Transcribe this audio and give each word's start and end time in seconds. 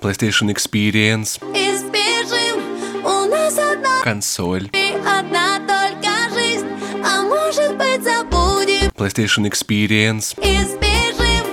PlayStation 0.00 0.48
Experience, 0.50 1.38
И 1.54 1.76
сбежим, 1.76 3.04
у 3.04 3.26
нас 3.26 3.58
одна 3.58 4.02
консоль, 4.02 4.70
и 4.72 4.94
одна 5.06 5.58
только 5.60 6.32
жизнь 6.34 6.66
А 7.04 7.22
может 7.22 7.76
быть 7.76 8.02
забудем. 8.02 8.88
PlayStation 8.96 9.46
Experience, 9.46 10.34
и 10.42 10.64
сбежим 10.64 11.46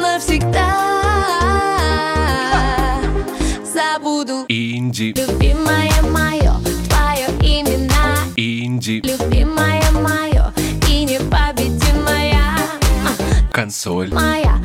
навсегда. 0.00 0.70
Забуду. 3.64 4.44
Инди, 4.48 5.12
Любимое 5.16 5.90
мое, 6.02 6.54
твое 6.88 7.28
имена. 7.40 8.16
Инди, 8.36 9.02
Любимое 9.04 9.82
мое 9.90 10.52
и 10.88 11.04
непобедимая 11.04 12.40
консоль, 13.52 14.12
Моя, 14.12 14.58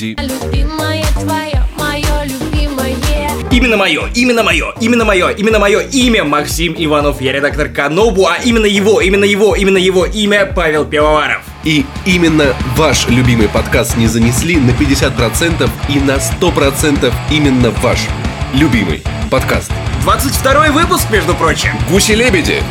инди, 0.00 0.16
Любимое 0.20 1.04
твое, 1.14 1.62
мое 1.78 2.24
любимое 2.24 2.96
Именно 3.50 3.76
мое, 3.76 4.08
именно 4.14 4.42
мое, 4.42 4.72
именно 4.80 5.04
мое, 5.04 5.28
именно 5.30 5.58
мое 5.58 5.80
имя 5.80 6.24
Максим 6.24 6.74
Иванов. 6.78 7.20
Я 7.20 7.32
редактор 7.32 7.68
Канобу, 7.68 8.26
а 8.26 8.36
именно 8.36 8.66
его, 8.66 9.00
именно 9.00 9.24
его, 9.24 9.56
именно 9.56 9.76
его 9.76 10.06
имя 10.06 10.46
Павел 10.46 10.84
Пивоваров. 10.84 11.42
И 11.64 11.84
именно 12.06 12.54
ваш 12.76 13.08
любимый 13.08 13.48
подкаст 13.48 13.96
не 13.96 14.06
занесли 14.06 14.56
на 14.56 14.70
50% 14.70 15.68
и 15.88 15.98
на 15.98 16.16
100% 16.16 17.12
именно 17.30 17.70
ваш 17.82 17.98
любимый 18.54 19.02
подкаст. 19.30 19.72
22 20.02 20.70
выпуск, 20.70 21.10
между 21.10 21.34
прочим. 21.34 21.70
Гуси-лебеди. 21.90 22.62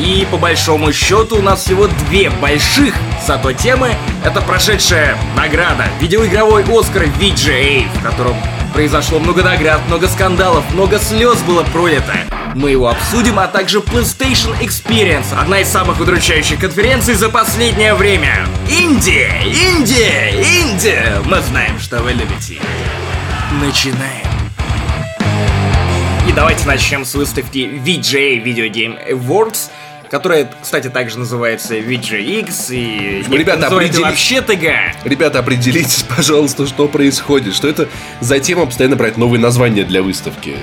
И 0.00 0.26
по 0.30 0.38
большому 0.38 0.92
счету 0.92 1.36
у 1.38 1.42
нас 1.42 1.60
всего 1.60 1.86
две 2.08 2.30
больших 2.30 2.94
зато 3.26 3.52
темы. 3.52 3.94
Это 4.24 4.40
прошедшая 4.40 5.14
награда, 5.36 5.84
видеоигровой 6.00 6.64
Оскар 6.64 7.02
VGA, 7.04 7.86
в 7.94 8.02
котором 8.02 8.34
произошло 8.72 9.18
много 9.18 9.42
наград, 9.42 9.80
много 9.88 10.08
скандалов, 10.08 10.64
много 10.72 10.98
слез 10.98 11.38
было 11.42 11.64
пролито. 11.64 12.14
Мы 12.54 12.70
его 12.70 12.88
обсудим, 12.88 13.38
а 13.38 13.46
также 13.46 13.80
PlayStation 13.80 14.58
Experience, 14.60 15.38
одна 15.38 15.60
из 15.60 15.68
самых 15.68 16.00
удручающих 16.00 16.58
конференций 16.58 17.14
за 17.14 17.28
последнее 17.28 17.92
время. 17.94 18.46
Индия, 18.68 19.42
Индия, 19.44 20.30
Индия. 20.62 21.22
Мы 21.26 21.40
знаем, 21.42 21.78
что 21.78 22.02
вы 22.02 22.12
любите. 22.12 22.58
Начинаем. 23.60 24.26
И 26.28 26.32
давайте 26.32 26.66
начнем 26.66 27.04
с 27.04 27.14
выставки 27.14 27.58
VGA 27.58 28.42
Video 28.42 28.70
Game 28.70 28.96
Awards, 29.10 29.70
которая, 30.10 30.50
кстати, 30.60 30.88
также 30.88 31.18
называется 31.18 31.76
VGX, 31.76 32.50
и 32.70 33.24
Ну, 33.28 33.36
ребята, 33.36 33.68
определи- 33.68 34.02
вообще 34.02 34.40
ТГ. 34.42 34.96
Ребята, 35.04 35.38
определитесь, 35.38 36.02
пожалуйста, 36.16 36.66
что 36.66 36.88
происходит. 36.88 37.54
Что 37.54 37.68
это 37.68 37.88
за 38.20 38.40
тема 38.40 38.66
постоянно 38.66 38.96
брать 38.96 39.16
новые 39.16 39.40
названия 39.40 39.84
для 39.84 40.02
выставки? 40.02 40.56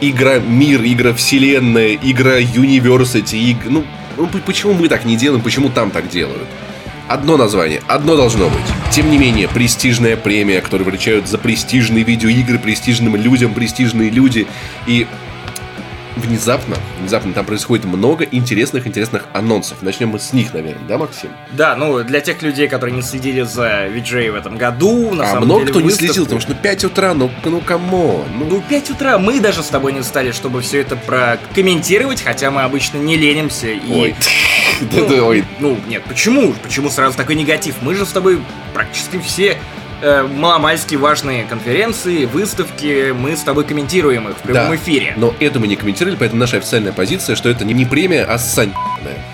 Игра 0.00 0.38
Мир, 0.38 0.80
игра 0.84 1.12
Вселенная, 1.14 1.94
игра 2.02 2.40
University, 2.40 3.36
иг- 3.38 3.66
ну, 3.66 3.84
ну 4.16 4.26
почему 4.44 4.72
мы 4.74 4.88
так 4.88 5.04
не 5.04 5.16
делаем, 5.16 5.42
почему 5.42 5.68
там 5.68 5.90
так 5.90 6.08
делают? 6.08 6.48
Одно 7.06 7.36
название, 7.36 7.82
одно 7.86 8.16
должно 8.16 8.48
быть. 8.48 8.64
Тем 8.90 9.10
не 9.10 9.18
менее, 9.18 9.46
престижная 9.46 10.16
премия, 10.16 10.62
которую 10.62 10.88
вручают 10.88 11.28
за 11.28 11.36
престижные 11.36 12.02
видеоигры, 12.02 12.58
престижным 12.58 13.14
людям, 13.16 13.52
престижные 13.52 14.08
люди. 14.08 14.46
И 14.86 15.06
внезапно, 16.16 16.76
внезапно 17.00 17.32
там 17.32 17.44
происходит 17.44 17.84
много 17.84 18.24
интересных, 18.24 18.86
интересных 18.86 19.24
анонсов. 19.32 19.82
Начнем 19.82 20.08
мы 20.08 20.18
с 20.18 20.32
них, 20.32 20.52
наверное, 20.54 20.86
да, 20.86 20.98
Максим? 20.98 21.30
Да, 21.52 21.76
ну, 21.76 22.02
для 22.04 22.20
тех 22.20 22.40
людей, 22.42 22.68
которые 22.68 22.94
не 22.94 23.02
следили 23.02 23.42
за 23.42 23.86
VGA 23.88 24.30
в 24.30 24.34
этом 24.36 24.56
году, 24.56 25.12
на 25.14 25.24
а 25.24 25.26
самом 25.26 25.44
много 25.44 25.60
деле 25.62 25.70
кто 25.72 25.80
не 25.80 25.86
выставку- 25.88 26.06
следил, 26.06 26.24
потому 26.24 26.40
что 26.40 26.52
ну 26.52 26.58
5 26.62 26.84
утра, 26.84 27.14
ну, 27.14 27.30
ну 27.44 27.60
come 27.60 27.97
on. 27.97 28.24
Ну, 28.38 28.44
Ну, 28.46 28.62
5 28.68 28.90
утра 28.90 29.18
мы 29.18 29.40
даже 29.40 29.62
с 29.62 29.66
тобой 29.66 29.92
не 29.92 30.02
стали, 30.02 30.32
чтобы 30.32 30.60
все 30.62 30.80
это 30.80 30.96
прокомментировать, 30.96 32.22
хотя 32.22 32.50
мы 32.50 32.62
обычно 32.62 32.98
не 32.98 33.16
ленимся 33.16 33.68
и... 33.68 33.92
ой. 33.92 34.14
Ну, 34.80 34.88
Да-да, 35.08 35.22
ой. 35.24 35.44
Ну, 35.58 35.78
нет, 35.88 36.04
почему? 36.04 36.54
Почему 36.62 36.90
сразу 36.90 37.16
такой 37.16 37.34
негатив? 37.34 37.76
Мы 37.82 37.94
же 37.94 38.06
с 38.06 38.10
тобой 38.10 38.40
практически 38.72 39.18
все 39.18 39.56
э, 40.04 40.22
маломальски 40.22 40.96
важные 40.96 41.44
конференции, 41.44 42.26
выставки, 42.26 43.12
мы 43.12 43.36
с 43.36 43.40
тобой 43.40 43.64
комментируем 43.64 44.28
их 44.28 44.36
в 44.36 44.40
прямом 44.42 44.68
Да. 44.70 44.76
эфире. 44.76 45.14
Но 45.16 45.34
это 45.40 45.58
мы 45.58 45.66
не 45.66 45.76
комментировали, 45.76 46.16
поэтому 46.16 46.40
наша 46.40 46.58
официальная 46.58 46.92
позиция, 46.92 47.34
что 47.36 47.48
это 47.48 47.64
не, 47.64 47.84
премия, 47.86 48.24
а 48.24 48.38
сань. 48.38 48.72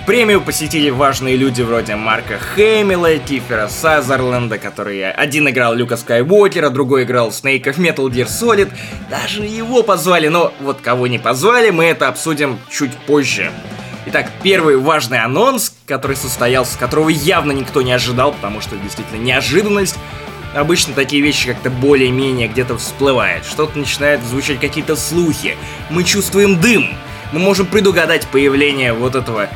Премию 0.07 0.41
посетили 0.41 0.91
важные 0.91 1.37
люди 1.37 1.63
вроде 1.63 1.97
Марка 1.97 2.39
Хэмилла, 2.39 3.19
Кифера 3.19 3.69
Сазерленда, 3.69 4.59
который 4.59 5.11
один 5.11 5.49
играл 5.49 5.75
Люка 5.75 5.97
Скайуокера, 5.97 6.71
другой 6.71 7.03
играл 7.05 7.33
Снейка 7.33 7.73
в 7.73 7.79
Metal 7.79 8.09
Gear 8.09 8.27
Solid. 8.27 8.71
Даже 9.11 9.43
его 9.43 9.83
позвали, 9.83 10.29
но 10.29 10.53
вот 10.61 10.81
кого 10.81 11.07
не 11.07 11.19
позвали, 11.19 11.71
мы 11.71 11.85
это 11.85 12.09
обсудим 12.09 12.59
чуть 12.71 12.93
позже. 13.07 13.51
Итак, 14.07 14.31
первый 14.43 14.77
важный 14.79 15.19
анонс, 15.21 15.75
который 15.87 16.17
состоялся, 16.17 16.79
которого 16.79 17.11
явно 17.11 17.53
никто 17.53 17.83
не 17.83 17.93
ожидал, 17.93 18.33
потому 18.33 18.61
что 18.61 18.77
действительно 18.77 19.19
неожиданность. 19.19 19.97
Обычно 20.55 20.95
такие 20.95 21.23
вещи 21.23 21.47
как-то 21.49 21.71
более-менее 21.71 22.49
где-то 22.49 22.77
всплывают. 22.77 23.45
Что-то 23.45 23.79
начинает 23.79 24.23
звучать 24.25 24.59
какие-то 24.61 24.97
слухи. 24.97 25.57
Мы 25.91 26.03
чувствуем 26.03 26.61
дым. 26.61 26.89
Мы 27.33 27.39
можем 27.39 27.67
предугадать 27.67 28.27
появление 28.27 28.93
вот 28.93 29.15
этого 29.15 29.49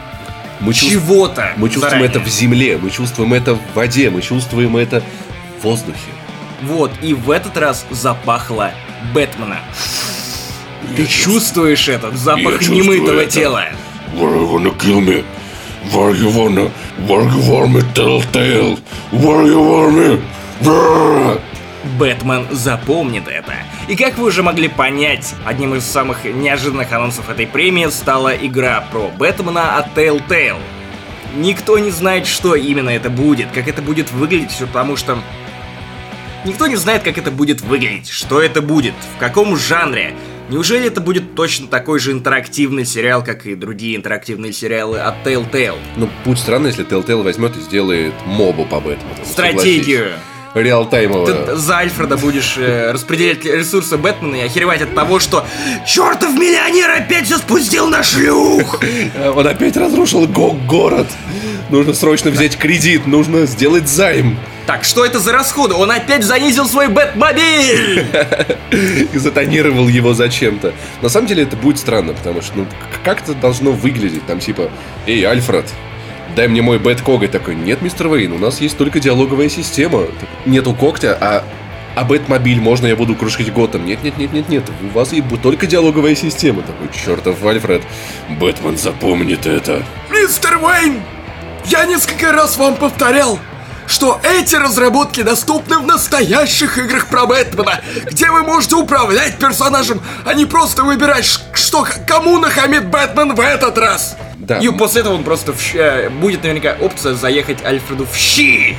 Мы, 0.60 0.72
чего-то. 0.72 1.53
мы 1.56 1.69
чувствуем 1.69 1.91
заранее. 2.03 2.09
это 2.10 2.21
в 2.21 2.28
земле, 2.28 2.78
мы 2.81 2.91
чувствуем 2.91 3.34
это 3.34 3.54
в 3.56 3.60
воде, 3.75 4.10
мы 4.10 4.22
чувствуем 4.22 4.77
это 4.77 5.03
в 5.60 5.65
воздухе. 5.65 5.99
Вот, 6.62 6.93
и 7.03 7.12
в 7.15 7.31
этот 7.33 7.56
раз 7.56 7.84
запахло 7.91 8.71
Бэтмена. 9.12 9.59
Ты 10.97 11.06
чувствуешь 11.06 11.88
этот 11.88 12.15
запах 12.16 12.60
чувствую 12.60 12.84
немытого 12.84 13.21
это. 13.21 13.31
тела? 13.33 13.65
Why 14.15 14.33
you 14.37 14.47
wanna 14.49 14.78
kill 14.78 15.00
me? 15.00 15.25
Why 15.93 16.12
you 16.12 16.31
wanna... 16.31 16.71
Why 16.99 17.25
you 17.25 17.50
want 17.50 17.72
me, 17.75 17.83
Telltale? 17.93 18.78
Why 19.10 19.44
you 19.47 19.60
want 19.60 19.97
me? 19.97 20.21
Бэтмен 21.98 22.47
запомнит 22.50 23.28
это. 23.28 23.54
И 23.88 23.97
как 23.97 24.19
вы 24.19 24.26
уже 24.26 24.42
могли 24.42 24.69
понять, 24.69 25.34
одним 25.44 25.75
из 25.75 25.84
самых 25.84 26.25
неожиданных 26.25 26.91
анонсов 26.92 27.28
этой 27.28 27.47
премии 27.47 27.87
стала 27.88 28.34
игра 28.34 28.84
про 28.91 29.09
Бэтмена 29.09 29.78
от 29.78 29.97
Telltale. 29.97 30.60
Никто 31.37 31.78
не 31.78 31.91
знает, 31.91 32.26
что 32.26 32.54
именно 32.54 32.91
это 32.91 33.10
будет, 33.10 33.50
как 33.53 33.69
это 33.69 33.82
будет 33.82 34.10
выглядеть, 34.12 34.56
потому 34.59 34.97
что... 34.97 35.19
Никто 36.44 36.66
не 36.66 36.76
знает, 36.76 37.03
как 37.03 37.16
это 37.16 37.31
будет 37.31 37.62
выглядеть, 37.62 38.09
что 38.09 38.41
это 38.41 38.60
будет, 38.60 38.94
в 39.16 39.19
каком 39.19 39.56
жанре. 39.56 40.15
Неужели 40.50 40.88
это 40.88 41.00
будет 41.00 41.34
точно 41.34 41.69
такой 41.69 41.98
же 41.98 42.12
интерактивный 42.12 42.84
сериал, 42.84 43.25
как 43.25 43.47
и 43.47 43.54
другие 43.54 43.97
интерактивные 43.97 44.53
сериалы 44.53 44.98
от 45.00 45.26
Telltale? 45.26 45.78
Ну, 45.97 46.09
будет 46.25 46.38
странно, 46.38 46.66
если 46.66 46.86
Telltale 46.86 47.22
возьмет 47.22 47.56
и 47.56 47.60
сделает 47.60 48.12
мобу 48.26 48.66
по 48.66 48.78
Бэтмену. 48.78 49.25
Стратегию. 49.25 50.12
Ты 50.54 50.62
Реалтаймовую. 50.62 51.56
за 51.56 51.78
Альфреда 51.78 52.16
будешь 52.16 52.54
э, 52.56 52.92
распределять 52.92 53.44
ресурсы 53.44 53.97
Бэтмена 53.97 54.37
и 54.37 54.41
охеревать 54.42 54.82
от 54.82 54.94
того, 54.94 55.19
что 55.19 55.44
чертов 55.87 56.32
миллионер 56.34 56.91
опять 56.91 57.26
все 57.26 57.38
спустил 57.38 57.88
на 57.88 58.03
шлюх! 58.03 58.81
Он 59.37 59.47
опять 59.47 59.76
разрушил 59.76 60.26
го- 60.26 60.53
город. 60.53 61.09
Нужно 61.70 61.92
срочно 61.94 62.31
взять 62.31 62.56
кредит, 62.56 63.06
нужно 63.06 63.47
сделать 63.47 63.88
займ. 63.88 64.38
Так, 64.66 64.84
что 64.84 65.04
это 65.04 65.19
за 65.19 65.32
расходы? 65.32 65.75
Он 65.75 65.91
опять 65.91 66.22
занизил 66.22 66.66
свой 66.69 66.88
Бэтмобиль! 66.88 68.06
и 69.12 69.19
затонировал 69.19 69.88
его 69.88 70.15
зачем-то. 70.15 70.72
На 71.03 71.09
самом 71.09 71.26
деле 71.26 71.42
это 71.42 71.56
будет 71.56 71.78
странно, 71.78 72.12
потому 72.15 72.42
что 72.42 72.53
ну 72.59 72.65
к- 72.66 73.04
как 73.04 73.22
это 73.22 73.34
должно 73.34 73.72
выглядеть? 73.72 74.25
Там 74.26 74.38
типа, 74.41 74.71
эй, 75.06 75.22
Альфред, 75.26 75.66
дай 76.34 76.49
мне 76.49 76.62
мой 76.62 76.78
бэт 76.78 77.00
коготь. 77.00 77.31
Такой, 77.31 77.55
нет, 77.55 77.83
мистер 77.83 78.09
Вейн, 78.09 78.33
у 78.33 78.39
нас 78.39 78.61
есть 78.61 78.77
только 78.77 79.00
диалоговая 79.00 79.49
система. 79.49 80.05
Нету 80.47 80.75
когтя, 80.75 81.16
а 81.21 81.45
а 81.95 82.03
Бэтмобиль, 82.03 82.60
можно 82.60 82.89
я 82.89 82.97
буду 82.97 83.15
крушить 83.15 83.53
Готэм? 83.53 83.86
Нет, 83.86 84.03
нет, 84.03 84.19
нет, 84.19 84.33
нет, 84.33 84.48
нет, 84.48 84.65
у 84.83 84.89
вас 84.89 85.13
и 85.13 85.22
только 85.22 85.66
диалоговая 85.66 86.16
система. 86.16 86.63
Такой, 86.63 86.89
чертов 86.92 87.45
Альфред. 87.45 87.83
Бэтмен 88.28 88.77
запомнит 88.77 89.47
это. 89.47 89.83
Мистер 90.10 90.59
Уэйн, 90.60 91.01
я 91.66 91.86
несколько 91.86 92.33
раз 92.33 92.57
вам 92.57 92.75
повторял, 92.75 93.39
что 93.86 94.21
эти 94.25 94.57
разработки 94.57 95.22
доступны 95.22 95.78
в 95.78 95.86
настоящих 95.86 96.78
играх 96.78 97.07
про 97.07 97.27
Бэтмена, 97.27 97.81
где 98.07 98.31
вы 98.31 98.42
можете 98.42 98.75
управлять 98.75 99.39
персонажем, 99.39 100.03
а 100.25 100.34
не 100.34 100.47
просто 100.47 100.83
выбирать, 100.83 101.27
что 101.53 101.86
кому 102.09 102.39
нахамит 102.39 102.89
Бэтмен 102.89 103.34
в 103.34 103.41
этот 103.41 103.78
раз. 103.78 104.16
Да, 104.47 104.59
И 104.59 104.69
после 104.69 105.01
этого 105.01 105.15
он 105.15 105.25
просто 105.25 105.53
в 105.53 105.61
щ- 105.61 105.79
э, 105.79 106.11
будет 106.11 106.43
наверняка 106.43 106.77
опция 106.81 107.15
заехать 107.15 107.65
Альфреду 107.65 108.07
в 108.11 108.15
щи! 108.17 108.77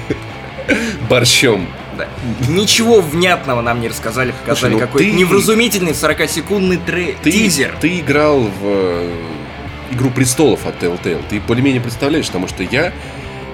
борщом. 1.09 1.67
Да. 1.97 2.07
Ничего 2.49 2.99
внятного 3.01 3.61
нам 3.61 3.79
не 3.79 3.87
рассказали, 3.87 4.31
показали 4.31 4.73
ну 4.73 4.79
какой-то 4.79 5.07
ты- 5.09 5.15
невразумительный 5.15 5.93
40-секундный 5.93 6.77
тре- 6.77 7.15
Ты, 7.23 7.31
тизер. 7.31 7.73
ты 7.79 7.99
играл 7.99 8.41
в 8.41 8.49
э, 8.63 9.11
Игру 9.91 10.09
престолов 10.09 10.65
от 10.65 10.81
Telltale. 10.83 11.23
Ты 11.29 11.39
более-менее 11.39 11.79
представляешь, 11.81 12.25
потому 12.25 12.47
что 12.47 12.63
я 12.63 12.91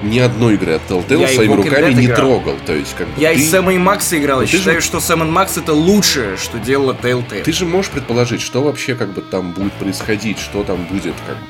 ни 0.02 0.18
одной 0.18 0.56
игры 0.56 0.74
от 0.74 0.82
Telltale 0.90 1.20
Я 1.22 1.30
и 1.30 1.36
своими 1.36 1.54
руками 1.54 1.94
не 1.94 2.06
играл. 2.06 2.18
трогал. 2.18 2.56
То 2.66 2.74
есть, 2.74 2.96
как 2.98 3.08
бы 3.10 3.22
Я 3.22 3.34
ты, 3.34 3.40
и 3.40 3.44
Сэма 3.46 3.74
и 3.74 3.78
Макса 3.78 4.18
играл, 4.18 4.40
и 4.40 4.46
Ну, 4.46 4.48
же- 4.52 4.58
считаю, 4.58 4.82
что 4.82 5.00
Сэм 5.02 5.22
и 5.24 5.28
Макс 5.28 5.58
это 5.58 5.74
лучшее, 5.74 6.38
что 6.38 6.58
делала 6.58 6.94
Telltale. 7.00 7.44
ты 7.44 7.52
же 7.52 7.66
можешь 7.66 7.92
предположить, 7.92 8.42
что 8.42 8.64
вообще 8.64 8.96
как 8.96 9.14
бы 9.14 9.22
там 9.22 9.52
будет 9.52 9.74
происходить, 9.74 10.40
что 10.40 10.64
там 10.64 10.86
будет, 10.86 11.14
как 11.28 11.36
бы, 11.36 11.44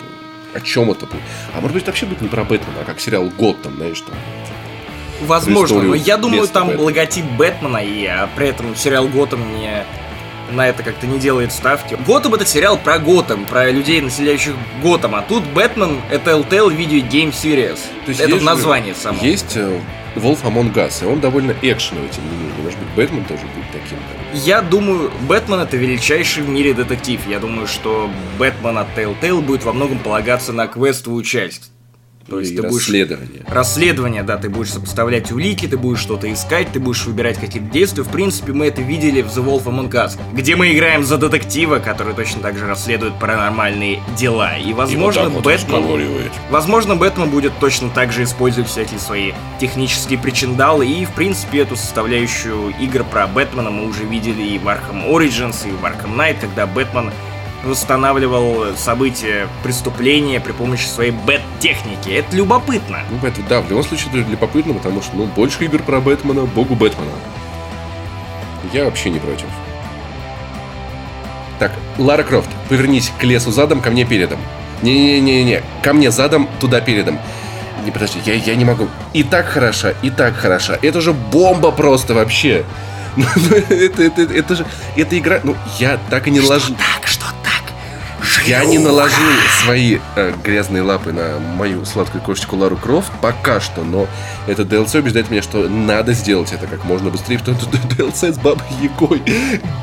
о 0.54 0.62
чем 0.62 0.92
это 0.92 1.06
будет. 1.06 1.22
А 1.56 1.62
может 1.62 1.74
быть, 1.76 1.86
вообще 1.86 2.06
будет 2.06 2.22
не 2.22 2.28
про 2.28 2.44
Бэтмена, 2.44 2.82
а 2.82 2.84
как 2.86 3.00
сериал 3.00 3.30
Готэм, 3.38 3.76
знаешь, 3.78 4.02
там. 4.02 4.16
Возможно, 5.22 5.82
но 5.82 5.96
я 5.96 6.18
думаю, 6.18 6.48
там 6.48 6.68
Бэтмена. 6.68 6.86
логотип 6.86 7.26
Бэтмена, 7.38 7.78
и 7.78 8.06
а, 8.06 8.28
при 8.36 8.48
этом 8.50 8.76
сериал 8.76 9.08
Готэм 9.08 9.58
не 9.60 9.84
на 10.52 10.68
это 10.68 10.84
как-то 10.84 11.08
не 11.08 11.20
делает 11.20 11.54
ставки. 11.54 11.98
Готэм 12.06 12.34
это 12.34 12.46
сериал 12.46 12.78
про 12.78 12.98
Готэм, 13.00 13.46
про 13.46 13.70
людей, 13.72 14.02
населяющих 14.02 14.54
Готэм, 14.82 15.16
а 15.16 15.22
тут 15.22 15.44
Бэтмен 15.46 16.02
это 16.10 16.32
Telltale 16.32 16.76
Video 16.76 17.08
Game 17.08 17.32
Series. 17.32 17.80
То 18.06 18.10
есть 18.10 18.20
это 18.20 18.32
есть 18.32 18.44
в 18.46 18.58
же- 18.58 18.96
само. 18.96 19.24
Есть 19.24 19.56
Wolf 20.16 20.42
Among 20.44 20.74
Us, 20.74 21.04
и 21.04 21.06
он 21.06 21.20
довольно 21.22 21.56
экшеновый, 21.62 22.10
тем 22.10 22.26
не 22.30 22.36
менее. 22.38 22.54
Может 22.64 22.80
быть, 22.80 22.90
Бэтмен 22.96 23.24
тоже 23.26 23.42
будет 23.56 23.72
таким. 23.72 23.98
да. 23.98 24.21
Я 24.34 24.62
думаю, 24.62 25.12
Бэтмен 25.28 25.60
это 25.60 25.76
величайший 25.76 26.44
в 26.44 26.50
мире 26.50 26.74
детектив. 26.74 27.20
Я 27.28 27.40
думаю, 27.40 27.68
что 27.68 28.10
Бэтмен 28.40 28.78
от 28.78 28.88
Telltale 28.98 29.42
будет 29.42 29.66
во 29.66 29.74
многом 29.74 30.00
полагаться 30.00 30.54
на 30.54 30.68
квестовую 30.68 31.24
часть. 31.24 31.72
То 32.28 32.40
есть 32.40 32.56
ты 32.56 32.62
будешь 32.62 32.88
расследование. 32.88 33.46
Расследование, 33.48 34.24
да, 34.24 34.38
ты 34.38 34.50
будешь 34.50 34.72
сопоставлять 34.72 35.32
улики, 35.32 35.68
ты 35.68 35.78
будешь 35.78 36.00
что-то 36.00 36.32
искать, 36.32 36.72
ты 36.72 36.80
будешь 36.80 37.06
выбирать 37.06 37.38
какие-то 37.38 37.70
действия. 37.70 38.04
В 38.04 38.10
принципе, 38.10 38.54
мы 38.54 38.68
это 38.68 38.82
видели 38.82 39.22
в 39.22 39.28
The 39.28 39.44
Wolf 39.44 39.66
Among 39.66 39.90
Us, 39.92 40.20
где 40.34 40.56
мы 40.56 40.72
играем 40.72 41.04
за 41.04 41.18
детектива, 41.18 41.80
который 41.80 42.14
точно 42.14 42.42
так 42.42 42.58
же 42.58 42.68
расследует 42.68 43.18
паранормальные 43.20 44.02
дела. 44.18 44.58
И, 44.58 44.70
И 44.70 44.74
вот 44.74 44.78
возможно, 44.78 45.30
вот 45.30 45.44
Бэтмен... 45.44 45.84
Возможно, 46.50 46.96
Бэтмен 46.96 47.30
будет 47.30 47.54
точно 47.60 47.90
так 47.90 48.12
же 48.12 48.24
использовать 48.24 48.70
всякие 48.70 49.00
свои 49.00 49.32
технические 49.60 50.20
причиндалы, 50.20 50.88
и, 50.88 51.06
в 51.06 51.12
принципе, 51.14 51.60
эту 51.60 51.76
составляющую 51.76 52.74
игр 52.80 53.04
про 53.04 53.28
Бэтмена 53.28 53.72
мы 53.72 53.88
уже 53.88 54.06
видели 54.06 54.44
и 54.44 54.58
в 54.58 54.68
Arkham 54.68 55.10
Origins, 55.10 55.68
и 55.68 55.72
в 55.72 55.84
Arkham 55.84 56.16
Knight, 56.16 56.38
когда 56.40 56.68
Бэтмен 56.68 57.12
восстанавливал 57.64 58.76
события 58.76 59.48
преступления 59.64 60.40
при 60.40 60.52
помощи 60.52 60.86
своей 60.86 61.12
бэт-техники. 61.12 62.10
Это 62.10 62.36
любопытно. 62.36 63.00
Ну, 63.10 63.28
это, 63.28 63.42
да, 63.44 63.62
в 63.62 63.70
любом 63.70 63.84
случае 63.84 64.10
это 64.10 64.30
любопытно, 64.30 64.74
потому 64.74 65.02
что, 65.02 65.16
ну, 65.16 65.26
больше 65.26 65.64
игр 65.66 65.82
про 65.82 66.00
Бэтмена, 66.00 66.46
богу 66.46 66.76
Бэтмена. 66.76 67.12
Я 68.74 68.86
вообще 68.86 69.10
не 69.10 69.20
против. 69.20 69.46
Так, 71.60 71.72
Лара 71.98 72.24
Крофт, 72.24 72.50
повернись 72.70 73.12
к 73.20 73.24
лесу 73.24 73.52
задом, 73.52 73.82
ко 73.82 73.92
мне 73.92 74.06
передом. 74.06 74.40
Не-не-не-не, 74.82 75.62
ко 75.84 75.94
мне 75.94 76.10
задом, 76.10 76.50
туда 76.60 76.82
передом. 76.82 77.20
Не, 77.86 77.92
подожди, 77.92 78.20
я, 78.26 78.34
я 78.34 78.56
не 78.56 78.66
могу. 78.66 78.88
И 79.14 79.24
так 79.24 79.48
хороша, 79.48 79.94
и 80.02 80.10
так 80.10 80.36
хороша. 80.36 80.78
Это 80.82 81.02
же 81.02 81.14
бомба 81.14 81.72
просто 81.72 82.14
вообще. 82.14 82.64
Ну, 83.18 83.26
это, 83.70 84.04
это, 84.04 84.22
это 84.22 84.56
же, 84.56 84.66
эта 84.96 85.20
игра, 85.20 85.42
ну, 85.44 85.58
я 85.80 86.00
так 86.10 86.30
и 86.30 86.32
не 86.32 86.40
ложу. 86.40 86.74
Так, 86.76 87.06
что? 87.06 87.26
Я 88.46 88.66
не 88.66 88.78
наложил 88.80 89.18
свои 89.64 90.00
э, 90.16 90.34
грязные 90.44 90.82
лапы 90.82 91.12
на 91.12 91.40
мою 91.40 91.86
сладкую 91.86 92.22
кошечку 92.24 92.56
Лару 92.58 92.76
Крофт 92.76 93.12
пока 93.22 93.60
что, 93.60 93.84
но 93.84 94.08
это 94.48 94.64
DLC 94.64 95.00
убеждает 95.00 95.30
меня, 95.30 95.42
что 95.42 95.68
надо 95.70 96.14
сделать 96.14 96.52
это 96.52 96.68
как 96.68 96.84
можно 96.86 97.10
быстрее, 97.10 97.38
потому 97.40 97.60
что 97.60 97.70
DLC 97.96 98.34
с 98.34 98.38
Бабой 98.38 98.64
Ягой. 98.82 99.22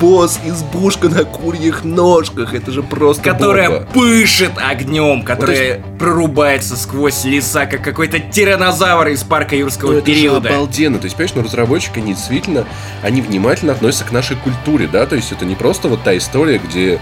Босс, 0.00 0.40
избушка 0.44 1.08
на 1.08 1.25
курьих 1.25 1.84
ножках, 1.84 2.55
это 2.55 2.70
же 2.72 2.82
просто 2.82 3.22
Которая 3.22 3.70
бомба. 3.70 3.87
пышет 3.93 4.52
огнем, 4.56 5.22
которая 5.22 5.81
прорубается 5.99 6.76
сквозь 6.76 7.25
леса, 7.25 7.66
как 7.66 7.82
какой-то 7.82 8.19
тиранозавр 8.19 9.08
из 9.08 9.22
парка 9.22 9.56
юрского 9.56 9.93
Ну, 9.93 9.99
это 9.99 10.06
же 10.10 10.14
периода. 10.16 10.49
обалденно. 10.49 10.99
То 10.99 11.05
есть, 11.05 11.16
понимаешь, 11.16 11.34
ну, 11.37 11.43
разработчики, 11.44 11.99
они 11.99 12.14
действительно, 12.14 12.64
они 13.02 13.20
внимательно 13.22 13.72
относятся 13.72 14.05
к 14.05 14.12
нашей 14.12 14.37
культуре, 14.37 14.88
да, 14.90 15.06
то 15.06 15.16
есть 15.16 15.32
это 15.32 15.44
не 15.44 15.55
просто 15.55 15.88
вот 15.88 16.02
та 16.02 16.16
история, 16.16 16.58
где, 16.58 16.99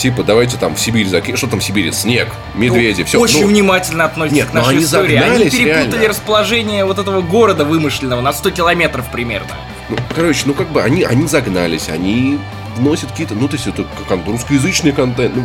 типа, 0.00 0.24
давайте 0.24 0.56
там 0.56 0.74
в 0.74 0.80
Сибирь 0.80 1.06
закинем, 1.06 1.36
что 1.36 1.46
там 1.46 1.60
в 1.60 1.64
Сибири, 1.64 1.92
снег, 1.92 2.28
медведи, 2.54 3.00
Ну, 3.02 3.06
все. 3.06 3.20
Очень 3.20 3.46
внимательно 3.46 4.04
относятся 4.04 4.34
Нет, 4.36 4.48
к 4.48 4.54
но 4.54 4.60
нашей 4.60 4.76
они 4.76 4.84
истории. 4.84 5.16
Они 5.16 5.50
перепутали 5.50 5.66
реально. 5.66 6.08
расположение 6.08 6.84
вот 6.84 6.98
этого 6.98 7.20
города 7.20 7.64
вымышленного 7.64 8.20
на 8.22 8.32
100 8.32 8.50
километров 8.50 9.10
примерно. 9.12 9.50
Ну, 9.90 9.96
короче, 10.14 10.42
ну 10.46 10.54
как 10.54 10.70
бы 10.70 10.82
они, 10.82 11.02
они 11.02 11.26
загнались, 11.26 11.88
они 11.88 12.38
вносят 12.76 13.10
какие-то, 13.10 13.34
ну 13.34 13.46
то 13.46 13.56
есть 13.56 13.66
это 13.66 13.84
как 14.08 14.26
русскоязычный 14.26 14.92
контент, 14.92 15.36
ну 15.36 15.44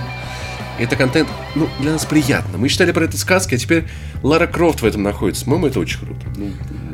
это 0.78 0.96
контент, 0.96 1.28
ну, 1.56 1.70
для 1.80 1.94
нас 1.94 2.06
приятно. 2.06 2.58
Мы 2.58 2.70
читали 2.70 2.92
про 2.92 3.06
это 3.06 3.18
сказки, 3.18 3.56
а 3.56 3.58
теперь 3.58 3.86
Лара 4.24 4.46
Крофт 4.46 4.82
в 4.82 4.86
этом 4.86 5.04
находится. 5.04 5.46
По-моему, 5.46 5.68
это 5.68 5.80
очень 5.80 6.00
круто. 6.00 6.20
Ну, 6.36 6.52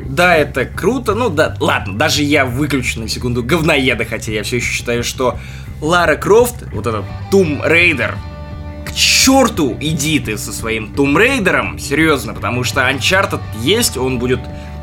Да, 0.08 0.36
это 0.36 0.64
круто, 0.64 1.14
ну 1.14 1.28
да, 1.30 1.56
ладно, 1.58 1.94
даже 1.94 2.22
я 2.22 2.44
выключу 2.44 3.00
на 3.00 3.08
секунду 3.08 3.42
говноеда, 3.42 4.04
хотя 4.04 4.30
я 4.32 4.42
все 4.44 4.56
еще 4.56 4.72
считаю, 4.72 5.02
что 5.02 5.38
Лара 5.82 6.14
Крофт, 6.16 6.54
вот 6.72 6.86
этот 6.86 7.04
Tomb 7.30 7.60
Raider, 7.64 8.16
к 8.86 8.94
черту 8.94 9.76
иди 9.80 10.18
ты 10.20 10.38
со 10.38 10.52
своим 10.52 10.92
Tomb 10.94 11.18
Raider 11.18 11.58
ом, 11.58 11.78
серьезно, 11.78 12.34
потому 12.34 12.62
что 12.64 12.80
Uncharted 12.88 13.40
есть, 13.60 13.96
он 13.96 14.18
будет 14.20 14.38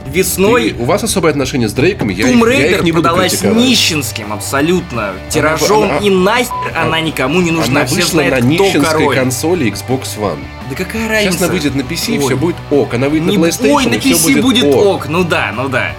весной. 0.05 0.71
ты- 0.71 0.75
у 0.81 0.83
вас 0.85 1.01
особое 1.03 1.31
отношение 1.31 1.69
с 1.69 1.73
Дрейком, 1.73 2.09
я, 2.09 2.25
Тум 2.27 2.43
их, 2.43 2.49
я 2.49 2.53
их 2.55 2.61
Рейдер 2.63 2.83
не 2.83 2.91
буду 2.91 3.03
продалась 3.03 3.41
нищенским 3.43 4.33
абсолютно 4.33 5.13
тиражом, 5.29 5.83
она- 5.83 5.97
и 5.99 6.09
нахер 6.09 6.53
она 6.75 6.99
никому 6.99 7.39
не 7.41 7.51
нужна. 7.51 7.79
Она 7.81 7.85
Все 7.85 7.95
вышла 7.95 8.09
знают, 8.11 8.39
на 8.43 8.45
нищенской 8.45 8.81
король. 8.83 9.15
консоли 9.15 9.71
Xbox 9.71 10.17
One. 10.19 10.39
Да 10.69 10.75
какая 10.75 11.07
разница? 11.07 11.31
Сейчас 11.37 11.41
она 11.43 11.51
выйдет 11.53 11.75
на 11.75 11.81
PC, 11.81 12.15
и 12.15 12.19
Ой. 12.19 12.25
все 12.25 12.35
будет 12.37 12.55
ок. 12.71 12.93
Она 12.93 13.07
выйдет 13.09 13.29
Не- 13.29 13.37
на 13.37 13.45
PlayStation, 13.45 13.71
Ой, 13.73 13.85
на 13.85 13.95
PC 13.95 14.41
будет, 14.41 14.63
ок. 14.65 14.85
ок, 14.85 15.07
ну 15.07 15.23
да, 15.23 15.53
ну 15.55 15.69
да. 15.69 15.91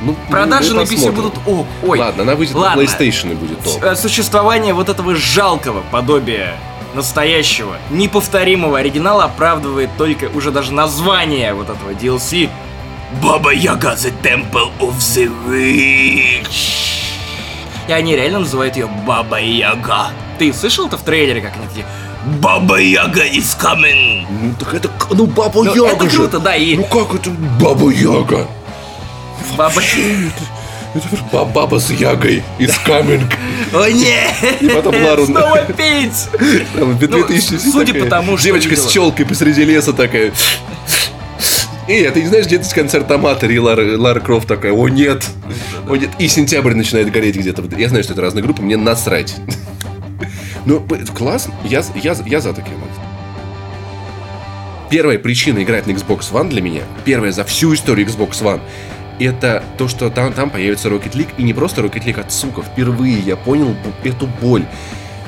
Ну, 0.00 0.16
Продажи 0.30 0.74
на 0.74 0.80
PC 0.82 1.10
будут 1.10 1.34
ок. 1.46 1.66
Ой, 1.86 1.98
Ладно, 1.98 2.22
она 2.22 2.34
выйдет 2.36 2.54
ладно. 2.54 2.80
на 2.80 2.86
PlayStation 2.86 3.32
и 3.32 3.34
будет 3.34 3.66
ок. 3.66 3.82
Э, 3.82 3.96
Существование 3.96 4.72
вот 4.74 4.88
этого 4.88 5.14
жалкого 5.16 5.82
подобия 5.90 6.54
настоящего, 6.94 7.76
неповторимого 7.90 8.78
оригинала 8.78 9.24
оправдывает 9.24 9.90
только 9.98 10.26
уже 10.34 10.50
даже 10.50 10.72
название 10.72 11.52
вот 11.54 11.68
этого 11.68 11.90
DLC. 11.90 12.48
Баба 13.22 13.52
Яга 13.52 13.94
The 13.94 14.12
Temple 14.22 14.70
of 14.80 14.96
the 14.98 15.30
Witch. 15.48 17.02
И 17.88 17.92
они 17.92 18.14
реально 18.16 18.40
называют 18.40 18.76
ее 18.76 18.86
Баба 19.06 19.40
Яга. 19.40 20.08
Ты 20.38 20.52
слышал 20.52 20.86
это 20.86 20.96
в 20.98 21.02
трейлере, 21.02 21.40
как 21.40 21.56
они 21.56 21.66
такие 21.66 21.86
Баба 22.40 22.76
Яга 22.78 23.24
is 23.26 23.56
coming. 23.58 24.26
Ну 24.30 24.54
так 24.58 24.74
это, 24.74 24.90
ну 25.10 25.26
Баба 25.26 25.62
Ну, 25.64 25.74
Яга 25.74 25.96
это 25.96 26.10
же. 26.10 26.16
круто, 26.18 26.38
да, 26.38 26.54
и 26.54 26.76
Ну 26.76 26.84
как 26.84 27.14
это 27.14 27.30
Баба 27.60 27.90
Яга? 27.90 28.46
Баба... 29.58 29.82
Баба 31.52 31.78
с 31.78 31.90
Ягой 31.90 32.42
из 32.58 32.78
Каминг. 32.78 33.30
О, 33.74 33.86
нет! 33.88 34.32
И 34.60 34.68
потом 34.68 34.94
Лару- 34.94 35.26
Снова 35.26 35.64
пить! 35.66 36.28
Там 36.74 36.92
в 36.92 36.98
2000 36.98 37.52
Ну, 37.52 37.72
судя 37.72 37.86
такая 37.86 38.04
по 38.04 38.10
тому, 38.10 38.36
что 38.36 38.46
Девочка 38.46 38.76
с 38.76 38.90
челкой 38.90 39.26
посреди 39.26 39.64
леса 39.64 39.92
такая. 39.92 40.32
Эй, 41.88 42.06
а 42.06 42.12
ты 42.12 42.22
не 42.22 42.28
знаешь, 42.28 42.46
где 42.46 42.56
это 42.56 42.74
концерт 42.74 43.10
Аматори 43.10 43.54
и 43.54 43.58
Лара, 43.58 43.98
Лара 43.98 44.20
Крофт 44.20 44.46
такая, 44.46 44.72
о 44.72 44.88
нет, 44.88 45.26
о 45.88 45.96
нет, 45.96 46.10
и 46.18 46.28
сентябрь 46.28 46.74
начинает 46.74 47.10
гореть 47.10 47.36
где-то. 47.36 47.64
Я 47.76 47.88
знаю, 47.88 48.04
что 48.04 48.12
это 48.12 48.22
разные 48.22 48.42
группы, 48.44 48.62
мне 48.62 48.76
насрать. 48.76 49.34
Ну, 50.66 50.86
классно, 51.16 51.54
я, 51.64 51.82
я, 51.96 52.14
я 52.26 52.40
за 52.40 52.52
такие 52.52 52.76
вот. 52.76 52.90
Первая 54.90 55.18
причина 55.18 55.62
играть 55.62 55.86
на 55.86 55.92
Xbox 55.92 56.30
One 56.32 56.48
для 56.48 56.60
меня, 56.62 56.82
первая 57.04 57.32
за 57.32 57.44
всю 57.44 57.74
историю 57.74 58.06
Xbox 58.06 58.42
One, 58.42 58.60
это 59.24 59.62
то, 59.76 59.88
что 59.88 60.10
там, 60.10 60.32
там 60.32 60.50
появится 60.50 60.88
Rocket 60.88 61.12
League, 61.12 61.30
и 61.36 61.42
не 61.42 61.54
просто 61.54 61.82
Rocket 61.82 62.04
League, 62.04 62.24
а 62.24 62.30
сука, 62.30 62.62
впервые 62.62 63.18
я 63.18 63.36
понял 63.36 63.74
эту 64.04 64.26
боль. 64.26 64.64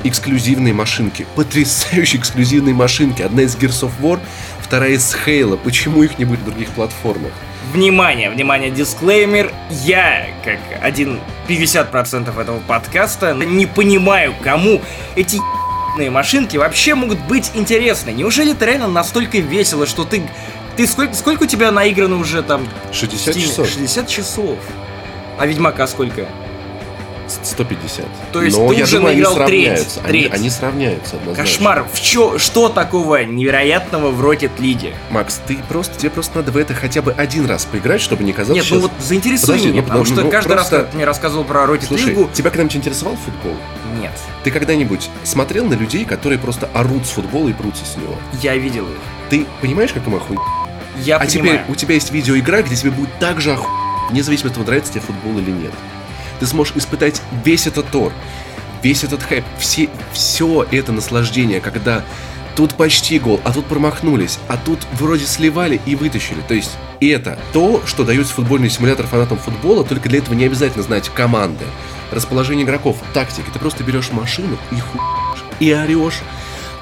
Эксклюзивные 0.03 0.73
машинки, 0.73 1.27
потрясающие 1.35 2.19
эксклюзивные 2.19 2.73
машинки. 2.73 3.21
Одна 3.21 3.43
из 3.43 3.55
Gears 3.55 3.87
of 3.87 3.91
War, 4.01 4.19
вторая 4.59 4.91
из 4.91 5.15
Halo. 5.25 5.57
Почему 5.57 6.03
их 6.03 6.17
не 6.17 6.25
будет 6.25 6.39
в 6.39 6.45
других 6.45 6.69
платформах? 6.69 7.31
Внимание, 7.73 8.29
внимание, 8.29 8.71
дисклеймер. 8.71 9.53
Я, 9.69 10.27
как 10.43 10.59
один 10.81 11.19
50% 11.47 12.41
этого 12.41 12.59
подкаста, 12.59 13.33
не 13.33 13.65
понимаю, 13.65 14.33
кому 14.43 14.81
эти 15.15 15.39
машинки 16.09 16.57
вообще 16.57 16.95
могут 16.95 17.19
быть 17.27 17.51
интересны. 17.53 18.11
Неужели 18.11 18.53
это 18.53 18.65
реально 18.65 18.87
настолько 18.87 19.39
весело, 19.39 19.85
что 19.85 20.03
ты... 20.03 20.23
Ты 20.77 20.87
сколько, 20.87 21.13
сколько 21.13 21.43
у 21.43 21.47
тебя 21.47 21.71
наиграно 21.71 22.17
уже 22.17 22.41
там? 22.43 22.67
60 22.91 23.35
в 23.35 23.37
Steam? 23.37 23.41
часов. 23.41 23.67
60 23.69 24.07
часов. 24.07 24.57
А 25.37 25.45
Ведьмака 25.45 25.87
сколько? 25.87 26.27
150. 27.43 28.05
То 28.33 28.41
есть 28.43 28.57
Но 28.57 28.67
ты 28.69 28.75
я 28.75 28.83
уже 28.83 28.97
думаю, 28.97 29.11
они 29.13 29.21
наиграл 29.21 29.47
треть, 29.47 29.63
сравняются. 29.67 29.99
Они, 30.03 30.19
треть. 30.19 30.33
они 30.33 30.49
сравняются 30.49 31.15
однозначно. 31.15 31.43
Кошмар. 31.43 31.85
В 31.93 32.01
чё, 32.01 32.37
что 32.37 32.67
такого 32.67 33.23
невероятного 33.23 34.09
в 34.11 34.21
Rocket 34.21 34.51
League? 34.57 34.93
Макс, 35.11 35.39
ты 35.47 35.57
просто, 35.69 35.97
тебе 35.97 36.09
просто 36.09 36.37
надо 36.39 36.51
в 36.51 36.57
это 36.57 36.73
хотя 36.73 37.01
бы 37.01 37.13
один 37.13 37.45
раз 37.45 37.63
поиграть, 37.65 38.01
чтобы 38.01 38.25
не 38.25 38.33
казалось 38.33 38.57
Нет, 38.57 38.65
сейчас- 38.65 38.75
ну 38.75 38.81
вот 38.81 38.91
заинтересуй 38.99 39.47
Подожди, 39.47 39.67
меня, 39.69 39.77
ну, 39.77 39.83
потому 39.83 39.99
ну, 40.03 40.05
что 40.05 40.21
ну, 40.23 40.29
каждый 40.29 40.49
раз, 40.49 40.57
просто- 40.57 40.75
когда 40.77 40.91
ты 40.91 40.95
мне 40.97 41.05
рассказывал 41.05 41.43
про 41.45 41.63
Rocket 41.63 41.87
Слушай, 41.87 42.13
League, 42.13 42.33
тебя 42.33 42.49
когда-нибудь 42.49 42.75
интересовал 42.75 43.15
футбол? 43.15 43.55
нет, 44.01 44.11
Ты 44.43 44.51
когда-нибудь 44.51 45.09
смотрел 45.23 45.65
на 45.67 45.75
людей, 45.75 46.03
которые 46.03 46.37
просто 46.37 46.69
орут 46.73 47.05
с 47.05 47.11
футбола 47.11 47.47
и 47.47 47.53
прутся 47.53 47.85
с 47.85 47.95
него? 47.95 48.15
я 48.41 48.57
видел 48.57 48.83
их. 48.83 48.97
Ты 49.29 49.45
понимаешь, 49.61 49.93
как 49.93 50.05
им 50.05 50.15
охуй? 50.15 50.37
Я 50.97 51.17
а 51.17 51.25
понимаю. 51.25 51.59
теперь 51.59 51.61
у 51.67 51.75
тебя 51.75 51.93
есть 51.95 52.11
видеоигра, 52.11 52.61
где 52.61 52.75
тебе 52.75 52.91
будет 52.91 53.17
так 53.19 53.41
же 53.41 53.53
оху... 53.53 53.69
вне 54.09 54.23
зависимости 54.23 54.47
от 54.47 54.53
того, 54.55 54.65
нравится 54.65 54.93
тебе 54.93 55.01
футбол 55.01 55.37
или 55.39 55.51
нет. 55.51 55.71
Ты 56.39 56.45
сможешь 56.47 56.75
испытать 56.75 57.21
весь 57.43 57.67
этот 57.67 57.89
тор, 57.89 58.11
весь 58.81 59.03
этот 59.03 59.23
хайп, 59.23 59.45
все, 59.59 59.89
все 60.11 60.65
это 60.71 60.91
наслаждение, 60.91 61.61
когда 61.61 62.03
тут 62.55 62.75
почти 62.75 63.19
гол, 63.19 63.39
а 63.43 63.53
тут 63.53 63.65
промахнулись, 63.65 64.39
а 64.47 64.57
тут 64.57 64.79
вроде 64.93 65.25
сливали 65.25 65.79
и 65.85 65.95
вытащили. 65.95 66.41
То 66.47 66.53
есть 66.53 66.71
это 66.99 67.39
то, 67.53 67.81
что 67.85 68.03
дает 68.03 68.27
футбольный 68.27 68.69
симулятор 68.69 69.07
фанатам 69.07 69.37
футбола, 69.37 69.83
только 69.83 70.09
для 70.09 70.19
этого 70.19 70.35
не 70.35 70.45
обязательно 70.45 70.83
знать 70.83 71.09
команды, 71.09 71.65
расположение 72.11 72.65
игроков, 72.65 72.97
тактики. 73.13 73.45
Ты 73.51 73.59
просто 73.59 73.83
берешь 73.83 74.11
машину 74.11 74.57
и 74.71 74.75
хуешь, 74.75 75.43
и 75.59 75.73
орешь, 75.73 76.21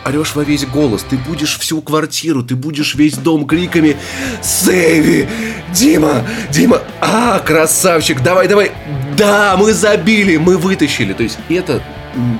орешь 0.05 0.35
во 0.35 0.43
весь 0.43 0.65
голос, 0.65 1.05
ты 1.09 1.17
будешь 1.17 1.57
всю 1.59 1.81
квартиру, 1.81 2.43
ты 2.43 2.55
будешь 2.55 2.95
весь 2.95 3.17
дом 3.17 3.45
криками 3.45 3.97
«Сэви! 4.41 5.27
Дима! 5.73 6.25
Дима! 6.51 6.81
А, 7.01 7.39
красавчик! 7.39 8.21
Давай, 8.21 8.47
давай! 8.47 8.71
Да, 9.17 9.55
мы 9.57 9.73
забили, 9.73 10.37
мы 10.37 10.57
вытащили!» 10.57 11.13
То 11.13 11.23
есть 11.23 11.37
это 11.49 11.81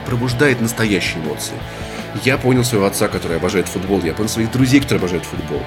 пробуждает 0.05 0.61
настоящие 0.61 1.23
эмоции. 1.23 1.53
Я 2.23 2.37
понял 2.37 2.63
своего 2.63 2.87
отца, 2.87 3.07
который 3.07 3.37
обожает 3.37 3.67
футбол, 3.67 4.01
я 4.03 4.13
понял 4.13 4.29
своих 4.29 4.51
друзей, 4.51 4.79
которые 4.79 4.99
обожают 4.99 5.25
футбол. 5.25 5.61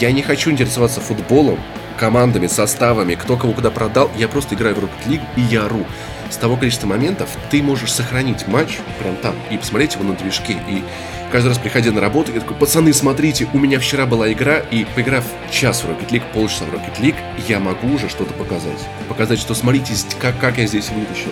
Я 0.00 0.10
не 0.10 0.22
хочу 0.22 0.50
интересоваться 0.50 1.00
футболом, 1.00 1.60
командами, 1.96 2.48
составами, 2.48 3.14
кто 3.14 3.36
кого 3.36 3.52
куда 3.52 3.70
продал, 3.70 4.10
я 4.18 4.28
просто 4.28 4.54
играю 4.54 4.74
в 4.74 4.78
Rocket 4.78 5.06
League 5.06 5.22
и 5.36 5.40
я 5.42 5.64
ору. 5.66 5.86
С 6.30 6.36
того 6.36 6.56
количества 6.56 6.86
моментов 6.86 7.30
ты 7.50 7.62
можешь 7.62 7.92
сохранить 7.92 8.46
матч 8.48 8.78
прям 9.00 9.16
там 9.16 9.34
и 9.50 9.56
посмотреть 9.56 9.94
его 9.94 10.04
на 10.04 10.14
движке. 10.14 10.56
И 10.68 10.82
каждый 11.30 11.48
раз 11.48 11.58
приходя 11.58 11.92
на 11.92 12.00
работу, 12.00 12.32
я 12.32 12.40
такой, 12.40 12.56
пацаны, 12.56 12.92
смотрите, 12.92 13.48
у 13.52 13.58
меня 13.58 13.78
вчера 13.78 14.06
была 14.06 14.32
игра, 14.32 14.58
и 14.58 14.84
поиграв 14.94 15.24
час 15.50 15.82
в 15.82 15.88
Rocket 15.88 16.10
League, 16.10 16.24
полчаса 16.32 16.64
в 16.64 16.74
Rocket 16.74 17.00
League, 17.00 17.16
я 17.48 17.60
могу 17.60 17.92
уже 17.94 18.08
что-то 18.08 18.34
показать. 18.34 18.78
Показать, 19.08 19.38
что 19.38 19.54
смотрите, 19.54 19.94
как, 20.20 20.38
как 20.38 20.58
я 20.58 20.66
здесь 20.66 20.90
вытащил. 20.90 21.30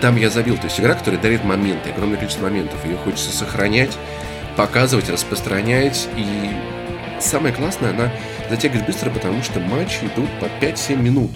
Там 0.00 0.16
я 0.16 0.30
забил. 0.30 0.56
То 0.56 0.64
есть 0.64 0.78
игра, 0.78 0.94
которая 0.94 1.20
дарит 1.20 1.44
моменты, 1.44 1.90
огромное 1.90 2.16
количество 2.16 2.44
моментов. 2.44 2.84
Ее 2.84 2.96
хочется 2.96 3.36
сохранять, 3.36 3.96
показывать, 4.56 5.08
распространять. 5.08 6.08
И 6.16 6.26
самое 7.20 7.52
классное, 7.52 7.90
она 7.90 8.10
затягивает 8.48 8.86
быстро, 8.86 9.10
потому 9.10 9.42
что 9.42 9.58
матчи 9.60 10.04
идут 10.04 10.30
по 10.40 10.44
5-7 10.64 10.96
минут. 10.96 11.30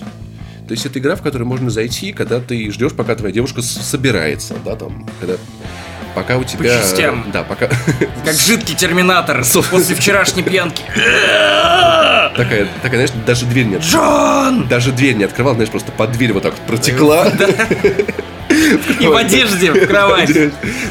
То 0.73 0.75
есть 0.75 0.87
это 0.87 0.99
игра, 1.01 1.17
в 1.17 1.21
которую 1.21 1.47
можно 1.47 1.69
зайти, 1.69 2.15
когда 2.15 2.41
ты 2.41 2.71
ждешь, 2.71 2.93
пока 2.93 3.15
твоя 3.15 3.31
девушка 3.31 3.61
собирается, 3.61 4.55
да, 4.65 4.75
там, 4.75 5.07
когда 5.21 5.35
пока 6.15 6.39
у 6.39 6.45
тебя... 6.45 6.81
частям. 6.81 7.27
Да, 7.31 7.43
пока... 7.43 7.69
Как 8.25 8.35
жидкий 8.35 8.75
терминатор 8.75 9.45
после 9.71 9.95
вчерашней 9.95 10.43
пьянки. 10.43 10.83
Такая, 10.95 12.69
такая, 12.83 13.07
знаешь, 13.07 13.11
даже 13.27 13.45
дверь 13.45 13.67
не 13.67 13.77
открывал. 13.77 14.49
Джон! 14.49 14.69
Даже 14.69 14.93
дверь 14.93 15.15
не 15.17 15.25
открывал, 15.25 15.53
знаешь, 15.57 15.69
просто 15.69 15.93
под 15.93 16.13
дверь 16.13 16.33
вот 16.33 16.45
так 16.45 16.55
вот 16.55 16.67
протекла. 16.67 17.27
И 18.99 19.07
в 19.07 19.15
одежде 19.15 19.73
в 19.73 19.87
кровать. 19.87 20.33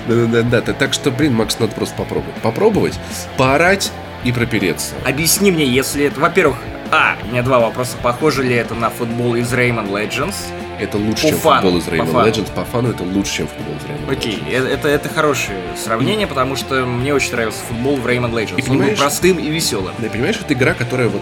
Да-да-да, 0.08 0.62
да. 0.62 0.74
так 0.74 0.94
что, 0.94 1.10
блин, 1.10 1.34
Макс, 1.34 1.58
надо 1.58 1.74
просто 1.74 1.96
попробовать. 1.96 2.36
Попробовать, 2.44 3.00
поорать 3.36 3.92
и 4.24 4.32
пропереться. 4.32 4.94
Объясни 5.06 5.50
мне, 5.50 5.66
если 5.66 6.06
это... 6.06 6.20
Во-первых, 6.20 6.58
а, 6.92 7.16
у 7.24 7.28
меня 7.32 7.42
два 7.44 7.60
вопроса. 7.60 7.98
Похоже 8.02 8.44
ли 8.44 8.56
это 8.56 8.76
на 8.76 8.90
футбол 8.90 9.36
из 9.36 9.52
Rayman 9.54 9.90
Legends? 9.90 10.36
Это 10.80 10.98
лучше, 10.98 11.24
По 11.24 11.30
чем 11.30 11.38
фану, 11.38 11.62
футбол 11.62 11.78
из 11.80 11.84
по 11.86 11.90
Rayman 11.92 12.12
фану. 12.12 12.28
Legends. 12.30 12.52
По 12.54 12.66
фану 12.66 12.90
это 12.90 13.04
лучше, 13.04 13.34
чем 13.38 13.48
футбол 13.48 13.76
из 13.76 13.84
Rayman 13.84 14.12
Окей, 14.12 14.36
Legends. 14.40 14.68
э- 14.68 14.74
это, 14.74 14.88
это 14.88 15.10
хорошее 15.10 15.58
сравнение, 15.78 16.28
потому 16.28 16.56
что 16.56 16.86
мне 16.86 17.14
очень 17.14 17.32
нравился 17.34 17.60
футбол 17.68 17.98
в 17.98 18.06
Rayman 18.08 18.32
Legends. 18.32 18.66
И 18.66 18.70
Он 18.70 18.78
был 18.80 18.96
простым 18.96 19.38
и 19.40 19.50
веселым. 19.50 19.94
Да, 20.00 20.10
понимаешь, 20.10 20.38
это 20.44 20.54
игра, 20.54 20.74
которая 20.74 21.08
вот, 21.10 21.22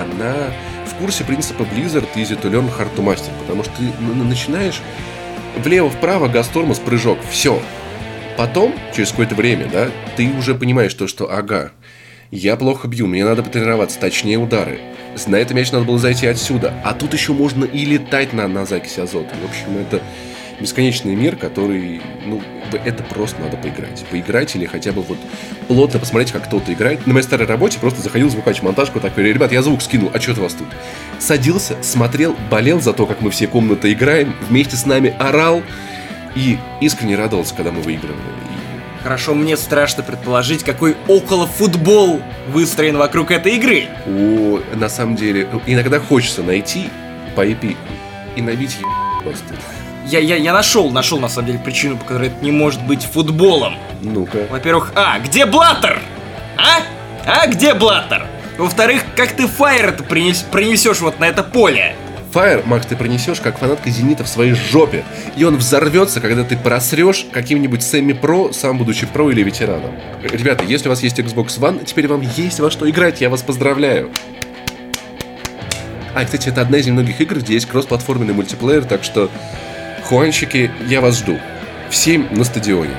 она 0.00 0.34
в 0.86 0.94
курсе 1.00 1.24
принципа 1.24 1.62
Blizzard 1.62 2.06
easy 2.14 2.40
to 2.40 2.50
learn, 2.50 2.68
hard 2.78 2.94
to 2.96 3.02
master, 3.04 3.30
потому 3.40 3.64
что 3.64 3.72
ты 3.76 3.84
начинаешь 4.02 4.80
влево-вправо, 5.56 6.28
газ, 6.28 6.48
тормоз, 6.48 6.78
прыжок, 6.78 7.18
все. 7.30 7.60
Потом, 8.36 8.72
через 8.94 9.10
какое-то 9.10 9.34
время, 9.34 9.66
да, 9.72 9.88
ты 10.16 10.30
уже 10.38 10.54
понимаешь 10.54 10.94
то, 10.94 11.08
что, 11.08 11.32
ага, 11.32 11.72
я 12.30 12.56
плохо 12.56 12.88
бью, 12.88 13.06
мне 13.06 13.24
надо 13.24 13.42
потренироваться, 13.42 13.98
точнее 13.98 14.38
удары. 14.38 14.80
На 15.26 15.36
это 15.36 15.54
мяч 15.54 15.72
надо 15.72 15.84
было 15.84 15.98
зайти 15.98 16.26
отсюда. 16.26 16.74
А 16.84 16.92
тут 16.94 17.12
еще 17.12 17.32
можно 17.32 17.64
и 17.64 17.84
летать 17.84 18.32
на, 18.32 18.46
на 18.46 18.66
закиси 18.66 19.00
азота. 19.00 19.34
В 19.42 19.48
общем, 19.48 19.78
это 19.78 20.02
бесконечный 20.60 21.14
мир, 21.14 21.36
который, 21.36 22.00
ну, 22.26 22.40
это 22.84 23.02
просто 23.02 23.40
надо 23.40 23.56
поиграть. 23.56 24.04
Поиграть 24.10 24.54
или 24.54 24.66
хотя 24.66 24.92
бы 24.92 25.02
вот 25.02 25.18
плотно 25.66 25.98
посмотреть, 25.98 26.32
как 26.32 26.44
кто-то 26.44 26.72
играет. 26.72 27.06
На 27.06 27.14
моей 27.14 27.24
старой 27.24 27.46
работе 27.46 27.78
просто 27.78 28.02
заходил 28.02 28.28
звукач 28.28 28.62
монтажку, 28.62 29.00
такой, 29.00 29.24
ребят, 29.24 29.52
я 29.52 29.62
звук 29.62 29.82
скинул, 29.82 30.10
а 30.12 30.20
что 30.20 30.32
у 30.32 30.42
вас 30.42 30.54
тут? 30.54 30.68
Садился, 31.18 31.82
смотрел, 31.82 32.36
болел 32.50 32.80
за 32.80 32.92
то, 32.92 33.06
как 33.06 33.20
мы 33.20 33.30
все 33.30 33.46
комнаты 33.46 33.92
играем, 33.92 34.34
вместе 34.48 34.76
с 34.76 34.84
нами 34.86 35.14
орал 35.18 35.62
и 36.36 36.58
искренне 36.80 37.16
радовался, 37.16 37.54
когда 37.54 37.72
мы 37.72 37.80
выигрывали. 37.80 38.47
Хорошо, 39.02 39.34
мне 39.34 39.56
страшно 39.56 40.02
предположить, 40.02 40.64
какой 40.64 40.96
около 41.06 41.46
футбол 41.46 42.20
выстроен 42.48 42.96
вокруг 42.96 43.30
этой 43.30 43.52
игры. 43.56 43.86
О, 44.06 44.60
на 44.74 44.88
самом 44.88 45.16
деле, 45.16 45.48
иногда 45.66 46.00
хочется 46.00 46.42
найти 46.42 46.90
по 47.36 47.46
IP 47.46 47.76
и 48.36 48.42
набить 48.42 48.76
еб- 48.80 49.22
просто. 49.22 49.44
Я, 50.06 50.18
я, 50.20 50.36
я 50.36 50.52
нашел, 50.52 50.90
нашел 50.90 51.20
на 51.20 51.28
самом 51.28 51.48
деле 51.48 51.58
причину, 51.58 51.96
по 51.96 52.04
которой 52.04 52.28
это 52.28 52.44
не 52.44 52.50
может 52.50 52.82
быть 52.82 53.04
футболом. 53.04 53.76
Ну-ка. 54.02 54.46
Во-первых, 54.50 54.92
а, 54.94 55.18
где 55.20 55.44
Блаттер? 55.46 56.00
А? 56.56 56.80
А 57.26 57.46
где 57.46 57.74
Блаттер? 57.74 58.26
Во-вторых, 58.56 59.02
как 59.14 59.32
ты 59.32 59.46
фаер 59.46 59.90
это 59.90 60.02
принес, 60.02 60.38
принесешь 60.50 61.00
вот 61.00 61.20
на 61.20 61.26
это 61.28 61.42
поле? 61.44 61.94
Фаер, 62.32 62.62
Макс, 62.66 62.86
ты 62.86 62.94
пронесешь, 62.94 63.40
как 63.40 63.58
фанатка 63.58 63.88
Зенита 63.88 64.22
в 64.22 64.28
своей 64.28 64.52
жопе. 64.52 65.04
И 65.36 65.44
он 65.44 65.56
взорвется, 65.56 66.20
когда 66.20 66.44
ты 66.44 66.56
просрешь 66.56 67.26
каким-нибудь 67.32 67.82
Сэмми 67.82 68.12
Про, 68.12 68.52
сам 68.52 68.76
будучи 68.76 69.06
про 69.06 69.30
или 69.30 69.42
ветераном. 69.42 69.94
Ребята, 70.22 70.64
если 70.64 70.88
у 70.88 70.90
вас 70.90 71.02
есть 71.02 71.18
Xbox 71.18 71.58
One, 71.58 71.84
теперь 71.84 72.06
вам 72.06 72.20
есть 72.36 72.60
во 72.60 72.70
что 72.70 72.88
играть, 72.88 73.20
я 73.22 73.30
вас 73.30 73.42
поздравляю. 73.42 74.10
А, 76.14 76.24
кстати, 76.24 76.48
это 76.48 76.60
одна 76.60 76.78
из 76.78 76.86
немногих 76.86 77.20
игр, 77.20 77.38
где 77.38 77.54
есть 77.54 77.66
кроссплатформенный 77.66 78.34
мультиплеер, 78.34 78.84
так 78.84 79.04
что, 79.04 79.30
хуанщики, 80.04 80.70
я 80.86 81.00
вас 81.00 81.18
жду. 81.18 81.38
В 81.90 81.96
7 81.96 82.34
на 82.34 82.44
стадионе. 82.44 82.94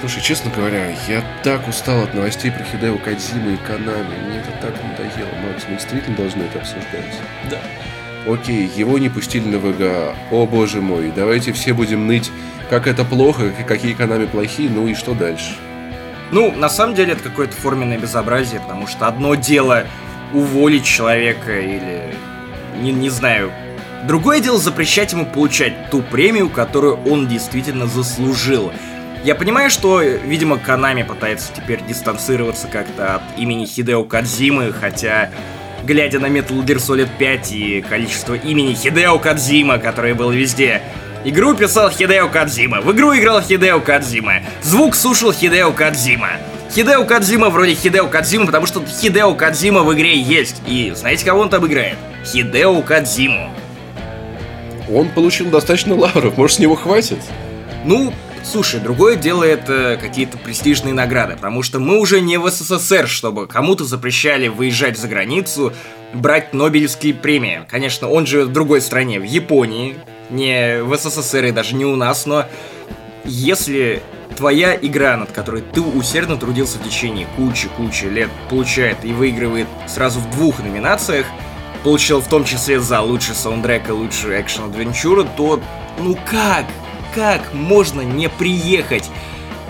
Слушай, 0.00 0.22
честно 0.22 0.50
говоря, 0.54 0.88
я 1.08 1.24
так 1.42 1.66
устал 1.66 2.02
от 2.02 2.12
новостей 2.12 2.50
про 2.50 2.64
Хидео 2.64 2.98
Кадзиму 2.98 3.50
и 3.50 3.56
Канами. 3.56 4.14
Мне 4.28 4.38
это 4.38 4.50
так 4.60 4.74
надоело, 4.82 5.34
Макс. 5.46 5.64
Мы 5.68 5.76
действительно 5.76 6.16
должны 6.16 6.42
это 6.42 6.58
обсуждать. 6.58 7.20
Да. 7.50 7.58
Окей, 8.30 8.70
его 8.76 8.98
не 8.98 9.08
пустили 9.08 9.46
на 9.48 9.58
ВГА. 9.58 10.14
О 10.30 10.46
боже 10.46 10.82
мой, 10.82 11.12
давайте 11.14 11.52
все 11.52 11.72
будем 11.72 12.06
ныть, 12.06 12.30
как 12.68 12.86
это 12.86 13.04
плохо, 13.04 13.52
какие 13.66 13.94
Канами 13.94 14.26
плохие, 14.26 14.68
ну 14.68 14.86
и 14.86 14.94
что 14.94 15.14
дальше? 15.14 15.54
Ну, 16.30 16.52
на 16.52 16.68
самом 16.68 16.94
деле 16.94 17.12
это 17.12 17.22
какое-то 17.22 17.54
форменное 17.54 17.98
безобразие, 17.98 18.60
потому 18.60 18.88
что 18.88 19.06
одно 19.06 19.34
дело 19.36 19.86
уволить 20.34 20.84
человека 20.84 21.58
или, 21.58 22.14
не, 22.80 22.92
не 22.92 23.08
знаю, 23.10 23.52
другое 24.06 24.40
дело 24.40 24.58
запрещать 24.58 25.12
ему 25.12 25.24
получать 25.24 25.90
ту 25.90 26.02
премию, 26.02 26.50
которую 26.50 26.96
он 27.04 27.28
действительно 27.28 27.86
заслужил. 27.86 28.72
Я 29.24 29.34
понимаю, 29.34 29.70
что, 29.70 30.00
видимо, 30.00 30.58
Канами 30.58 31.02
пытается 31.02 31.52
теперь 31.54 31.80
дистанцироваться 31.82 32.68
как-то 32.68 33.16
от 33.16 33.22
имени 33.36 33.66
Хидео 33.66 34.04
Кадзимы, 34.04 34.72
хотя, 34.72 35.30
глядя 35.84 36.20
на 36.20 36.26
Metal 36.26 36.64
Gear 36.64 36.76
Solid 36.76 37.08
5 37.18 37.52
и 37.52 37.80
количество 37.80 38.34
имени 38.34 38.74
Хидео 38.74 39.18
Кадзима, 39.18 39.78
которое 39.78 40.14
было 40.14 40.30
везде, 40.32 40.82
Игру 41.24 41.54
писал 41.54 41.90
Хидео 41.90 42.28
Кадзима, 42.28 42.80
в 42.80 42.92
игру 42.92 43.12
играл 43.16 43.42
Хидео 43.42 43.80
Кадзима, 43.80 44.42
звук 44.62 44.94
слушал 44.94 45.32
Хидео 45.32 45.72
Кадзима. 45.72 46.28
Хидео 46.72 47.04
Кадзима 47.04 47.50
вроде 47.50 47.74
Хидео 47.74 48.06
Кадзима, 48.06 48.46
потому 48.46 48.66
что 48.66 48.80
Хидео 48.86 49.34
Кадзима 49.34 49.82
в 49.82 49.92
игре 49.92 50.16
есть. 50.20 50.62
И 50.68 50.92
знаете, 50.94 51.24
кого 51.24 51.40
он 51.40 51.48
там 51.48 51.66
играет? 51.66 51.96
Хидео 52.24 52.80
Кадзиму. 52.82 53.50
Он 54.88 55.08
получил 55.08 55.50
достаточно 55.50 55.96
лавров, 55.96 56.36
может, 56.36 56.56
с 56.56 56.58
него 56.60 56.76
хватит? 56.76 57.18
Ну, 57.84 58.12
слушай, 58.50 58.80
другое 58.80 59.16
дело 59.16 59.44
это 59.44 59.98
какие-то 60.00 60.38
престижные 60.38 60.94
награды, 60.94 61.34
потому 61.34 61.62
что 61.62 61.78
мы 61.78 61.98
уже 61.98 62.20
не 62.20 62.38
в 62.38 62.48
СССР, 62.48 63.08
чтобы 63.08 63.46
кому-то 63.46 63.84
запрещали 63.84 64.48
выезжать 64.48 64.98
за 64.98 65.08
границу, 65.08 65.72
брать 66.14 66.54
Нобелевские 66.54 67.14
премии. 67.14 67.62
Конечно, 67.68 68.08
он 68.08 68.26
живет 68.26 68.48
в 68.48 68.52
другой 68.52 68.80
стране, 68.80 69.18
в 69.18 69.24
Японии, 69.24 69.96
не 70.30 70.82
в 70.82 70.96
СССР 70.96 71.46
и 71.46 71.50
даже 71.50 71.74
не 71.74 71.84
у 71.84 71.96
нас, 71.96 72.26
но 72.26 72.46
если 73.24 74.02
твоя 74.36 74.76
игра, 74.76 75.16
над 75.16 75.32
которой 75.32 75.62
ты 75.62 75.80
усердно 75.80 76.36
трудился 76.36 76.78
в 76.78 76.84
течение 76.84 77.26
кучи-кучи 77.36 78.04
лет, 78.04 78.30
получает 78.48 79.04
и 79.04 79.12
выигрывает 79.12 79.66
сразу 79.88 80.20
в 80.20 80.30
двух 80.30 80.60
номинациях, 80.60 81.26
получил 81.82 82.20
в 82.20 82.28
том 82.28 82.44
числе 82.44 82.80
за 82.80 83.00
лучший 83.00 83.34
саундтрек 83.34 83.88
и 83.88 83.92
лучшую 83.92 84.40
экшен-адвенчуру, 84.40 85.26
то 85.36 85.60
ну 85.98 86.16
как? 86.28 86.66
Как 87.16 87.54
можно 87.54 88.02
не 88.02 88.28
приехать 88.28 89.10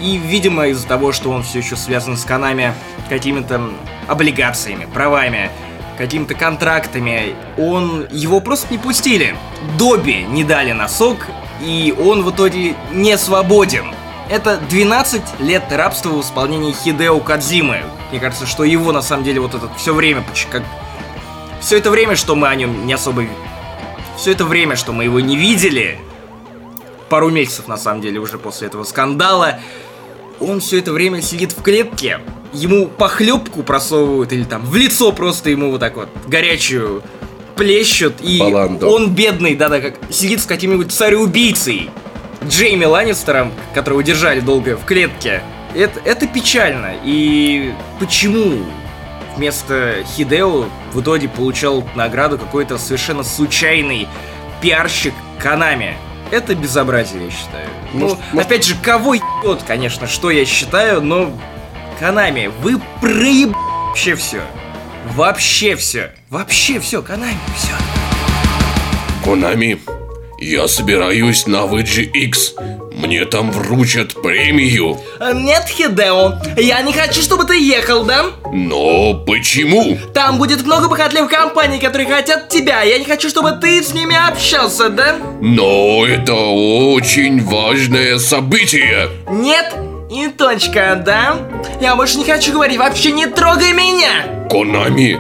И, 0.01 0.17
видимо, 0.19 0.67
из-за 0.67 0.89
того, 0.89 1.13
что 1.13 1.31
он 1.31 1.45
все 1.45 1.61
еще 1.61 1.77
связан 1.77 2.17
с 2.17 2.25
Канами 2.25 2.75
какими-то 3.09 3.71
облигациями, 4.09 4.87
правами, 4.93 5.51
какими-то 5.97 6.35
контрактами, 6.35 7.37
он 7.57 8.07
его 8.11 8.41
просто 8.41 8.67
не 8.73 8.79
пустили. 8.79 9.37
Добби 9.79 10.27
не 10.29 10.43
дали 10.43 10.73
носок, 10.73 11.27
и 11.63 11.95
он 11.97 12.25
в 12.25 12.31
итоге 12.33 12.75
не 12.93 13.17
свободен. 13.17 13.95
Это 14.29 14.59
12 14.69 15.41
лет 15.41 15.63
рабства 15.71 16.11
в 16.11 16.21
исполнении 16.21 16.73
Хидео 16.73 17.21
Кадзимы. 17.21 17.83
Мне 18.11 18.21
кажется, 18.21 18.47
что 18.47 18.65
его 18.65 18.91
на 18.91 19.03
самом 19.03 19.23
деле 19.23 19.41
вот 19.41 19.55
это 19.55 19.71
все 19.79 19.95
время, 19.95 20.25
как 20.51 20.65
все 21.61 21.79
это 21.79 21.91
время, 21.91 22.17
что 22.17 22.35
мы 22.35 22.49
о 22.49 22.55
нем 22.57 22.87
не 22.87 22.93
особо... 22.93 23.25
Все 24.17 24.33
это 24.33 24.45
время, 24.45 24.77
что 24.77 24.93
мы 24.93 25.05
его 25.05 25.21
не 25.21 25.37
видели, 25.37 26.01
пару 27.09 27.31
месяцев 27.31 27.69
на 27.69 27.77
самом 27.77 28.01
деле 28.01 28.19
уже 28.19 28.39
после 28.39 28.69
этого 28.69 28.85
скандала, 28.85 29.59
он 30.41 30.61
все 30.61 30.79
это 30.79 30.93
время 30.93 31.23
сидит 31.23 31.53
в 31.53 31.63
клетке, 31.63 32.21
ему 32.53 32.89
похлебку 32.89 33.63
просовывают 33.63 34.33
или 34.33 34.45
там 34.45 34.63
в 34.63 34.75
лицо 34.77 35.13
просто 35.13 35.51
ему 35.51 35.71
вот 35.71 35.81
так 35.81 35.97
вот 35.97 36.09
горячую 36.27 37.03
плещут, 37.57 38.15
и 38.21 38.39
Баланду. 38.39 38.89
он 38.89 39.15
бедный, 39.15 39.55
да-да, 39.55 39.81
как 39.81 39.95
сидит 40.11 40.41
с 40.41 40.47
каким-нибудь 40.47 40.93
цареубийцей, 40.93 41.91
Джейми 42.45 42.85
Ланнистером, 42.85 43.53
которого 43.75 44.03
держали 44.03 44.41
долго 44.41 44.77
в 44.77 44.85
клетке. 44.85 45.43
Это, 45.75 46.01
это 46.05 46.27
печально. 46.27 46.95
И 47.05 47.73
почему 47.99 48.65
вместо 49.37 50.05
Хидео 50.15 50.67
в 50.93 51.01
итоге 51.01 51.29
получал 51.29 51.87
награду 51.95 52.39
какой-то 52.39 52.79
совершенно 52.79 53.23
случайный 53.23 54.07
пиарщик 54.61 55.15
Канами? 55.39 55.97
Это 56.31 56.55
безобразие, 56.55 57.27
я 57.27 57.31
считаю. 57.31 57.69
Может- 57.93 58.19
ну, 58.19 58.25
может- 58.33 58.47
опять 58.51 58.65
же, 58.65 58.75
кого 58.83 59.15
ебет, 59.15 59.63
конечно, 59.67 60.07
что 60.07 60.31
я 60.31 60.45
считаю, 60.45 61.01
но 61.01 61.33
Канами, 62.01 62.51
вы 62.61 62.81
проеб... 63.01 63.53
вообще 63.89 64.15
все. 64.17 64.43
Вообще 65.15 65.77
все. 65.77 66.11
Вообще 66.31 66.81
все, 66.81 67.01
Канами, 67.03 67.39
все. 67.57 67.73
Конами, 69.25 69.79
я 70.41 70.69
собираюсь 70.69 71.47
на 71.47 71.65
VGX. 71.67 72.86
Мне 72.97 73.27
там 73.27 73.51
вручат 73.53 74.15
премию. 74.23 74.99
Э, 75.21 75.33
Нет, 75.35 75.67
Хидео, 75.69 76.39
я 76.57 76.81
не 76.81 76.95
хочу, 76.95 77.21
чтобы 77.21 77.45
ты 77.45 77.61
ехал, 77.63 78.05
да? 78.05 78.25
Но 78.53 79.13
почему? 79.27 79.99
Там 80.15 80.39
будет 80.39 80.65
много 80.65 80.89
похотливых 80.89 81.31
компаний, 81.31 81.79
которые 81.79 82.09
хотят 82.09 82.49
тебя. 82.49 82.83
Я 82.83 82.99
не 82.99 83.05
хочу, 83.05 83.29
чтобы 83.29 83.53
ты 83.53 83.83
с 83.83 83.93
ними 83.93 84.17
общался, 84.17 84.89
да? 84.89 85.17
Но 85.43 86.07
это 86.07 86.35
очень 86.35 87.45
важное 87.45 88.19
событие. 88.19 89.11
Нет 89.31 89.75
и 90.11 90.29
точка, 90.29 91.03
да? 91.05 91.37
Я 91.83 91.97
больше 91.97 92.17
не 92.17 92.25
хочу 92.25 92.53
говорить, 92.55 92.79
вообще 92.79 93.13
не 93.13 93.27
трогай 93.27 93.73
меня! 93.73 94.47
Конами, 94.49 95.19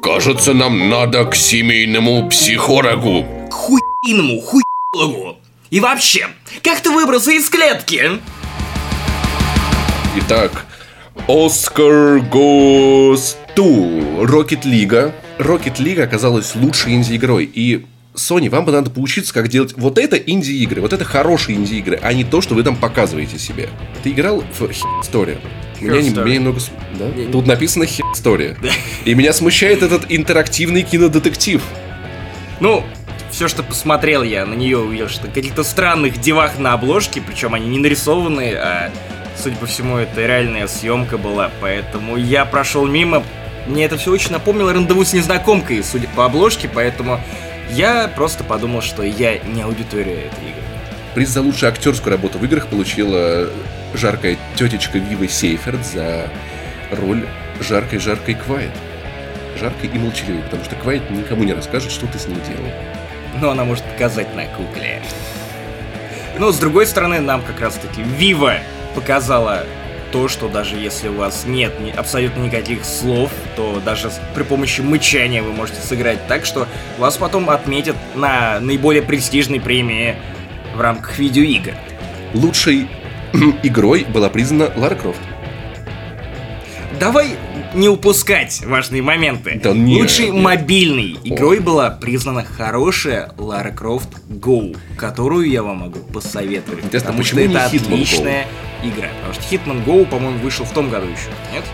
кажется, 0.00 0.54
нам 0.54 0.88
надо 0.88 1.24
к 1.26 1.34
семейному 1.34 2.28
психологу. 2.30 3.26
Хуйному, 3.50 4.40
хуйлогу. 4.40 5.37
И 5.70 5.80
вообще, 5.80 6.28
как 6.62 6.80
ты 6.80 6.90
выбрался 6.90 7.32
из 7.32 7.48
клетки? 7.50 8.02
Итак, 10.16 10.64
Оскар 11.26 12.18
goes 12.18 13.36
to 13.54 14.24
Rocket 14.24 14.62
League. 14.64 15.12
Rocket 15.38 15.76
League 15.76 16.00
оказалась 16.02 16.54
лучшей 16.54 16.94
инди-игрой. 16.94 17.44
И 17.44 17.84
Sony, 18.14 18.48
вам 18.48 18.64
бы 18.64 18.72
надо 18.72 18.90
поучиться, 18.90 19.34
как 19.34 19.48
делать 19.48 19.74
вот 19.76 19.98
это 19.98 20.16
инди-игры, 20.16 20.80
вот 20.80 20.92
это 20.92 21.04
хорошие 21.04 21.56
инди-игры, 21.56 22.00
а 22.02 22.12
не 22.14 22.24
то, 22.24 22.40
что 22.40 22.54
вы 22.54 22.62
там 22.62 22.74
показываете 22.74 23.38
себе. 23.38 23.68
Ты 24.02 24.10
играл 24.10 24.42
в 24.58 24.62
Story? 24.62 25.38
Меня, 25.80 26.00
не- 26.00 26.10
меня 26.10 26.34
немного... 26.36 26.60
Да? 26.98 27.10
Тут 27.30 27.46
написано 27.46 27.84
Story. 28.16 28.56
И 29.04 29.14
меня 29.14 29.32
смущает 29.34 29.82
этот 29.82 30.06
интерактивный 30.08 30.82
кинодетектив. 30.82 31.62
Ну, 32.58 32.84
все, 33.30 33.48
что 33.48 33.62
посмотрел 33.62 34.22
я 34.22 34.46
на 34.46 34.54
нее, 34.54 34.78
увидел, 34.78 35.08
что 35.08 35.28
каких-то 35.28 35.64
странных 35.64 36.18
девах 36.20 36.58
на 36.58 36.72
обложке, 36.72 37.20
причем 37.20 37.54
они 37.54 37.68
не 37.68 37.78
нарисованные, 37.78 38.56
а, 38.56 38.90
судя 39.36 39.56
по 39.56 39.66
всему, 39.66 39.96
это 39.96 40.26
реальная 40.26 40.66
съемка 40.66 41.18
была, 41.18 41.50
поэтому 41.60 42.16
я 42.16 42.44
прошел 42.44 42.86
мимо. 42.86 43.22
Мне 43.66 43.84
это 43.84 43.98
все 43.98 44.10
очень 44.10 44.32
напомнило 44.32 44.72
рандеву 44.72 45.04
с 45.04 45.12
незнакомкой, 45.12 45.82
судя 45.82 46.08
по 46.08 46.24
обложке, 46.24 46.70
поэтому 46.72 47.20
я 47.70 48.08
просто 48.08 48.44
подумал, 48.44 48.80
что 48.80 49.02
я 49.02 49.38
не 49.38 49.62
аудитория 49.62 50.26
этой 50.26 50.48
игры. 50.50 50.62
Приз 51.14 51.30
за 51.30 51.42
лучшую 51.42 51.70
актерскую 51.70 52.12
работу 52.12 52.38
в 52.38 52.44
играх 52.44 52.68
получила 52.68 53.48
жаркая 53.94 54.38
тетечка 54.56 54.98
Вива 54.98 55.28
Сейферт 55.28 55.84
за 55.84 56.30
роль 56.90 57.26
жаркой-жаркой 57.60 58.34
Квайт. 58.34 58.70
Жаркой 59.58 59.90
и 59.92 59.98
молчаливой, 59.98 60.42
потому 60.42 60.64
что 60.64 60.76
Квайт 60.76 61.10
никому 61.10 61.44
не 61.44 61.52
расскажет, 61.52 61.90
что 61.90 62.06
ты 62.06 62.18
с 62.18 62.26
ней 62.26 62.36
делал. 62.36 62.70
Но 63.40 63.50
она 63.50 63.64
может 63.64 63.84
показать 63.84 64.34
на 64.34 64.46
кукле. 64.46 65.02
Но 66.38 66.52
с 66.52 66.58
другой 66.58 66.86
стороны, 66.86 67.20
нам 67.20 67.42
как 67.42 67.60
раз 67.60 67.74
таки 67.74 68.02
Вива 68.02 68.54
показала 68.94 69.64
то, 70.12 70.28
что 70.28 70.48
даже 70.48 70.76
если 70.76 71.08
у 71.08 71.14
вас 71.14 71.44
нет 71.46 71.78
ни- 71.80 71.90
абсолютно 71.90 72.42
никаких 72.42 72.84
слов, 72.84 73.30
то 73.56 73.80
даже 73.84 74.10
при 74.34 74.42
помощи 74.42 74.80
мычания 74.80 75.42
вы 75.42 75.52
можете 75.52 75.80
сыграть 75.80 76.26
так, 76.28 76.46
что 76.46 76.66
вас 76.96 77.16
потом 77.16 77.50
отметят 77.50 77.96
на 78.14 78.58
наиболее 78.60 79.02
престижной 79.02 79.60
премии 79.60 80.16
в 80.74 80.80
рамках 80.80 81.18
видеоигр. 81.18 81.74
Лучшей 82.34 82.88
игрой 83.62 84.04
была 84.04 84.30
признана 84.30 84.70
Лара 84.76 84.94
Крофт. 84.94 85.20
Давай 86.98 87.36
не 87.74 87.88
упускать 87.88 88.62
важные 88.64 89.02
моменты. 89.02 89.60
Да 89.62 89.72
нет, 89.72 90.00
Лучшей 90.02 90.30
нет. 90.30 90.42
мобильной 90.42 91.18
игрой 91.24 91.60
была 91.60 91.90
признана 91.90 92.44
хорошая 92.44 93.32
Lara 93.36 93.74
Croft 93.74 94.08
Go, 94.28 94.76
которую 94.96 95.48
я 95.50 95.62
вам 95.62 95.78
могу 95.78 95.98
посоветовать. 96.00 96.84
Интересно, 96.84 97.08
потому 97.08 97.24
что 97.24 97.40
это 97.40 97.52
Hitman 97.52 97.70
Go? 97.70 97.92
отличная 97.92 98.46
игра. 98.82 99.08
Потому 99.20 99.34
что 99.34 99.54
Hitman 99.54 99.84
Go, 99.84 100.06
по-моему, 100.06 100.38
вышел 100.38 100.64
в 100.64 100.70
том 100.72 100.90
году 100.90 101.06
еще, 101.06 101.28
нет? 101.52 101.64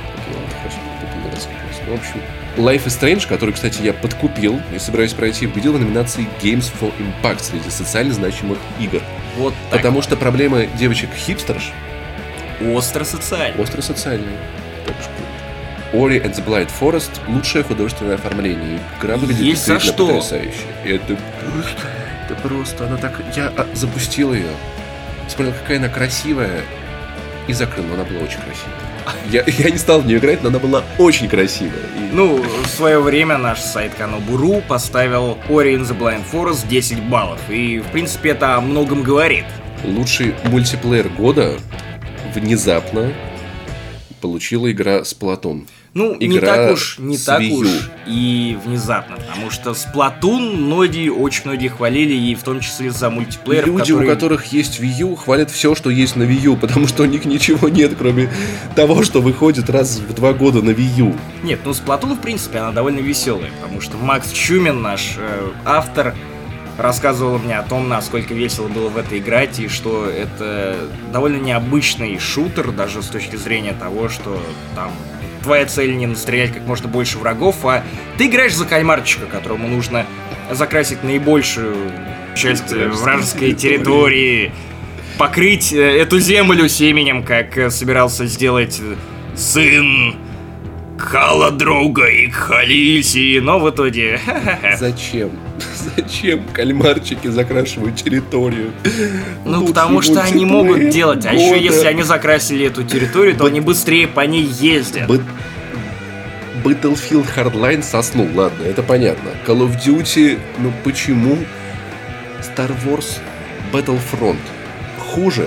В 1.87 1.93
общем, 1.93 2.21
Life 2.57 2.87
is 2.87 2.99
Strange, 2.99 3.29
который, 3.29 3.53
кстати, 3.53 3.83
я 3.83 3.93
подкупил 3.93 4.59
и 4.75 4.79
собираюсь 4.79 5.13
пройти, 5.13 5.47
победил 5.47 5.75
в 5.75 5.81
номинации 5.81 6.27
Games 6.43 6.73
for 6.81 6.93
Impact 6.99 7.43
среди 7.43 7.69
социально 7.69 8.15
значимых 8.15 8.59
игр. 8.81 9.03
Вот 9.37 9.53
так. 9.71 9.81
Потому 9.81 10.01
что 10.01 10.17
проблема 10.17 10.65
девочек-хипстерш 10.67 11.73
Остро 12.73 13.05
социально. 13.05 13.61
остро 13.61 13.83
социальные. 13.83 14.39
Так 14.87 14.95
что 15.03 15.11
Ori 15.95 16.21
and 16.23 16.35
the 16.35 16.45
Blind 16.45 16.71
Forest 16.81 17.11
лучшее 17.29 17.63
художественное 17.65 18.17
оформление. 18.17 18.81
Игра 19.01 19.17
выглядит 19.17 19.43
Есть 19.43 19.67
за 19.67 19.79
что. 19.79 20.07
потрясающе. 20.07 20.53
И 20.85 20.89
Это 20.91 21.17
просто, 21.41 21.89
это 22.29 22.35
просто, 22.49 22.87
она 22.87 22.97
так... 22.97 23.21
Я 23.37 23.53
а, 23.57 23.67
запустил 23.75 24.35
ее, 24.35 24.49
смотрел, 25.29 25.55
какая 25.63 25.79
она 25.79 25.89
красивая, 25.89 26.63
и 27.47 27.53
закрыл, 27.53 27.85
но 27.87 27.95
она 27.95 28.05
была 28.05 28.21
очень 28.21 28.39
красивая. 28.41 28.75
Я, 29.31 29.45
я 29.47 29.71
не 29.71 29.77
стал 29.79 30.01
в 30.01 30.07
нее 30.07 30.19
играть, 30.19 30.43
но 30.43 30.49
она 30.49 30.59
была 30.59 30.83
очень 30.99 31.29
красивая. 31.29 31.73
И- 31.97 32.15
Ну, 32.15 32.43
в 32.43 32.67
свое 32.69 32.99
время 33.01 33.37
наш 33.39 33.61
сайт 33.61 33.93
Канобуру 33.95 34.63
поставил 34.67 35.37
Ori 35.49 35.75
in 35.77 35.83
the 35.83 35.97
Blind 35.97 36.23
Forest 36.33 36.67
10 36.69 37.03
баллов. 37.05 37.39
И, 37.51 37.81
в 37.81 37.87
принципе, 37.93 38.31
это 38.31 38.57
о 38.57 38.61
многом 38.63 39.03
говорит. 39.03 39.45
Лучший 39.85 40.35
мультиплеер 40.45 41.11
года 41.11 41.59
внезапно 42.35 43.13
получила 44.23 44.71
игра 44.73 45.01
Splatoon. 45.01 45.67
Ну, 45.95 46.17
не 46.17 46.39
Игра 46.39 46.55
так 46.55 46.73
уж, 46.73 46.99
не 46.99 47.17
так 47.17 47.41
Wii 47.41 47.53
уж 47.53 47.69
и 48.09 48.59
внезапно, 48.65 49.17
потому 49.17 49.51
что 49.51 49.71
Splatoon 49.71 50.57
многие, 50.57 51.09
очень 51.09 51.43
многие 51.45 51.69
хвалили, 51.69 52.13
и 52.13 52.35
в 52.35 52.43
том 52.43 52.59
числе 52.59 52.91
за 52.91 53.11
мультиплеер, 53.11 53.67
Люди, 53.67 53.93
который... 53.93 54.09
у 54.09 54.11
которых 54.11 54.47
есть 54.47 54.81
Wii 54.81 55.01
U, 55.01 55.15
хвалят 55.15 55.53
все, 55.53 55.77
что 55.77 55.91
есть 55.91 56.17
на 56.17 56.25
Wii 56.25 56.41
U, 56.41 56.57
потому 56.57 56.89
что 56.89 57.05
у 57.05 57.07
них 57.07 57.25
ничего 57.25 57.69
нет, 57.69 57.93
кроме 57.97 58.29
того, 58.75 59.05
что 59.05 59.21
выходит 59.23 59.71
раз 59.71 59.99
в 59.99 60.13
два 60.15 60.33
года 60.33 60.63
на 60.63 60.71
Wii 60.71 60.99
U. 60.99 61.15
Нет, 61.45 61.61
ну 61.65 61.71
Splatoon, 61.71 62.17
в 62.17 62.21
принципе, 62.21 62.59
она 62.59 62.73
довольно 62.73 62.99
веселая, 62.99 63.53
потому 63.63 63.81
что 63.81 63.97
Макс 63.97 64.33
Чумин, 64.33 64.83
наш 64.83 65.15
э, 65.17 65.51
автор, 65.65 66.17
рассказывал 66.77 67.39
мне 67.39 67.57
о 67.57 67.63
том, 67.63 67.89
насколько 67.89 68.35
весело 68.35 68.67
было 68.67 68.89
в 68.89 68.97
это 68.97 69.17
играть, 69.17 69.61
и 69.61 69.69
что 69.69 70.07
это 70.07 70.77
довольно 71.13 71.37
необычный 71.37 72.19
шутер, 72.19 72.73
даже 72.73 73.01
с 73.01 73.07
точки 73.07 73.37
зрения 73.37 73.75
того, 73.79 74.09
что 74.09 74.43
там 74.75 74.91
твоя 75.45 75.67
цель 75.67 75.97
не 75.97 76.07
настрелять 76.07 76.53
как 76.53 76.67
можно 76.67 76.89
больше 76.89 77.19
врагов, 77.19 77.65
а 77.65 77.85
ты 78.19 78.27
играешь 78.27 78.55
за 78.55 78.65
кальмарчика, 78.65 79.27
которому 79.27 79.69
нужно 79.69 80.07
закрасить 80.51 81.05
наибольшую 81.05 81.77
часть 82.35 82.73
э, 82.73 82.89
вражеской 82.89 83.53
территории, 83.53 84.53
покрыть 85.19 85.73
э, 85.73 85.79
эту 85.79 86.19
землю 86.19 86.69
семенем, 86.69 87.23
как 87.23 87.57
э, 87.57 87.71
собирался 87.71 88.27
сделать 88.27 88.81
сын 89.37 90.17
Кала 90.99 91.51
друга 91.51 92.07
и 92.07 92.31
Халиси, 92.31 93.39
но 93.41 93.59
в 93.59 93.71
итоге... 93.71 94.21
Зачем? 94.79 95.31
Зачем 95.97 96.45
кальмарчики 96.53 97.29
закрашивают 97.29 97.97
территорию? 97.97 98.73
Ну, 99.45 99.59
Лучший 99.59 99.69
потому 99.75 100.03
что 100.03 100.21
они 100.23 100.45
могут 100.45 100.89
делать. 100.91 101.25
А 101.27 101.33
еще 101.33 101.51
года. 101.51 101.61
если 101.61 101.87
они 101.87 102.03
закрасили 102.03 102.67
эту 102.67 102.83
территорию, 102.85 103.37
то 103.37 103.47
они 103.47 103.61
быстрее 103.61 104.07
по 104.09 104.21
ней 104.21 104.45
ездят. 104.45 105.09
Б- 105.09 105.21
Battlefield 106.65 107.27
Hardline 107.37 107.83
соснул, 107.83 108.29
ладно, 108.35 108.65
это 108.65 108.83
понятно. 108.83 109.31
Call 109.47 109.61
of 109.69 109.77
Duty, 109.85 110.39
ну 110.59 110.73
почему 110.83 111.37
Star 112.41 112.71
Wars 112.87 113.19
Battlefront 113.73 114.39
хуже, 114.99 115.47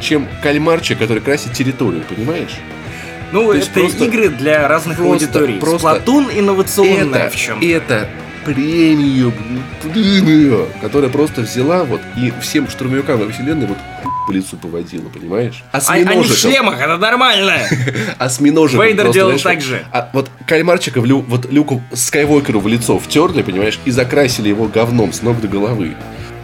чем 0.00 0.26
кальмарчик, 0.42 0.98
который 0.98 1.22
красит 1.22 1.52
территорию, 1.52 2.02
понимаешь? 2.08 2.56
Ну, 3.30 3.44
То 3.44 3.54
это 3.54 3.70
просто- 3.70 4.04
игры 4.06 4.28
для 4.30 4.66
разных 4.66 4.96
просто- 4.96 5.12
аудиторий. 5.26 5.58
просто 5.60 5.78
Сплатун 5.78 6.28
инновационная 6.34 7.26
это, 7.26 7.30
в 7.30 7.36
чем 7.36 7.60
это 7.60 8.08
премия, 8.44 9.32
премия, 9.82 10.66
которая 10.80 11.10
просто 11.10 11.42
взяла 11.42 11.84
вот 11.84 12.00
и 12.16 12.32
всем 12.40 12.68
штурмовикам 12.68 13.18
во 13.18 13.30
вселенной 13.30 13.66
вот 13.66 13.78
по 14.26 14.32
лицу 14.32 14.56
поводила, 14.56 15.08
понимаешь? 15.08 15.64
А, 15.72 15.78
они 15.88 16.04
в 16.04 16.08
Осьминожиков. 16.08 16.36
шлемах, 16.38 16.80
это 16.80 16.96
нормально. 16.98 17.58
осьминожиком 18.18 18.84
Вейдер 18.84 19.04
просто, 19.04 19.14
делал 19.18 19.28
знаешь, 19.38 19.42
так 19.42 19.60
же. 19.62 19.82
А 19.90 20.10
вот 20.12 20.30
кальмарчика 20.46 21.00
в 21.00 21.06
лю- 21.06 21.24
вот 21.26 21.50
Люку 21.50 21.82
Скайуокеру 21.94 22.60
в 22.60 22.68
лицо 22.68 22.98
втерли, 22.98 23.42
понимаешь, 23.42 23.78
и 23.86 23.90
закрасили 23.90 24.48
его 24.50 24.66
говном 24.66 25.12
с 25.14 25.22
ног 25.22 25.40
до 25.40 25.48
головы. 25.48 25.94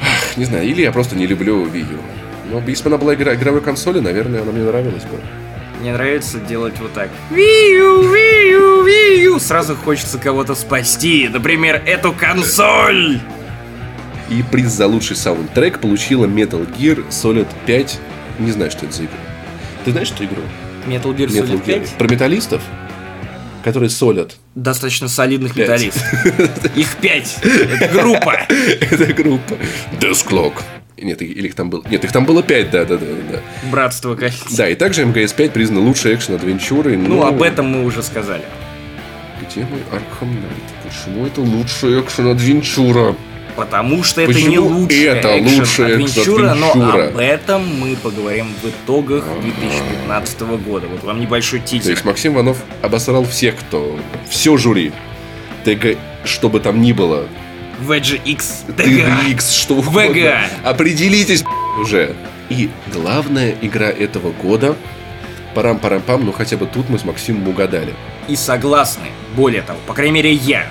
Ах, 0.00 0.36
не 0.38 0.44
знаю, 0.46 0.64
или 0.66 0.80
я 0.82 0.92
просто 0.92 1.14
не 1.14 1.26
люблю 1.26 1.66
U. 1.66 1.98
Но 2.50 2.62
если 2.66 2.84
бы 2.84 2.88
она 2.90 2.98
была 2.98 3.14
игра- 3.14 3.34
игровой 3.34 3.60
консоли, 3.60 4.00
наверное, 4.00 4.42
она 4.42 4.52
мне 4.52 4.62
нравилась 4.64 5.02
бы. 5.02 5.18
Мне 5.84 5.92
нравится 5.92 6.40
делать 6.40 6.72
вот 6.80 6.94
так. 6.94 7.10
Вию, 7.30 8.10
вию, 8.10 8.84
вию. 8.84 9.38
Сразу 9.38 9.76
хочется 9.76 10.16
кого-то 10.16 10.54
спасти. 10.54 11.28
Например, 11.28 11.82
эту 11.84 12.14
консоль. 12.14 13.20
И 14.30 14.42
приз 14.50 14.72
за 14.72 14.86
лучший 14.86 15.14
саундтрек 15.14 15.80
получила 15.80 16.24
Metal 16.24 16.66
Gear 16.78 17.06
Solid 17.10 17.48
5. 17.66 18.00
Не 18.38 18.50
знаю, 18.50 18.70
что 18.70 18.86
это 18.86 18.94
за 18.94 19.02
игра. 19.02 19.18
Ты 19.84 19.90
знаешь 19.92 20.10
эту 20.10 20.24
игру? 20.24 20.40
Metal 20.86 21.14
Gear 21.14 21.26
Metal 21.26 21.48
Solid 21.50 21.64
Gear. 21.66 21.80
5. 21.80 21.88
Про 21.98 22.08
металлистов, 22.08 22.62
которые 23.62 23.90
солят. 23.90 24.36
Достаточно 24.54 25.08
солидных 25.08 25.52
Пять. 25.52 25.68
металлистов. 25.68 26.76
Их 26.78 26.96
пять. 26.96 27.36
Это 27.42 27.92
группа. 27.92 28.38
Это 28.48 29.12
группа. 29.12 29.52
Death 30.00 30.26
Clock. 30.26 30.54
Нет, 30.96 31.22
или 31.22 31.48
их 31.48 31.54
там 31.54 31.70
было... 31.70 31.82
Нет, 31.90 32.04
их 32.04 32.12
там 32.12 32.24
было 32.24 32.42
5, 32.42 32.70
да, 32.70 32.84
да, 32.84 32.96
да, 32.96 33.06
да. 33.32 33.40
Братство 33.70 34.14
кольца. 34.14 34.44
Да, 34.56 34.68
и 34.68 34.74
также 34.74 35.02
МГС-5 35.04 35.50
признана 35.50 35.80
лучшей 35.80 36.14
экшен-адвенчурой. 36.14 36.96
Ну, 36.96 37.24
об 37.24 37.42
этом 37.42 37.66
мы 37.66 37.84
уже 37.84 38.02
сказали. 38.02 38.44
Где 39.40 39.62
мой 39.62 39.80
Арkham 39.92 40.30
Knight? 40.30 40.88
Почему 40.88 41.26
это 41.26 41.40
лучшая 41.40 42.00
экшен-адвенчура? 42.00 43.16
Потому 43.56 44.02
что 44.02 44.20
это 44.20 44.32
Почему 44.32 44.50
не 44.50 44.58
лучшая 44.58 45.14
это 45.14 45.34
лучшая 45.34 45.98
экшен-адвенчура, 45.98 46.54
но 46.54 46.72
об 46.72 47.16
этом 47.16 47.80
мы 47.80 47.96
поговорим 47.96 48.46
в 48.62 48.68
итогах 48.68 49.24
2015 49.42 50.40
года. 50.64 50.86
Вот 50.86 51.02
вам 51.02 51.20
небольшой 51.20 51.60
То 51.60 51.66
тизер. 51.66 51.90
есть 51.90 52.04
Максим 52.04 52.34
Иванов 52.34 52.58
обосрал 52.82 53.24
всех, 53.24 53.56
кто... 53.56 53.98
Все 54.28 54.56
жюри. 54.56 54.92
ТГ, 55.64 55.98
что 56.24 56.48
бы 56.48 56.60
там 56.60 56.80
ни 56.80 56.92
было. 56.92 57.26
VGX 57.84 58.44
TGA. 58.76 59.30
X, 59.30 59.52
что 59.52 59.74
угодно. 59.74 60.00
VGA. 60.00 60.38
Определитесь 60.64 61.44
уже. 61.80 62.14
И 62.48 62.70
главная 62.92 63.54
игра 63.60 63.88
этого 63.88 64.32
года... 64.32 64.76
Парам-парам-пам, 65.54 66.24
ну 66.24 66.32
хотя 66.32 66.56
бы 66.56 66.66
тут 66.66 66.88
мы 66.88 66.98
с 66.98 67.04
Максимом 67.04 67.46
угадали. 67.46 67.94
И 68.26 68.34
согласны. 68.34 69.06
Более 69.36 69.62
того, 69.62 69.78
по 69.86 69.94
крайней 69.94 70.12
мере 70.14 70.32
я. 70.32 70.66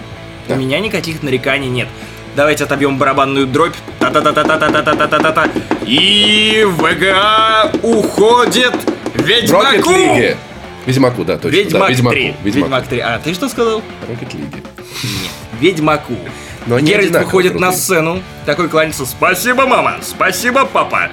Да. 0.49 0.56
У 0.56 0.58
меня 0.58 0.80
никаких 0.80 1.23
нареканий 1.23 1.69
нет. 1.69 1.88
Давайте 2.36 2.65
отобьем 2.65 2.97
барабанную 2.97 3.47
дробь. 3.47 3.76
Та-та-та-та-та-та-та-та-та-та. 3.99 5.47
И 5.86 6.65
ВГА 6.67 7.71
уходит 7.82 8.73
Rocket 9.15 9.23
Ведьмаку! 9.23 9.91
League. 9.91 10.38
Ведьмаку, 10.86 11.23
да, 11.23 11.38
точно. 11.38 11.56
Ведьмак 11.56 11.82
да, 11.82 11.88
Ведьмаку. 11.88 12.15
3. 12.15 12.23
Ведьмаку. 12.43 12.65
Ведьмак 12.65 12.88
3. 12.88 12.99
А 12.99 13.19
ты 13.19 13.34
что 13.34 13.47
сказал? 13.47 13.82
Rocket 14.10 14.32
League. 14.34 14.65
Ведьмаку. 15.62 16.17
Но 16.65 16.76
они 16.76 16.91
Геральт 16.91 17.12
выходит 17.15 17.54
на 17.54 17.67
крутые. 17.67 17.78
сцену, 17.78 18.23
такой 18.45 18.69
кланяется 18.69 19.06
«Спасибо, 19.06 19.65
мама! 19.65 19.97
Спасибо, 20.02 20.65
папа!» 20.65 21.10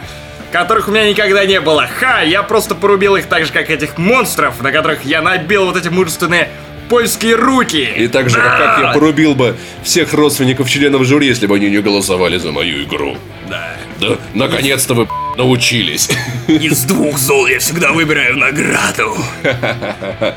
Которых 0.53 0.89
у 0.89 0.91
меня 0.91 1.09
никогда 1.09 1.47
не 1.47 1.61
было. 1.61 1.87
Ха! 2.01 2.23
Я 2.23 2.43
просто 2.43 2.75
порубил 2.75 3.15
их 3.15 3.27
так 3.27 3.47
же, 3.47 3.53
как 3.53 3.71
этих 3.71 3.99
монстров, 3.99 4.61
на 4.63 4.73
которых 4.73 5.05
я 5.05 5.23
набил 5.23 5.67
вот 5.67 5.77
эти 5.77 5.89
мужественные 5.89 6.49
польские 6.89 7.37
руки. 7.37 7.89
И 7.97 8.09
так 8.09 8.29
же, 8.29 8.37
как, 8.37 8.59
как 8.59 8.79
я 8.81 8.93
порубил 8.93 9.37
бы 9.37 9.57
всех 9.85 10.13
родственников 10.13 10.69
членов 10.69 11.05
жюри, 11.05 11.29
если 11.29 11.47
бы 11.47 11.55
они 11.55 11.71
не 11.71 11.79
голосовали 11.79 12.37
за 12.37 12.51
мою 12.51 12.83
игру. 12.83 13.17
Да. 13.49 13.77
Да, 14.01 14.17
наконец-то 14.35 14.95
вы 14.95 15.09
научились. 15.37 16.11
Из 16.49 16.83
двух 16.85 17.17
зол 17.19 17.47
я 17.47 17.61
всегда 17.61 17.93
выбираю 17.93 18.37
награду. 18.39 19.17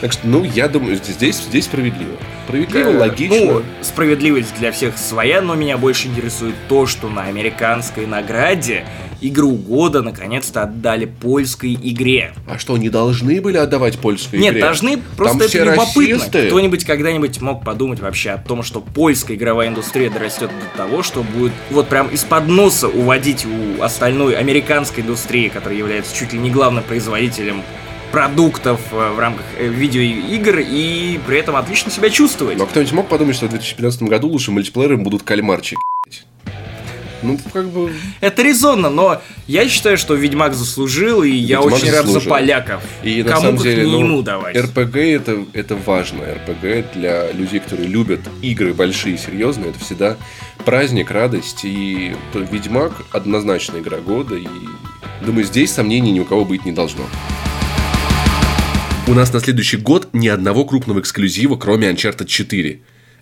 Так 0.00 0.12
что, 0.12 0.26
ну, 0.26 0.44
я 0.44 0.68
думаю, 0.68 0.96
здесь, 0.96 1.36
здесь 1.36 1.64
справедливо. 1.64 2.12
Справедливо, 2.46 2.88
Э, 2.90 2.98
логично. 2.98 3.36
Ну, 3.36 3.62
справедливость 3.82 4.54
для 4.58 4.72
всех 4.72 4.96
своя, 4.98 5.40
но 5.40 5.54
меня 5.54 5.78
больше 5.78 6.08
интересует 6.08 6.54
то, 6.68 6.86
что 6.86 7.08
на 7.08 7.24
американской 7.24 8.06
награде 8.06 8.84
игру 9.22 9.52
года 9.52 10.00
наконец-то 10.00 10.62
отдали 10.62 11.04
польской 11.04 11.74
игре. 11.74 12.32
А 12.48 12.58
что, 12.58 12.78
не 12.78 12.88
должны 12.88 13.40
были 13.42 13.58
отдавать 13.58 13.98
польской 13.98 14.38
Нет, 14.38 14.52
игре? 14.52 14.62
должны, 14.62 14.96
просто 15.16 15.38
Там 15.38 15.46
это 15.46 15.58
любопытно. 15.72 16.14
расисты. 16.14 16.46
Кто-нибудь 16.46 16.84
когда-нибудь 16.84 17.40
мог 17.42 17.62
подумать 17.62 18.00
вообще 18.00 18.30
о 18.30 18.38
том, 18.38 18.62
что 18.62 18.80
польская 18.80 19.34
игровая 19.34 19.68
индустрия 19.68 20.08
дорастет 20.10 20.48
до 20.50 20.78
того, 20.78 21.02
что 21.02 21.22
будет 21.22 21.52
вот 21.70 21.88
прям 21.88 22.08
из-под 22.08 22.48
носа 22.48 22.88
уводить 22.88 23.44
у 23.46 23.82
остальной 23.82 24.36
американской 24.36 25.02
индустрии, 25.02 25.48
которая 25.48 25.78
является 25.78 26.16
чуть 26.16 26.32
ли 26.32 26.38
не 26.38 26.50
главным 26.50 26.82
производителем 26.82 27.62
продуктов 28.12 28.80
э, 28.92 29.10
в 29.10 29.18
рамках 29.18 29.44
э, 29.58 29.66
видеоигр 29.68 30.60
и 30.60 31.18
при 31.26 31.38
этом 31.38 31.56
отлично 31.56 31.90
себя 31.90 32.10
чувствовать. 32.10 32.58
Но 32.58 32.66
кто-нибудь 32.66 32.92
мог 32.92 33.08
подумать, 33.08 33.36
что 33.36 33.46
в 33.46 33.50
2015 33.50 34.02
году 34.02 34.28
лучшим 34.28 34.54
мультиплеером 34.54 35.02
будут 35.02 35.22
кальмарчики? 35.22 35.76
Ну, 37.22 37.38
как 37.52 37.68
бы... 37.68 37.92
Это 38.20 38.42
резонно, 38.42 38.88
но 38.88 39.20
я 39.46 39.68
считаю, 39.68 39.98
что 39.98 40.14
Ведьмак 40.14 40.54
заслужил, 40.54 41.22
и 41.22 41.30
я 41.30 41.58
Ведьмак 41.58 41.74
очень 41.74 41.90
рад 41.90 42.06
за 42.06 42.12
заслужил. 42.12 42.30
поляков. 42.30 42.82
И 43.02 43.22
на 43.22 43.28
Кому 43.28 43.40
самом 43.42 43.56
как 43.56 43.64
деле, 43.64 43.84
не 43.84 43.92
ну, 43.92 44.00
ему 44.00 44.22
давать. 44.22 44.56
РПГ 44.56 44.96
это, 44.96 45.44
это 45.52 45.76
важно. 45.76 46.20
РПГ 46.24 46.94
для 46.94 47.30
людей, 47.32 47.60
которые 47.60 47.88
любят 47.88 48.20
игры 48.40 48.72
большие, 48.72 49.18
серьезные, 49.18 49.70
это 49.70 49.78
всегда 49.80 50.16
праздник, 50.64 51.10
радость. 51.10 51.60
И 51.64 52.16
Ведьмак 52.34 52.92
однозначно 53.12 53.78
игра 53.78 53.98
года. 53.98 54.36
И 54.36 54.48
думаю, 55.24 55.44
здесь 55.44 55.72
сомнений 55.72 56.12
ни 56.12 56.20
у 56.20 56.24
кого 56.24 56.46
быть 56.46 56.64
не 56.64 56.72
должно. 56.72 57.04
У 59.06 59.14
нас 59.14 59.32
на 59.32 59.40
следующий 59.40 59.76
год 59.76 60.08
ни 60.12 60.28
одного 60.28 60.64
крупного 60.64 61.00
эксклюзива, 61.00 61.56
кроме 61.56 61.90
Uncharted 61.90 62.26
4. 62.26 62.80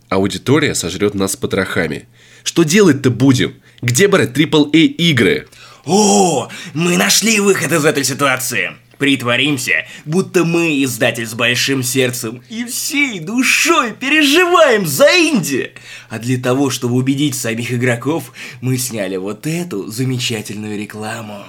Аудитория 0.09 0.75
сожрет 0.75 1.15
нас 1.15 1.37
потрохами. 1.37 2.07
Что 2.43 2.63
делать-то 2.63 3.11
будем? 3.11 3.55
Где 3.81 4.09
брать 4.09 4.37
AAA 4.37 4.85
игры? 4.87 5.49
О, 5.87 6.49
мы 6.75 6.97
нашли 6.97 7.41
выход 7.41 7.73
из 7.73 7.85
этой 7.85 8.05
ситуации. 8.05 8.73
Притворимся, 8.99 9.87
будто 10.05 10.45
мы 10.45 10.83
издатель 10.83 11.27
с 11.27 11.35
большим 11.35 11.85
сердцем 11.85 12.43
и 12.49 12.65
всей 12.65 13.21
душой 13.21 13.93
переживаем 13.93 14.87
за 14.87 15.07
Инди. 15.07 15.73
А 16.11 16.19
для 16.19 16.39
того, 16.39 16.69
чтобы 16.69 16.97
убедить 16.97 17.37
самих 17.37 17.73
игроков, 17.73 18.33
мы 18.61 18.77
сняли 18.77 19.17
вот 19.17 19.47
эту 19.47 19.87
замечательную 19.87 20.77
рекламу. 20.79 21.45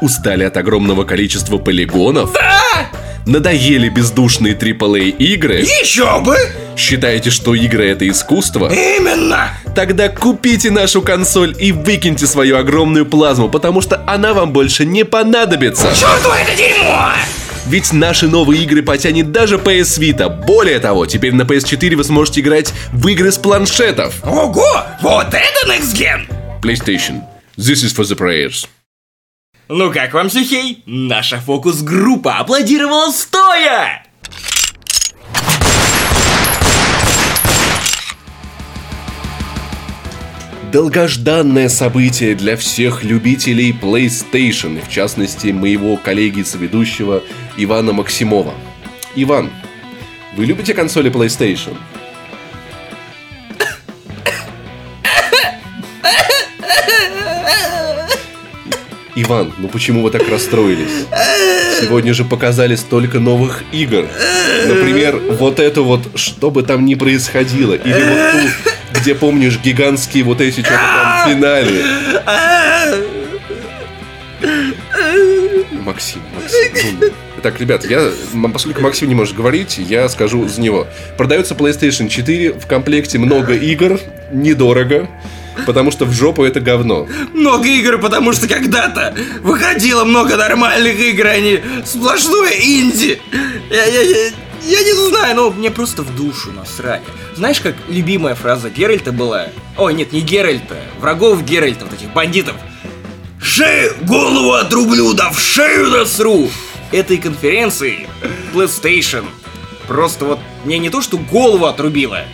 Устали 0.00 0.44
от 0.44 0.56
огромного 0.56 1.04
количества 1.04 1.58
полигонов? 1.58 2.32
Да! 2.32 2.90
Надоели 3.26 3.90
бездушные 3.90 4.54
AAA 4.54 5.10
игры? 5.10 5.60
Еще 5.60 6.20
бы! 6.20 6.34
Считаете, 6.78 7.28
что 7.28 7.54
игры 7.54 7.86
это 7.86 8.08
искусство? 8.08 8.72
Именно! 8.72 9.50
Тогда 9.74 10.08
купите 10.08 10.70
нашу 10.70 11.02
консоль 11.02 11.54
и 11.58 11.72
выкиньте 11.72 12.26
свою 12.26 12.56
огромную 12.56 13.04
плазму, 13.04 13.50
потому 13.50 13.82
что 13.82 14.02
она 14.06 14.32
вам 14.32 14.52
больше 14.54 14.86
не 14.86 15.04
понадобится. 15.04 15.88
Черту 15.94 16.30
это 16.30 16.56
дерьмо! 16.56 17.10
Ведь 17.66 17.92
наши 17.92 18.28
новые 18.28 18.62
игры 18.62 18.82
потянет 18.82 19.30
даже 19.30 19.56
PS 19.56 19.98
Vita. 20.00 20.30
Более 20.46 20.78
того, 20.78 21.04
теперь 21.04 21.34
на 21.34 21.42
PS4 21.42 21.96
вы 21.96 22.04
сможете 22.04 22.40
играть 22.40 22.72
в 22.92 23.06
игры 23.08 23.30
с 23.30 23.36
планшетов. 23.36 24.14
Ого, 24.24 24.84
вот 25.02 25.26
это 25.26 25.70
Next 25.70 25.94
Gen! 25.94 26.22
PlayStation. 26.62 27.20
This 27.58 27.82
is 27.82 27.92
for 27.92 28.04
the 28.04 28.14
prayers. 28.14 28.68
Ну 29.68 29.92
как 29.92 30.14
вам, 30.14 30.30
Сухей? 30.30 30.84
Наша 30.86 31.40
фокус-группа 31.40 32.38
аплодировала 32.38 33.10
стоя! 33.10 34.04
Долгожданное 40.70 41.68
событие 41.68 42.36
для 42.36 42.56
всех 42.56 43.02
любителей 43.02 43.72
PlayStation, 43.72 44.78
и 44.78 44.80
в 44.80 44.88
частности 44.88 45.48
моего 45.48 45.96
коллеги 45.96 46.42
соведущего 46.44 47.24
Ивана 47.56 47.92
Максимова. 47.92 48.54
Иван, 49.16 49.50
вы 50.36 50.46
любите 50.46 50.74
консоли 50.74 51.10
PlayStation? 51.10 51.76
Иван, 59.22 59.52
ну 59.58 59.66
почему 59.66 60.02
вы 60.02 60.10
так 60.10 60.28
расстроились? 60.28 61.06
Сегодня 61.80 62.14
же 62.14 62.24
показали 62.24 62.76
столько 62.76 63.18
новых 63.18 63.64
игр. 63.72 64.06
Например, 64.66 65.16
вот 65.16 65.58
эту 65.58 65.84
вот, 65.84 66.08
что 66.14 66.52
бы 66.52 66.62
там 66.62 66.84
ни 66.84 66.94
происходило. 66.94 67.74
Или 67.74 68.04
вот 68.04 68.32
ту, 68.32 68.70
где, 69.00 69.16
помнишь, 69.16 69.58
гигантские 69.62 70.22
вот 70.22 70.40
эти 70.40 70.60
что-то 70.60 70.78
там 70.78 71.24
в 71.24 71.32
финале. 71.32 71.84
Максим, 75.84 76.20
Максим. 76.34 77.00
ну, 77.00 77.10
Так, 77.42 77.60
ребят, 77.60 77.84
я, 77.86 78.10
поскольку 78.52 78.82
Максим 78.82 79.08
не 79.08 79.14
может 79.16 79.34
говорить, 79.34 79.78
я 79.78 80.08
скажу 80.08 80.46
за 80.46 80.60
него. 80.60 80.86
Продается 81.16 81.54
PlayStation 81.54 82.08
4, 82.08 82.52
в 82.52 82.66
комплекте 82.66 83.18
много 83.18 83.54
игр, 83.54 83.98
недорого, 84.30 85.08
потому 85.66 85.90
что 85.90 86.04
в 86.04 86.12
жопу 86.12 86.44
это 86.44 86.60
говно. 86.60 87.06
Много 87.32 87.66
игр, 87.68 87.98
потому 87.98 88.32
что 88.32 88.48
когда-то 88.48 89.14
выходило 89.42 90.04
много 90.04 90.36
нормальных 90.36 90.98
игр, 90.98 91.26
а 91.26 91.38
не 91.38 91.62
сплошное 91.84 92.52
инди. 92.52 93.20
Я, 93.70 93.84
я, 93.84 94.02
я, 94.02 94.30
я 94.66 94.82
не 94.82 94.92
знаю, 95.08 95.36
но 95.36 95.50
мне 95.50 95.70
просто 95.70 96.02
в 96.02 96.14
душу 96.16 96.52
насрали. 96.52 97.02
Знаешь, 97.36 97.60
как 97.60 97.74
любимая 97.88 98.34
фраза 98.34 98.70
Геральта 98.70 99.12
была? 99.12 99.46
Ой, 99.76 99.94
нет, 99.94 100.12
не 100.12 100.20
Геральта, 100.20 100.76
врагов 101.00 101.44
Геральта, 101.44 101.84
вот 101.84 101.94
этих 101.94 102.12
бандитов. 102.12 102.56
Шею, 103.40 103.94
голову 104.02 104.52
отрублю, 104.52 105.14
да 105.14 105.30
в 105.30 105.38
шею 105.38 105.90
насру! 105.90 106.50
Этой 106.90 107.18
конференции 107.18 108.08
PlayStation 108.52 109.24
просто 109.86 110.24
вот 110.24 110.40
мне 110.64 110.78
не 110.78 110.90
то, 110.90 111.00
что 111.00 111.18
голову 111.18 111.66
отрубила, 111.66 112.24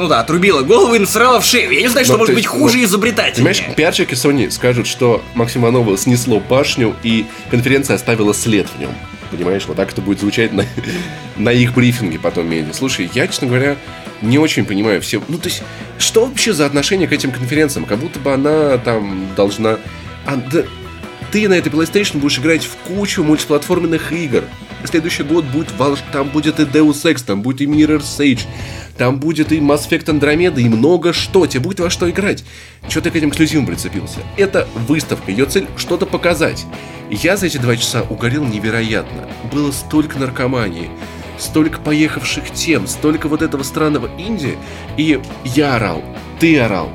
ну 0.00 0.08
да, 0.08 0.20
отрубила 0.20 0.62
голову 0.62 0.94
и 0.94 0.98
насрала 0.98 1.40
в 1.40 1.44
шею. 1.44 1.70
Я 1.70 1.82
не 1.82 1.88
знаю, 1.88 2.04
что 2.04 2.14
Ну, 2.14 2.20
может 2.20 2.34
то 2.34 2.36
быть 2.36 2.44
есть, 2.44 2.56
хуже 2.56 2.76
ну, 2.76 2.82
и 2.82 2.86
изобретательнее. 2.86 3.54
Понимаешь, 3.54 3.76
пиарщики 3.76 4.14
Sony 4.14 4.50
скажут, 4.50 4.86
что 4.86 5.22
Максима 5.34 5.68
Иванова 5.68 5.96
снесло 5.96 6.40
башню, 6.40 6.96
и 7.02 7.26
конференция 7.50 7.96
оставила 7.96 8.34
след 8.34 8.66
в 8.68 8.78
нем. 8.78 8.90
Понимаешь, 9.30 9.64
вот 9.66 9.76
так 9.76 9.92
это 9.92 10.00
будет 10.00 10.20
звучать 10.20 10.52
на, 10.52 10.64
на 11.36 11.52
их 11.52 11.74
брифинге 11.74 12.18
потом 12.18 12.48
медиа. 12.48 12.72
Слушай, 12.72 13.10
я, 13.14 13.26
честно 13.26 13.46
говоря, 13.46 13.76
не 14.22 14.38
очень 14.38 14.64
понимаю 14.64 15.00
все... 15.00 15.22
Ну, 15.28 15.38
то 15.38 15.48
есть, 15.48 15.62
что 15.98 16.26
вообще 16.26 16.52
за 16.52 16.66
отношение 16.66 17.06
к 17.06 17.12
этим 17.12 17.30
конференциям? 17.30 17.84
Как 17.84 17.98
будто 17.98 18.18
бы 18.18 18.32
она 18.32 18.78
там 18.78 19.28
должна... 19.36 19.78
А, 20.26 20.36
да, 20.36 20.64
ты 21.30 21.48
на 21.48 21.54
этой 21.54 21.70
PlayStation 21.70 22.18
будешь 22.18 22.38
играть 22.38 22.64
в 22.64 22.76
кучу 22.76 23.22
мультиплатформенных 23.22 24.12
игр. 24.12 24.44
Следующий 24.84 25.22
год 25.22 25.44
будет 25.44 25.68
там 26.12 26.28
будет 26.28 26.58
и 26.58 26.64
Deus 26.64 27.04
Ex, 27.04 27.22
там 27.24 27.42
будет 27.42 27.60
и 27.60 27.66
Mirror's 27.66 28.18
Edge, 28.18 28.40
там 29.00 29.18
будет 29.18 29.50
и 29.50 29.60
Mass 29.60 29.88
Effect 29.88 30.04
Andromeda, 30.08 30.60
и 30.60 30.68
много 30.68 31.14
что. 31.14 31.46
Тебе 31.46 31.62
будет 31.62 31.80
во 31.80 31.88
что 31.88 32.10
играть. 32.10 32.44
Чего 32.86 33.00
ты 33.00 33.10
к 33.10 33.16
этим 33.16 33.30
эксклюзивам 33.30 33.64
прицепился? 33.64 34.18
Это 34.36 34.68
выставка, 34.86 35.30
ее 35.30 35.46
цель 35.46 35.66
что-то 35.78 36.04
показать. 36.04 36.66
Я 37.08 37.38
за 37.38 37.46
эти 37.46 37.56
два 37.56 37.76
часа 37.76 38.02
угорел 38.02 38.44
невероятно. 38.44 39.26
Было 39.50 39.72
столько 39.72 40.18
наркомании, 40.18 40.90
столько 41.38 41.80
поехавших 41.80 42.50
тем, 42.52 42.86
столько 42.86 43.28
вот 43.28 43.40
этого 43.40 43.62
странного 43.62 44.10
инди, 44.18 44.58
и 44.98 45.18
я 45.46 45.76
орал, 45.76 46.04
ты 46.38 46.60
орал. 46.60 46.90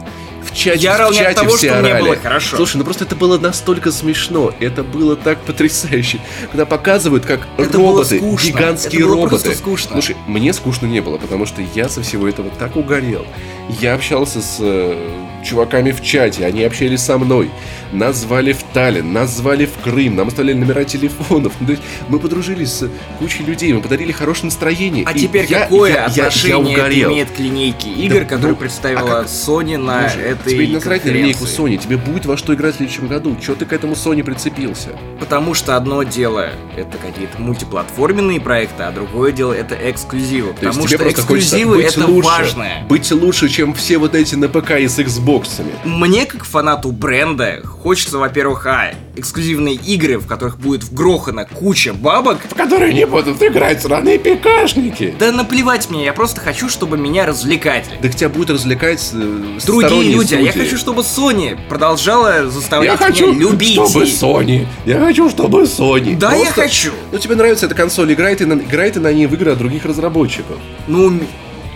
Чате, 0.56 0.80
Я 0.80 0.96
орал 0.96 1.12
в 1.12 1.14
не 1.14 1.20
от 1.20 1.26
чате 1.28 1.36
того, 1.42 1.58
все 1.58 1.68
что 1.68 1.80
мне 1.82 1.92
орали. 1.92 2.04
было 2.06 2.16
хорошо. 2.16 2.56
Слушай, 2.56 2.78
ну 2.78 2.84
просто 2.86 3.04
это 3.04 3.16
было 3.16 3.38
настолько 3.38 3.92
смешно, 3.92 4.54
это 4.60 4.84
было 4.84 5.16
так 5.18 5.40
потрясающе, 5.42 6.20
когда 6.52 6.66
показывают, 6.66 7.26
как 7.26 7.42
Это 7.58 7.78
было 7.78 7.88
роботы, 8.00 8.18
скучно. 8.20 8.48
гигантские 8.48 9.02
Это 9.02 9.10
было 9.10 9.24
роботы. 9.26 9.54
скучно. 9.56 9.92
Слушай, 9.92 10.16
мне 10.28 10.54
скучно 10.54 10.86
не 10.86 11.02
было, 11.02 11.18
потому 11.18 11.46
что 11.46 11.62
я 11.76 11.90
со 11.90 12.02
всего 12.02 12.28
этого 12.28 12.50
так 12.58 12.76
угорел. 12.78 13.26
Я 13.68 13.96
общался 13.96 14.42
с 14.42 14.58
э, 14.60 14.96
чуваками 15.44 15.92
в 15.92 16.02
чате, 16.04 16.46
они 16.46 16.64
общались 16.64 17.02
со 17.02 17.18
мной. 17.18 17.50
Нас 17.92 18.18
звали 18.18 18.54
в 18.54 18.62
Таллин, 18.74 19.12
нас 19.14 19.36
звали 19.38 19.66
в 19.66 19.74
Крым, 19.84 20.16
нам 20.16 20.28
оставляли 20.28 20.58
номера 20.58 20.84
телефонов. 20.84 21.54
Ну, 21.60 21.66
то 21.68 21.72
есть 21.72 21.84
мы 22.08 22.20
подружились 22.20 22.70
с 22.72 22.90
кучей 23.20 23.44
людей, 23.44 23.74
мы 23.74 23.82
подарили 23.82 24.12
хорошее 24.12 24.46
настроение. 24.46 25.04
А 25.08 25.14
И 25.14 25.20
теперь 25.20 25.46
я- 25.50 25.62
какое 25.62 25.90
я- 25.92 25.96
я- 25.96 26.02
я 26.14 26.24
отношение 26.28 26.74
это 26.74 26.82
угорел. 26.84 27.12
имеет 27.12 27.30
к 27.32 27.40
линейке 27.40 27.90
игр, 27.90 28.20
Да, 28.20 28.26
которые 28.26 28.50
ну, 28.52 28.56
представила 28.56 29.20
а 29.20 29.22
как- 29.24 29.28
Sony 29.32 29.78
на 29.78 30.10
Слушай, 30.10 30.30
этой 30.32 30.52
тебе 30.54 30.68
не 30.68 30.74
насрать 30.76 31.06
на 31.06 31.10
линейку? 31.10 31.46
Sony, 31.46 31.78
тебе 31.78 31.98
будет 31.98 32.26
во 32.26 32.38
что 32.38 32.54
играть 32.54 32.76
в 32.76 32.78
следующем 32.78 33.08
году. 33.08 33.36
Чего 33.44 33.56
ты 33.56 33.66
к 33.66 33.74
этому 33.74 33.94
Sony 33.94 34.24
прицепился? 34.24 34.90
Потому 35.20 35.54
что 35.54 35.76
одно 35.76 36.04
дело 36.04 36.50
это 36.78 36.98
какие-то 36.98 37.42
мультиплатформенные 37.42 38.40
проекты, 38.42 38.84
а 38.84 38.92
другое 38.92 39.32
дело 39.32 39.54
это 39.54 39.76
эксклюзивы. 39.90 40.50
То 40.54 40.68
Потому 40.68 40.88
что 40.88 41.10
эксклюзивы 41.10 41.82
это 41.82 42.06
лучше, 42.06 42.28
важное. 42.28 42.84
Быть 42.88 43.10
лучше, 43.12 43.48
чем 43.56 43.74
все 43.74 43.98
вот 43.98 44.16
эти 44.16 44.36
на 44.36 44.50
ПК 44.50 44.72
и 44.72 44.88
с 44.88 45.00
Xbox'ами. 45.00 45.72
Мне, 45.86 46.26
как 46.26 46.44
фанату 46.44 46.92
бренда, 46.92 47.62
хочется, 47.64 48.18
во-первых, 48.18 48.66
а, 48.66 48.92
эксклюзивные 49.16 49.76
игры, 49.76 50.18
в 50.20 50.28
которых 50.28 50.60
будет 50.60 50.84
вгрохана 50.84 51.46
куча 51.46 51.94
бабок. 51.94 52.40
В 52.50 52.54
которые 52.54 52.94
не 52.94 53.06
будут 53.06 53.42
играть 53.42 53.82
сраные 53.82 54.20
ПКшники. 54.20 55.16
Да 55.18 55.32
наплевать 55.32 55.90
мне, 55.90 56.04
я 56.04 56.12
просто 56.12 56.42
хочу, 56.42 56.68
чтобы 56.68 56.98
меня 56.98 57.26
развлекали. 57.26 57.86
Да 58.02 58.10
тебя 58.10 58.28
будет 58.28 58.50
развлекать 58.50 59.10
э, 59.14 59.58
Другие 59.66 60.12
люди, 60.14 60.36
а 60.36 60.40
я 60.42 60.52
студии. 60.52 60.66
хочу, 60.66 60.78
чтобы 60.78 61.02
Sony 61.04 61.58
продолжала 61.70 62.44
Я 62.44 62.50
заставлять 62.50 63.00
хочу, 63.00 63.28
меня 63.28 63.40
любить. 63.40 63.72
чтобы. 63.74 64.04
Sony. 64.04 64.68
Я 64.86 65.00
хочу, 65.00 65.30
чтобы 65.30 65.62
Sony. 65.62 66.18
Да, 66.18 66.34
я 66.34 66.42
Просто- 66.44 66.62
хочу. 66.62 66.92
Ну, 67.14 67.18
тебе 67.20 67.36
нравится 67.36 67.68
эта 67.68 67.76
консоль, 67.76 68.12
играй 68.12 68.36
ты, 68.36 68.46
на, 68.46 68.54
играй 68.62 68.92
ты 68.92 69.00
на 69.00 69.14
ней 69.14 69.28
в 69.28 69.34
игры 69.34 69.52
от 69.54 69.60
других 69.60 69.86
разработчиков. 69.86 70.58
Ну, 70.88 71.22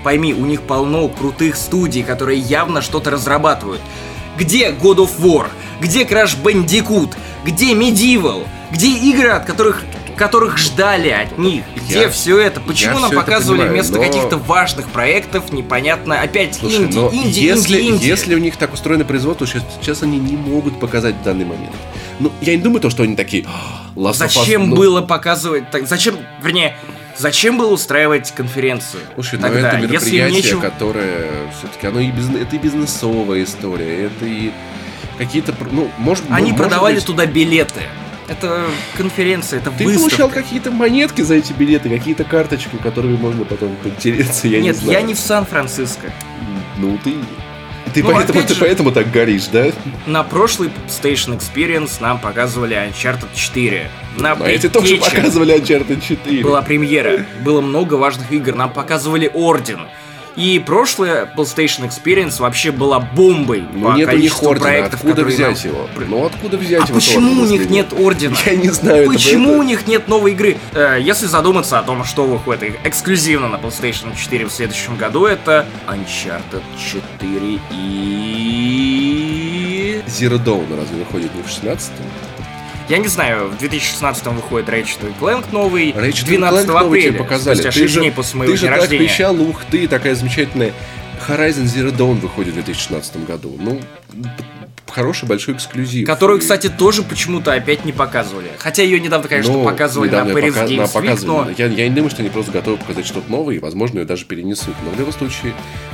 пойми, 0.04 0.34
у 0.34 0.46
них 0.46 0.62
полно 0.62 1.08
крутых 1.08 1.56
студий, 1.56 2.04
которые 2.04 2.40
явно 2.40 2.82
что-то 2.82 3.12
разрабатывают. 3.12 3.82
Где 4.38 4.70
God 4.72 4.98
of 4.98 5.12
War? 5.20 5.48
Где 5.82 6.04
Crash 6.04 6.42
Bandicoot? 6.42 7.14
Где 7.46 7.74
Medieval? 7.74 8.46
Где 8.72 8.88
игры, 8.88 9.30
от 9.30 9.46
которых 9.46 9.84
которых 10.16 10.58
ждали 10.58 11.08
от 11.10 11.38
них? 11.38 11.64
Где 11.78 12.02
Я- 12.02 12.10
все 12.10 12.38
это? 12.40 12.60
Почему 12.60 13.00
нам 13.00 13.12
показывали 13.12 13.60
понимаю, 13.60 13.72
вместо 13.74 13.96
но- 13.96 14.04
каких-то 14.04 14.38
важных 14.38 14.90
проектов 14.90 15.54
непонятно 15.54 16.20
опять 16.20 16.56
Слушай, 16.56 16.88
инди, 16.88 16.98
инди, 16.98 17.40
если, 17.40 17.80
инди, 17.80 17.90
инди? 17.92 18.06
если 18.06 18.36
у 18.36 18.38
них 18.38 18.58
так 18.58 18.74
устроено 18.74 19.06
производство, 19.06 19.48
сейчас, 19.48 19.64
сейчас 19.80 20.04
они 20.04 20.20
не 20.20 20.36
могут 20.36 20.78
показать 20.78 21.16
в 21.16 21.24
данный 21.24 21.46
момент. 21.46 21.74
Ну, 22.20 22.34
я 22.42 22.54
не 22.54 22.62
думаю, 22.62 22.82
то, 22.82 22.90
что 22.90 23.04
они 23.04 23.16
такие... 23.16 23.46
«А, 23.48 23.88
Last 23.96 24.16
of 24.16 24.26
Us», 24.28 24.34
Зачем 24.40 24.70
ну, 24.72 24.76
было 24.76 25.02
показывать? 25.02 25.72
Так, 25.72 25.88
зачем, 25.88 26.18
вернее, 26.44 26.76
зачем 27.20 27.58
было 27.58 27.72
устраивать 27.72 28.32
конференцию? 28.32 29.04
Слушай, 29.14 29.36
ну 29.40 29.42
тогда, 29.44 29.70
это 29.70 29.78
если 29.78 29.94
мероприятие, 29.94 30.32
нечего- 30.42 30.62
которое 30.62 31.52
все-таки 31.58 31.88
оно 31.88 32.00
и 32.00 32.12
бизнес, 32.12 32.42
это 32.42 32.56
и 32.56 32.60
бизнесовая 32.60 33.44
история, 33.44 34.06
это 34.06 34.26
и 34.26 34.52
какие-то, 35.18 35.54
ну, 35.72 35.92
может 35.98 36.24
Они 36.30 36.52
может 36.52 36.58
продавали 36.58 36.96
быть, 36.96 37.06
туда 37.06 37.26
билеты. 37.26 37.82
Это 38.28 38.66
конференция, 38.96 39.60
это 39.60 39.72
Ты 39.72 39.86
выставка. 39.86 40.00
получал 40.10 40.30
какие-то 40.30 40.70
монетки 40.72 41.22
за 41.22 41.34
эти 41.36 41.52
билеты, 41.52 41.90
какие-то 41.90 42.24
карточки, 42.24 42.76
которыми 42.82 43.18
можно 43.18 43.44
потом 43.44 43.76
потереться, 43.84 44.48
я 44.48 44.60
не 44.60 44.68
Нет, 44.68 44.76
знаю. 44.78 45.00
я 45.00 45.02
не 45.02 45.14
в 45.16 45.20
Сан-Франциско. 45.20 46.12
Ну 46.78 46.98
ты... 47.04 47.16
Ты, 47.94 48.04
Ну, 48.04 48.12
поэтому, 48.12 48.42
ты 48.44 48.54
же- 48.54 48.60
поэтому 48.60 48.92
так 48.92 49.10
горишь, 49.12 49.48
да? 49.48 49.72
На 50.06 50.24
прошлый 50.24 50.70
Station 50.88 51.38
Experience 51.40 51.94
нам 52.00 52.20
показывали 52.20 52.76
Uncharted 52.76 53.28
4. 53.34 53.90
На 54.18 54.36
Но 54.36 54.46
эти 54.46 54.70
тоже 54.70 54.98
показывали 54.98 55.56
Uncharted 55.60 56.00
4. 56.02 56.44
была 56.44 56.62
премьера. 56.62 57.26
Было 57.44 57.62
много 57.62 57.96
важных 57.96 58.32
игр. 58.32 58.54
Нам 58.56 58.72
показывали 58.72 59.30
Орден. 59.34 59.80
И 60.40 60.58
прошлая 60.66 61.26
PlayStation 61.26 61.86
Experience 61.90 62.40
вообще 62.40 62.72
была 62.72 63.02
бомбой 63.02 63.66
Ну 63.74 63.92
по 63.92 63.96
нет 63.98 64.14
у 64.14 64.18
них 64.18 64.42
ордена, 64.42 64.70
проектов, 64.70 65.02
откуда 65.04 65.26
взять 65.26 65.66
нам- 65.66 65.74
его? 65.74 65.90
Ну 66.08 66.26
откуда 66.26 66.56
взять 66.56 66.82
А 66.82 66.86
его? 66.86 66.94
почему 66.96 67.42
у 67.42 67.46
них 67.46 67.70
нет 67.70 67.92
ордена? 67.92 68.38
Я 68.46 68.56
не 68.56 68.70
знаю. 68.70 69.06
Почему 69.12 69.50
это- 69.52 69.60
у 69.60 69.64
них 69.64 69.86
нет 69.86 70.08
новой 70.08 70.32
игры? 70.32 70.56
Э, 70.72 70.98
если 71.02 71.26
задуматься 71.26 71.78
о 71.78 71.84
том, 71.84 72.06
что 72.06 72.26
выходит 72.26 72.76
эксклюзивно 72.86 73.50
на 73.50 73.56
PlayStation 73.58 74.16
4 74.16 74.46
в 74.46 74.52
следующем 74.54 74.96
году, 74.96 75.26
это 75.26 75.66
Uncharted 75.88 76.64
4 77.20 77.60
и... 77.72 80.02
Zero 80.08 80.42
Dawn 80.42 80.74
разве 80.78 81.00
выходит 81.00 81.36
не 81.36 81.42
в 81.44 81.48
16-м? 81.48 82.06
Я 82.90 82.98
не 82.98 83.08
знаю, 83.08 83.50
в 83.50 83.58
2016 83.60 84.26
выходит 84.28 84.68
Ratchet 84.68 85.14
Clank 85.20 85.46
новый, 85.52 85.92
Ratchet 85.92 86.26
12 86.26 86.66
Clank 86.66 86.68
новый 86.68 86.88
апреля, 87.00 87.10
тебе 87.10 87.20
показали. 87.20 87.56
спустя 87.56 87.72
Ты 87.72 87.80
6 87.80 87.94
же, 87.94 88.00
дней 88.00 88.12
после 88.12 88.40
моего 88.40 88.52
ты 88.52 88.58
же 88.58 88.62
дня 88.66 88.72
так 88.72 88.80
рождения. 88.82 89.06
кричал, 89.08 89.40
ух 89.42 89.64
ты, 89.70 89.88
такая 89.88 90.16
замечательная. 90.16 90.74
Horizon 91.28 91.66
Zero 91.66 91.96
Dawn 91.96 92.20
выходит 92.20 92.54
в 92.54 92.56
2016 92.56 93.26
году. 93.28 93.56
Ну, 93.60 93.80
хороший 94.90 95.26
большой 95.28 95.54
эксклюзив. 95.56 96.08
Которую, 96.08 96.40
И- 96.40 96.42
кстати, 96.42 96.68
тоже 96.68 97.04
почему-то 97.04 97.54
опять 97.54 97.86
не 97.86 97.92
показывали. 97.92 98.48
Хотя 98.58 98.82
ее 98.82 99.00
недавно, 99.00 99.28
конечно, 99.28 99.54
Ну, 99.54 99.64
показывали 99.64 100.10
на 100.10 100.22
Paris 100.22 100.52
пока- 100.54 100.66
Games 100.66 100.94
Week, 100.96 101.26
но... 101.26 101.48
я, 101.56 101.68
я 101.68 101.88
не 101.90 101.94
думаю, 101.94 102.10
что 102.10 102.22
они 102.22 102.30
просто 102.32 102.52
готовы 102.52 102.78
показать 102.78 103.06
что-то 103.06 103.30
новое, 103.32 103.56
и, 103.56 103.60
возможно, 103.60 104.00
ее 104.00 104.06
даже 104.06 104.26
перенесут. 104.26 104.74
Но 104.84 104.90
в 104.92 104.98
любом 104.98 105.14
случае, 105.14 105.54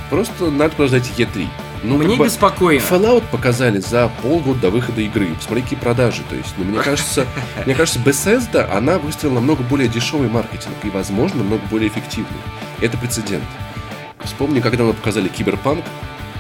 просто 0.10 0.50
надо 0.50 0.70
подождать 0.76 1.04
E3. 1.18 1.46
Ну, 1.84 1.98
Мне 1.98 2.10
как 2.10 2.18
бы 2.18 2.26
беспокойно. 2.26 2.80
Fallout 2.80 3.24
показали 3.32 3.80
за 3.80 4.12
полгода 4.22 4.62
до 4.62 4.70
выхода 4.70 5.02
игры. 5.02 5.34
Посмотри, 5.36 5.64
какие 5.64 5.80
продажи. 5.80 6.24
То 6.30 6.36
есть, 6.36 6.54
ну, 6.58 6.64
мне 6.66 6.80
кажется, 6.80 7.26
мне 7.66 7.76
кажется, 7.76 8.00
Bethesda, 8.00 8.72
она 8.72 8.98
выстрелила 8.98 9.36
намного 9.36 9.64
более 9.64 9.88
дешевый 9.88 10.30
маркетинг 10.30 10.76
и, 10.84 10.90
возможно, 10.90 11.40
намного 11.40 11.64
более 11.70 11.90
эффективный. 11.90 12.38
Это 12.82 12.98
прецедент. 12.98 13.44
Вспомни, 14.24 14.60
когда 14.60 14.84
мы 14.84 14.94
показали 14.94 15.28
Киберпанк, 15.28 15.84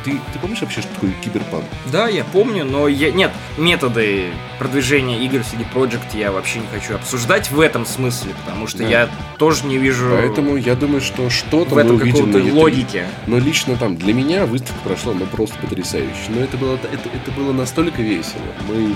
Ты, 0.05 0.11
ты 0.33 0.39
помнишь 0.39 0.61
вообще, 0.61 0.81
что 0.81 0.93
такое 0.93 1.11
киберпанк? 1.23 1.65
Да, 1.91 2.07
я 2.07 2.23
помню, 2.23 2.63
но 2.63 2.87
я... 2.87 3.11
Нет, 3.11 3.31
методы 3.57 4.25
продвижения 4.59 5.17
игр 5.25 5.37
CD 5.39 5.65
Projekt 5.73 6.15
я 6.17 6.31
вообще 6.31 6.59
не 6.59 6.67
хочу 6.67 6.93
обсуждать 6.93 7.49
в 7.49 7.59
этом 7.59 7.87
смысле, 7.87 8.33
потому 8.45 8.67
что 8.67 8.79
Да. 8.79 8.87
я 8.87 9.09
тоже 9.39 9.65
не 9.65 9.79
вижу 9.79 10.07
Поэтому 10.11 10.57
я 10.57 10.75
думаю, 10.75 11.01
что 11.01 11.31
что-то 11.31 11.73
в 11.73 11.77
этом 11.79 11.97
E3. 11.97 12.51
логики. 12.53 13.03
Но 13.25 13.39
лично 13.39 13.75
там 13.77 13.97
для 13.97 14.13
меня 14.13 14.45
выставка 14.45 14.79
прошла 14.83 15.13
ну 15.13 15.25
просто 15.25 15.57
потрясающе. 15.57 16.29
Но 16.29 16.41
это 16.41 16.55
было, 16.57 16.75
это, 16.75 17.09
это 17.11 17.31
было 17.31 17.51
настолько 17.51 18.03
весело. 18.03 18.43
Мы, 18.67 18.95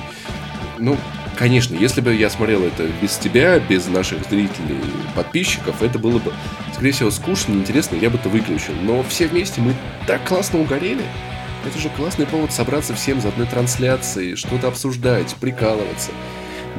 ну, 0.77 0.95
конечно, 1.39 1.73
если 1.73 2.01
бы 2.01 2.13
я 2.13 2.29
смотрел 2.29 2.63
это 2.63 2.85
без 3.01 3.17
тебя, 3.17 3.59
без 3.59 3.87
наших 3.87 4.25
зрителей, 4.29 4.77
подписчиков, 5.15 5.81
это 5.81 5.97
было 5.97 6.19
бы, 6.19 6.33
скорее 6.73 6.91
всего, 6.91 7.09
скучно, 7.09 7.53
неинтересно, 7.53 7.95
я 7.95 8.09
бы 8.09 8.17
это 8.17 8.27
выключил. 8.27 8.73
Но 8.81 9.01
все 9.03 9.27
вместе 9.27 9.61
мы 9.61 9.73
так 10.05 10.27
классно 10.27 10.59
угорели. 10.59 11.05
Это 11.65 11.79
же 11.79 11.89
классный 11.89 12.25
повод 12.25 12.51
собраться 12.51 12.93
всем 12.93 13.21
за 13.21 13.29
одной 13.29 13.47
трансляцией, 13.47 14.35
что-то 14.35 14.67
обсуждать, 14.67 15.33
прикалываться. 15.39 16.11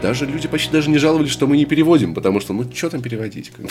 Даже 0.03 0.27
люди 0.27 0.49
почти 0.49 0.71
даже 0.73 0.89
не 0.91 0.99
жаловались, 0.99 1.31
что 1.31 1.47
мы 1.47 1.57
не 1.57 1.65
переводим, 1.67 2.15
потому 2.15 2.41
что, 2.41 2.53
ну, 2.53 2.65
что 2.75 2.91
там 2.91 3.03
переводить? 3.03 3.51
как 3.51 3.67
бы. 3.67 3.71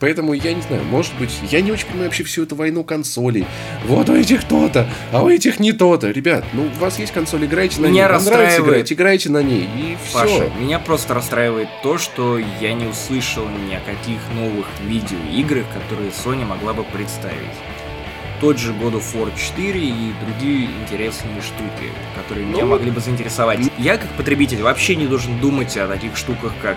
Поэтому 0.00 0.32
я 0.32 0.54
не 0.54 0.62
знаю, 0.62 0.82
может 0.84 1.12
быть, 1.18 1.30
я 1.50 1.60
не 1.60 1.72
очень 1.72 1.86
понимаю 1.86 2.06
вообще 2.08 2.24
всю 2.24 2.44
эту 2.44 2.54
войну 2.56 2.84
консолей. 2.84 3.46
Вот 3.86 4.08
у 4.08 4.14
этих 4.14 4.44
то-то, 4.44 4.88
а 5.12 5.22
у 5.22 5.28
этих 5.28 5.58
не 5.60 5.72
то-то. 5.72 6.10
Ребят, 6.10 6.44
ну, 6.52 6.64
у 6.64 6.80
вас 6.80 6.98
есть 6.98 7.12
консоль, 7.12 7.44
играйте 7.44 7.80
на 7.80 7.86
Меня 7.86 8.04
ней. 8.06 8.12
Вам 8.14 8.24
нравится 8.24 8.58
расстраивает- 8.58 8.68
играть, 8.78 8.92
играйте 8.92 9.30
на 9.30 9.42
ней, 9.42 9.64
и 9.76 9.96
все. 10.08 10.18
Паша, 10.20 10.50
меня 10.60 10.78
просто 10.78 11.14
расстраивает 11.14 11.68
то, 11.82 11.98
что 11.98 12.38
я 12.60 12.72
не 12.72 12.86
услышал 12.86 13.44
ни 13.68 13.74
о 13.74 13.80
каких 13.80 14.18
новых 14.34 14.66
видеоиграх, 14.86 15.64
которые 15.74 16.10
Sony 16.10 16.44
могла 16.46 16.72
бы 16.72 16.84
представить. 16.84 17.36
Тот 18.40 18.56
же 18.58 18.72
God 18.72 18.92
of 18.94 19.02
War 19.14 19.30
4 19.36 19.80
и 19.80 20.12
другие 20.24 20.68
интересные 20.82 21.40
штуки, 21.42 21.90
которые 22.16 22.46
меня 22.46 22.62
Ну, 22.64 22.70
могли 22.70 22.90
бы 22.92 23.00
заинтересовать. 23.00 23.58
Я, 23.78 23.96
как 23.96 24.08
потребитель, 24.10 24.62
вообще 24.62 24.94
не 24.94 25.06
должен 25.06 25.38
думать 25.40 25.76
о 25.76 25.88
таких 25.88 26.16
штуках, 26.16 26.52
как 26.62 26.76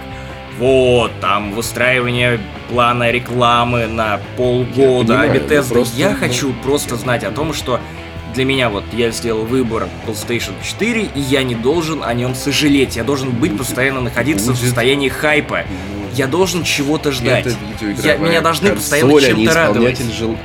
вот, 0.58 1.12
там, 1.22 1.54
выстраивание 1.54 2.40
плана 2.70 3.12
рекламы 3.12 3.88
на 3.88 4.20
полгода, 4.38 5.14
Я 5.14 5.22
а 5.32 5.36
Bethesda. 5.36 5.70
просто, 5.74 5.98
я 5.98 6.10
ну, 6.12 6.16
хочу 6.18 6.54
просто 6.64 6.96
знать 6.98 7.24
о 7.24 7.32
том, 7.32 7.54
что 7.54 7.80
для 8.34 8.46
меня 8.46 8.70
вот 8.70 8.84
я 8.94 9.12
сделал 9.12 9.46
выбор 9.46 9.88
PlayStation 10.08 10.54
4, 10.64 11.10
и 11.14 11.20
я 11.20 11.44
не 11.44 11.54
должен 11.56 12.04
о 12.04 12.14
нем 12.14 12.34
сожалеть. 12.34 12.96
Я 12.96 13.04
должен 13.04 13.32
быть 13.32 13.56
постоянно 13.58 14.02
находиться 14.02 14.46
в 14.52 14.56
Будет. 14.56 14.62
состоянии 14.66 15.10
хайпа. 15.10 15.66
Я 16.14 16.28
должен 16.28 16.64
чего-то 16.64 17.12
ждать. 17.12 17.46
Это 17.46 18.08
Я- 18.08 18.18
меня 18.18 18.42
должны 18.42 18.70
консоль, 18.70 18.82
постоянно 19.02 19.22
чем-то 19.22 19.54
радовать. 19.54 20.00
жел- 20.18 20.38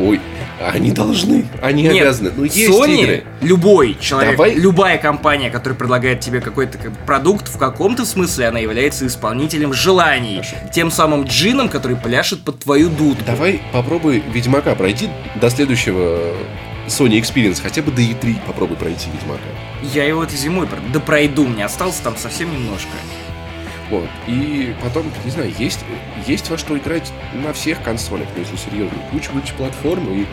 Ой, 0.00 0.20
они 0.60 0.92
должны, 0.92 1.46
они 1.62 1.82
Нет, 1.82 2.02
обязаны. 2.02 2.32
Ну, 2.36 2.44
есть 2.44 2.70
Sony, 2.70 3.02
игры. 3.02 3.24
любой 3.40 3.96
человек, 4.00 4.32
Давай- 4.36 4.54
любая 4.54 4.98
компания, 4.98 5.50
которая 5.50 5.78
предлагает 5.78 6.20
тебе 6.20 6.40
какой-то 6.40 6.78
продукт, 7.06 7.48
в 7.48 7.58
каком-то 7.58 8.04
смысле 8.04 8.48
она 8.48 8.58
является 8.58 9.06
исполнителем 9.06 9.72
желаний. 9.72 10.36
Хорошо. 10.36 10.56
Тем 10.72 10.90
самым 10.90 11.24
джином, 11.24 11.68
который 11.68 11.96
пляшет 11.96 12.42
под 12.44 12.60
твою 12.60 12.88
дудку. 12.88 13.24
Давай 13.26 13.60
попробуй 13.72 14.22
Ведьмака 14.32 14.74
пройти 14.74 15.08
до 15.40 15.50
следующего 15.50 16.18
Sony 16.86 17.20
Experience, 17.20 17.60
хотя 17.62 17.82
бы 17.82 17.90
до 17.90 18.02
E3 18.02 18.36
попробуй 18.46 18.76
пройти 18.76 19.08
Ведьмака. 19.12 19.42
Я 19.92 20.04
его 20.04 20.22
этой 20.22 20.36
зимой 20.36 20.68
да 20.92 21.00
пройду, 21.00 21.46
мне 21.46 21.64
осталось 21.64 21.96
там 21.96 22.16
совсем 22.16 22.52
немножко. 22.52 22.90
Вот. 23.90 24.08
И 24.26 24.74
потом, 24.82 25.04
не 25.24 25.30
знаю, 25.30 25.52
есть, 25.58 25.80
есть 26.26 26.48
во 26.50 26.56
что 26.58 26.76
играть 26.76 27.12
на 27.34 27.52
всех 27.52 27.82
консолях, 27.82 28.26
ну, 28.34 28.42
если 28.42 28.56
серьезно. 28.56 28.96
Куча 29.10 29.30
мультиплатформ, 29.32 30.08
и 30.10 30.26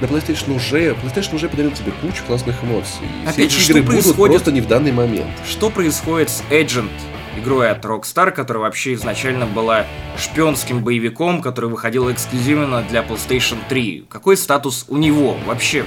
на 0.00 0.06
PlayStation 0.06 0.54
уже, 0.54 0.90
PlayStation 0.92 1.36
уже 1.36 1.48
подарил 1.48 1.70
тебе 1.72 1.92
кучу 2.02 2.22
классных 2.26 2.62
эмоций. 2.62 3.06
И 3.24 3.26
все 3.26 3.30
Опять 3.30 3.50
же, 3.52 3.58
эти 3.58 3.64
что 3.64 3.78
игры 3.78 3.96
будут 3.96 4.16
просто 4.16 4.52
не 4.52 4.60
в 4.60 4.66
данный 4.68 4.92
момент. 4.92 5.30
Что 5.48 5.70
происходит 5.70 6.30
с 6.30 6.42
Agent, 6.50 6.90
игрой 7.38 7.70
от 7.70 7.84
Rockstar, 7.84 8.30
которая 8.30 8.64
вообще 8.64 8.94
изначально 8.94 9.46
была 9.46 9.86
шпионским 10.18 10.82
боевиком, 10.84 11.40
который 11.40 11.70
выходил 11.70 12.10
эксклюзивно 12.12 12.82
для 12.90 13.00
PlayStation 13.02 13.56
3? 13.68 14.04
Какой 14.10 14.36
статус 14.36 14.84
у 14.88 14.96
него 14.98 15.36
вообще? 15.46 15.84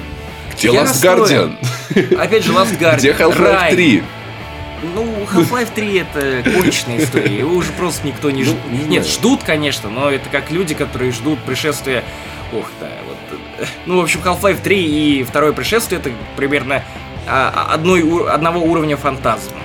Где 0.53 0.69
Я 0.69 0.81
Last 0.81 0.87
расстроен. 0.87 1.57
Guardian? 1.93 2.17
Опять 2.17 2.43
же, 2.45 2.51
Last 2.51 2.77
Guardian. 2.79 2.97
Где 2.97 3.11
Half-Life 3.11 3.53
Рай. 3.53 3.73
3? 3.73 4.03
Ну, 4.83 5.05
Half-Life 5.31 5.69
3 5.75 5.97
это 5.99 6.43
конечная 6.43 7.03
история, 7.03 7.37
его 7.37 7.53
уже 7.55 7.71
просто 7.73 8.05
никто 8.07 8.31
не 8.31 8.43
Ну, 8.43 8.51
ждет. 8.51 8.59
не 8.71 8.83
Нет, 8.85 9.07
ждут, 9.07 9.43
конечно, 9.43 9.89
но 9.89 10.09
это 10.09 10.27
как 10.29 10.51
люди, 10.51 10.73
которые 10.73 11.11
ждут 11.11 11.39
пришествия... 11.39 12.03
Ох, 12.53 12.65
да, 12.79 12.89
вот... 13.07 13.39
э, 13.59 13.65
Ну, 13.85 13.99
в 13.99 14.03
общем, 14.03 14.21
Half-Life 14.23 14.61
3 14.61 15.19
и 15.19 15.23
второе 15.23 15.53
пришествие 15.53 15.99
это 16.01 16.11
примерно 16.35 16.83
а, 17.27 17.67
а, 17.69 17.73
одной, 17.73 18.01
одного 18.29 18.59
уровня 18.59 18.97
фантазма. 18.97 19.57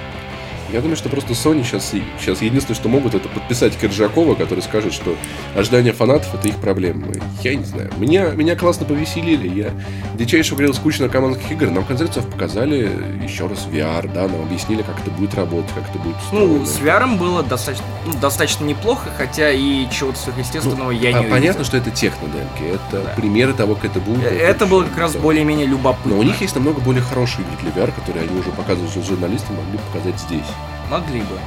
Я 0.72 0.81
думаю, 0.81 0.96
что 0.96 1.09
просто 1.09 1.33
Sony 1.33 1.62
сейчас, 1.64 1.92
сейчас 2.20 2.42
единственное, 2.42 2.74
что 2.76 2.88
могут, 2.88 3.14
это 3.14 3.29
подписать 3.29 3.76
Киржакова, 3.76 4.35
который 4.35 4.61
скажет, 4.61 4.92
что 4.92 5.14
ожидания 5.55 5.92
фанатов 5.92 6.35
это 6.35 6.48
их 6.48 6.57
проблема. 6.57 7.07
Я 7.42 7.55
не 7.55 7.64
знаю. 7.64 7.90
Меня, 7.98 8.31
меня 8.31 8.57
классно 8.57 8.85
повеселили. 8.85 9.48
Я 9.48 9.70
дичайше 10.14 10.52
говорил 10.55 10.74
скучно 10.74 11.09
командных 11.09 11.48
игр. 11.52 11.70
Нам 11.70 11.85
в 11.85 11.87
конце 11.87 12.05
концов 12.05 12.26
показали 12.31 12.90
еще 13.22 13.46
раз 13.46 13.66
VR, 13.70 14.11
да, 14.12 14.22
нам 14.26 14.42
объяснили, 14.42 14.83
как 14.83 14.98
это 15.00 15.11
будет 15.12 15.35
работать, 15.35 15.70
как 15.74 15.88
это 15.88 15.98
будет 16.00 16.16
Ну, 16.33 16.61
устроено. 16.62 16.66
с 16.66 16.81
VR 16.81 17.16
было 17.16 17.42
достаточно, 17.44 17.87
ну, 18.05 18.14
достаточно 18.20 18.64
неплохо, 18.64 19.09
хотя 19.16 19.52
и 19.52 19.88
чего-то 19.90 20.18
сверхъестественного 20.18 20.90
я 20.90 21.11
А, 21.11 21.22
не 21.22 21.31
понятно, 21.31 21.37
увидел. 21.61 21.64
что 21.64 21.76
это 21.76 21.90
технодемки, 21.92 22.62
это 22.64 23.02
Да. 23.05 23.12
примеры 23.16 23.52
того, 23.52 23.76
как 23.76 23.85
это 23.87 24.00
будет. 24.00 24.24
Э, 24.24 24.37
Это 24.57 24.66
было 24.66 24.83
как 24.83 24.98
раз 24.98 25.12
Да. 25.12 25.20
более-менее 25.20 25.66
любопытно. 25.66 26.14
Но 26.14 26.18
у 26.18 26.22
них 26.24 26.40
есть 26.40 26.55
намного 26.57 26.81
более 26.81 27.02
хорошие 27.02 27.44
игры 27.46 27.70
для 27.72 27.83
VR, 27.85 27.92
которые 27.92 28.29
они 28.29 28.38
уже 28.40 28.50
показывают 28.50 28.92
журналистам, 29.07 29.57
могли 29.57 29.79
показать 29.92 30.18
здесь. 30.20 30.46
Могли 30.90 31.20
бы. 31.20 31.38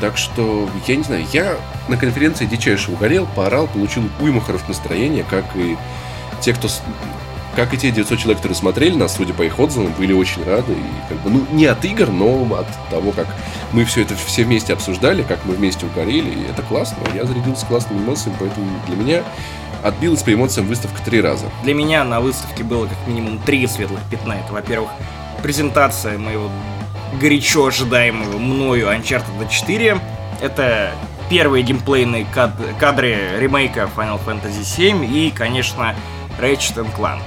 Так 0.00 0.16
что, 0.16 0.68
я 0.86 0.96
не 0.96 1.04
знаю, 1.04 1.24
я 1.32 1.56
на 1.88 1.96
конференции 1.96 2.46
дичайше 2.46 2.90
угорел, 2.90 3.26
поорал, 3.36 3.68
получил 3.68 4.02
уйму 4.20 4.40
хорошего 4.40 4.68
настроения, 4.68 5.24
как 5.28 5.44
и 5.54 5.76
те, 6.40 6.52
кто... 6.52 6.68
Как 7.54 7.74
и 7.74 7.76
те 7.76 7.90
900 7.90 8.18
человек, 8.18 8.38
которые 8.38 8.56
смотрели 8.56 8.96
нас, 8.96 9.14
судя 9.14 9.34
по 9.34 9.42
их 9.42 9.60
отзывам, 9.60 9.92
были 9.92 10.14
очень 10.14 10.42
рады. 10.42 10.72
И 10.72 11.08
как 11.08 11.20
бы, 11.20 11.28
ну, 11.28 11.46
не 11.52 11.66
от 11.66 11.84
игр, 11.84 12.08
но 12.08 12.42
от 12.54 12.66
того, 12.88 13.12
как 13.12 13.26
мы 13.72 13.84
все 13.84 14.02
это 14.02 14.16
все 14.16 14.44
вместе 14.44 14.72
обсуждали, 14.72 15.22
как 15.22 15.44
мы 15.44 15.54
вместе 15.54 15.84
угорели. 15.84 16.30
И 16.30 16.50
это 16.50 16.62
классно. 16.62 16.96
Я 17.14 17.26
зарядился 17.26 17.66
классными 17.66 17.98
эмоциями, 17.98 18.36
поэтому 18.40 18.66
для 18.86 18.96
меня 18.96 19.22
отбилась 19.82 20.22
по 20.22 20.32
эмоциям 20.32 20.66
выставка 20.66 21.02
три 21.02 21.20
раза. 21.20 21.44
Для 21.62 21.74
меня 21.74 22.04
на 22.04 22.20
выставке 22.20 22.64
было 22.64 22.86
как 22.86 22.96
минимум 23.06 23.38
три 23.38 23.66
светлых 23.66 24.00
пятна. 24.10 24.32
Это, 24.32 24.52
во-первых, 24.52 24.90
презентация 25.42 26.18
моего 26.18 26.50
горячо 27.20 27.66
ожидаемого 27.66 28.38
мною 28.38 28.88
Uncharted 28.88 29.48
4. 29.50 29.98
Это 30.40 30.92
первые 31.30 31.62
геймплейные 31.62 32.26
кад- 32.32 32.52
кадры 32.78 33.16
ремейка 33.38 33.88
Final 33.96 34.20
Fantasy 34.24 34.62
VII 34.62 35.06
и, 35.06 35.30
конечно, 35.30 35.94
Ratchet 36.40 36.86
Clank. 36.98 37.22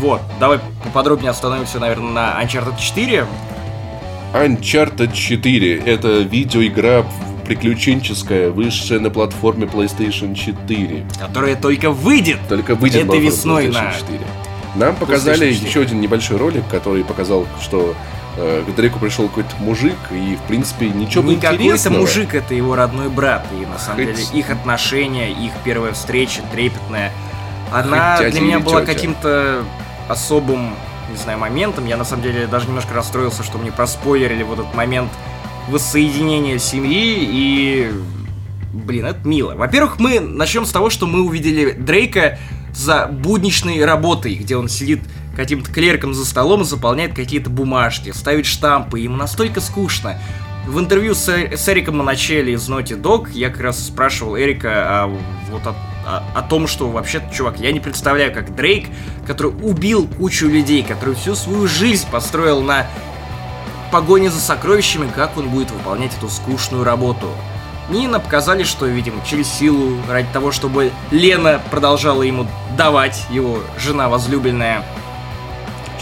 Вот, 0.00 0.20
давай 0.38 0.60
поподробнее 0.84 1.30
остановимся, 1.30 1.78
наверное, 1.78 2.12
на 2.12 2.42
Uncharted 2.42 2.78
4. 2.78 3.26
Uncharted 4.34 5.12
4— 5.12 5.78
это 5.86 6.18
видеоигра 6.20 7.04
приключенческая, 7.46 8.50
высшая 8.50 9.00
на 9.00 9.08
платформе 9.10 9.66
PlayStation 9.66 10.34
4. 10.34 11.06
которая 11.18 11.56
только 11.56 11.90
выйдет. 11.90 12.36
Только 12.48 12.74
выйдет 12.74 13.04
Это 13.04 13.12
на 13.14 13.16
весной 13.16 13.66
PlayStation 13.68 13.84
на 13.84 13.92
4. 13.92 14.20
Нам 14.76 14.94
показали 14.96 15.48
PlayStation 15.48 15.54
4. 15.54 15.68
еще 15.70 15.80
один 15.80 16.00
небольшой 16.02 16.36
ролик, 16.36 16.64
который 16.70 17.04
показал, 17.04 17.46
что 17.62 17.94
к 18.38 18.74
Дрейку 18.74 18.98
пришел 18.98 19.28
какой-то 19.28 19.56
мужик, 19.58 19.96
и, 20.10 20.36
в 20.36 20.42
принципе, 20.46 20.88
ничего 20.88 21.24
Не 21.24 21.36
какой-то 21.36 21.90
мужик, 21.90 22.34
это 22.34 22.54
его 22.54 22.76
родной 22.76 23.08
брат. 23.08 23.46
И 23.52 23.66
на 23.66 23.78
самом 23.78 24.06
Хоть- 24.06 24.16
деле 24.16 24.40
их 24.40 24.50
отношения, 24.50 25.30
их 25.30 25.52
первая 25.64 25.92
встреча 25.92 26.42
трепетная, 26.52 27.12
она 27.72 28.16
Хоть 28.16 28.30
для 28.30 28.40
меня 28.40 28.60
была 28.60 28.82
каким-то 28.82 29.64
особым, 30.08 30.74
не 31.10 31.16
знаю, 31.16 31.38
моментом. 31.38 31.86
Я 31.86 31.96
на 31.96 32.04
самом 32.04 32.22
деле 32.22 32.46
даже 32.46 32.66
немножко 32.68 32.94
расстроился, 32.94 33.42
что 33.42 33.58
мне 33.58 33.72
проспойлерили 33.72 34.42
вот 34.42 34.60
этот 34.60 34.74
момент 34.74 35.10
воссоединения 35.68 36.58
семьи 36.58 37.18
и... 37.20 37.92
Блин, 38.72 39.06
это 39.06 39.26
мило. 39.26 39.54
Во-первых, 39.54 39.98
мы 39.98 40.20
начнем 40.20 40.64
с 40.64 40.70
того, 40.70 40.90
что 40.90 41.06
мы 41.06 41.22
увидели 41.22 41.72
Дрейка 41.72 42.38
за 42.72 43.06
будничной 43.06 43.84
работой, 43.84 44.34
где 44.34 44.56
он 44.56 44.68
сидит 44.68 45.00
каким-то 45.38 45.70
клерком 45.70 46.14
за 46.14 46.26
столом 46.26 46.62
и 46.62 46.64
заполняет 46.64 47.14
какие-то 47.14 47.48
бумажки, 47.48 48.10
ставит 48.10 48.44
штампы, 48.44 48.98
ему 48.98 49.16
настолько 49.16 49.60
скучно. 49.60 50.18
В 50.66 50.80
интервью 50.80 51.14
с, 51.14 51.28
с 51.28 51.68
Эриком 51.68 51.98
Моначелли 51.98 52.50
из 52.50 52.68
Naughty 52.68 53.00
Dog 53.00 53.30
я 53.30 53.48
как 53.48 53.60
раз 53.60 53.78
спрашивал 53.86 54.36
Эрика 54.36 54.68
а, 54.72 55.06
вот 55.48 55.64
о, 55.64 55.76
о- 56.04 56.24
о 56.34 56.42
том, 56.42 56.66
что 56.66 56.88
вообще-то, 56.88 57.32
чувак, 57.32 57.60
я 57.60 57.70
не 57.70 57.78
представляю, 57.78 58.34
как 58.34 58.52
Дрейк, 58.56 58.88
который 59.28 59.52
убил 59.62 60.08
кучу 60.08 60.48
людей, 60.48 60.82
который 60.82 61.14
всю 61.14 61.36
свою 61.36 61.68
жизнь 61.68 62.08
построил 62.10 62.60
на 62.60 62.88
погоне 63.92 64.30
за 64.30 64.40
сокровищами, 64.40 65.08
как 65.14 65.38
он 65.38 65.50
будет 65.50 65.70
выполнять 65.70 66.16
эту 66.16 66.28
скучную 66.28 66.82
работу. 66.82 67.28
Нина 67.90 68.18
показали, 68.18 68.64
что, 68.64 68.86
видимо, 68.86 69.24
через 69.24 69.46
силу, 69.48 69.96
ради 70.10 70.28
того, 70.32 70.50
чтобы 70.50 70.90
Лена 71.12 71.62
продолжала 71.70 72.22
ему 72.22 72.48
давать, 72.76 73.24
его 73.30 73.60
жена 73.78 74.08
возлюбленная. 74.08 74.84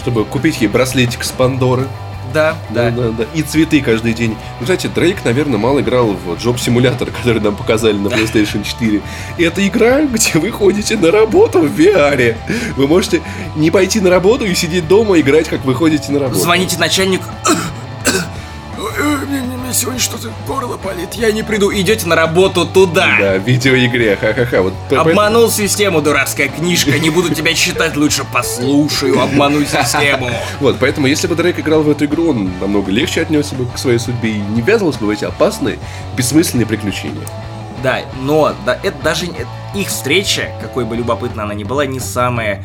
Чтобы 0.07 0.23
купить 0.23 0.61
ей 0.61 0.67
браслетик 0.67 1.21
с 1.21 1.31
Пандоры. 1.31 1.85
Да, 2.33 2.55
да. 2.69 2.91
да, 2.91 3.09
да. 3.09 3.25
И 3.33 3.41
цветы 3.41 3.81
каждый 3.81 4.13
день. 4.13 4.37
Ну, 4.61 4.65
знаете, 4.65 4.87
Дрейк, 4.87 5.25
наверное, 5.25 5.57
мало 5.57 5.81
играл 5.81 6.13
в 6.13 6.29
Job 6.35 6.55
Simulator, 6.55 7.11
который 7.17 7.41
нам 7.41 7.57
показали 7.57 7.97
на 7.97 8.07
PlayStation 8.07 8.63
4. 8.63 9.01
И 9.37 9.43
это 9.43 9.67
игра, 9.67 10.03
где 10.03 10.39
вы 10.39 10.49
ходите 10.51 10.95
на 10.95 11.11
работу 11.11 11.59
в 11.59 11.77
VR. 11.77 12.37
Вы 12.77 12.87
можете 12.87 13.21
не 13.57 13.69
пойти 13.69 13.99
на 13.99 14.09
работу 14.09 14.45
и 14.45 14.55
сидеть 14.55 14.87
дома, 14.87 15.19
играть, 15.19 15.49
как 15.49 15.65
вы 15.65 15.75
ходите 15.75 16.09
на 16.13 16.19
работу. 16.19 16.39
Звоните 16.39 16.77
начальнику, 16.77 17.25
Мне 19.67 19.73
сегодня 19.73 19.99
что-то 19.99 20.29
горло 20.47 20.77
болит, 20.77 21.15
я 21.15 21.29
не 21.29 21.43
приду. 21.43 21.73
идете 21.73 22.07
на 22.07 22.15
работу 22.15 22.65
туда. 22.65 23.17
Да, 23.19 23.33
в 23.33 23.45
видеоигре, 23.45 24.15
ха-ха-ха. 24.15 24.61
Вот 24.61 24.73
Обманул 24.93 25.51
систему, 25.51 26.01
дурацкая 26.01 26.47
книжка. 26.47 26.97
Не 26.97 27.09
буду 27.09 27.35
тебя 27.35 27.53
читать, 27.53 27.97
лучше 27.97 28.23
послушаю, 28.31 29.19
обману 29.19 29.65
систему. 29.65 30.31
Вот, 30.61 30.77
поэтому 30.79 31.07
если 31.07 31.27
бы 31.27 31.35
Дрейк 31.35 31.59
играл 31.59 31.81
в 31.81 31.89
эту 31.89 32.05
игру, 32.05 32.29
он 32.29 32.49
намного 32.61 32.89
легче 32.91 33.23
отнесся 33.23 33.55
бы 33.55 33.65
к 33.65 33.77
своей 33.77 33.99
судьбе 33.99 34.29
и 34.29 34.37
не 34.37 34.61
ввязывался 34.61 35.01
бы 35.01 35.07
в 35.07 35.09
эти 35.09 35.25
опасные, 35.25 35.79
бессмысленные 36.15 36.65
приключения. 36.65 37.27
Да, 37.83 37.99
но 38.21 38.55
да, 38.65 38.79
это 38.81 39.03
даже 39.03 39.25
их 39.75 39.89
встреча, 39.89 40.49
какой 40.61 40.85
бы 40.85 40.95
любопытной 40.95 41.43
она 41.43 41.53
ни 41.53 41.65
была, 41.65 41.85
не 41.85 41.99
самая 41.99 42.63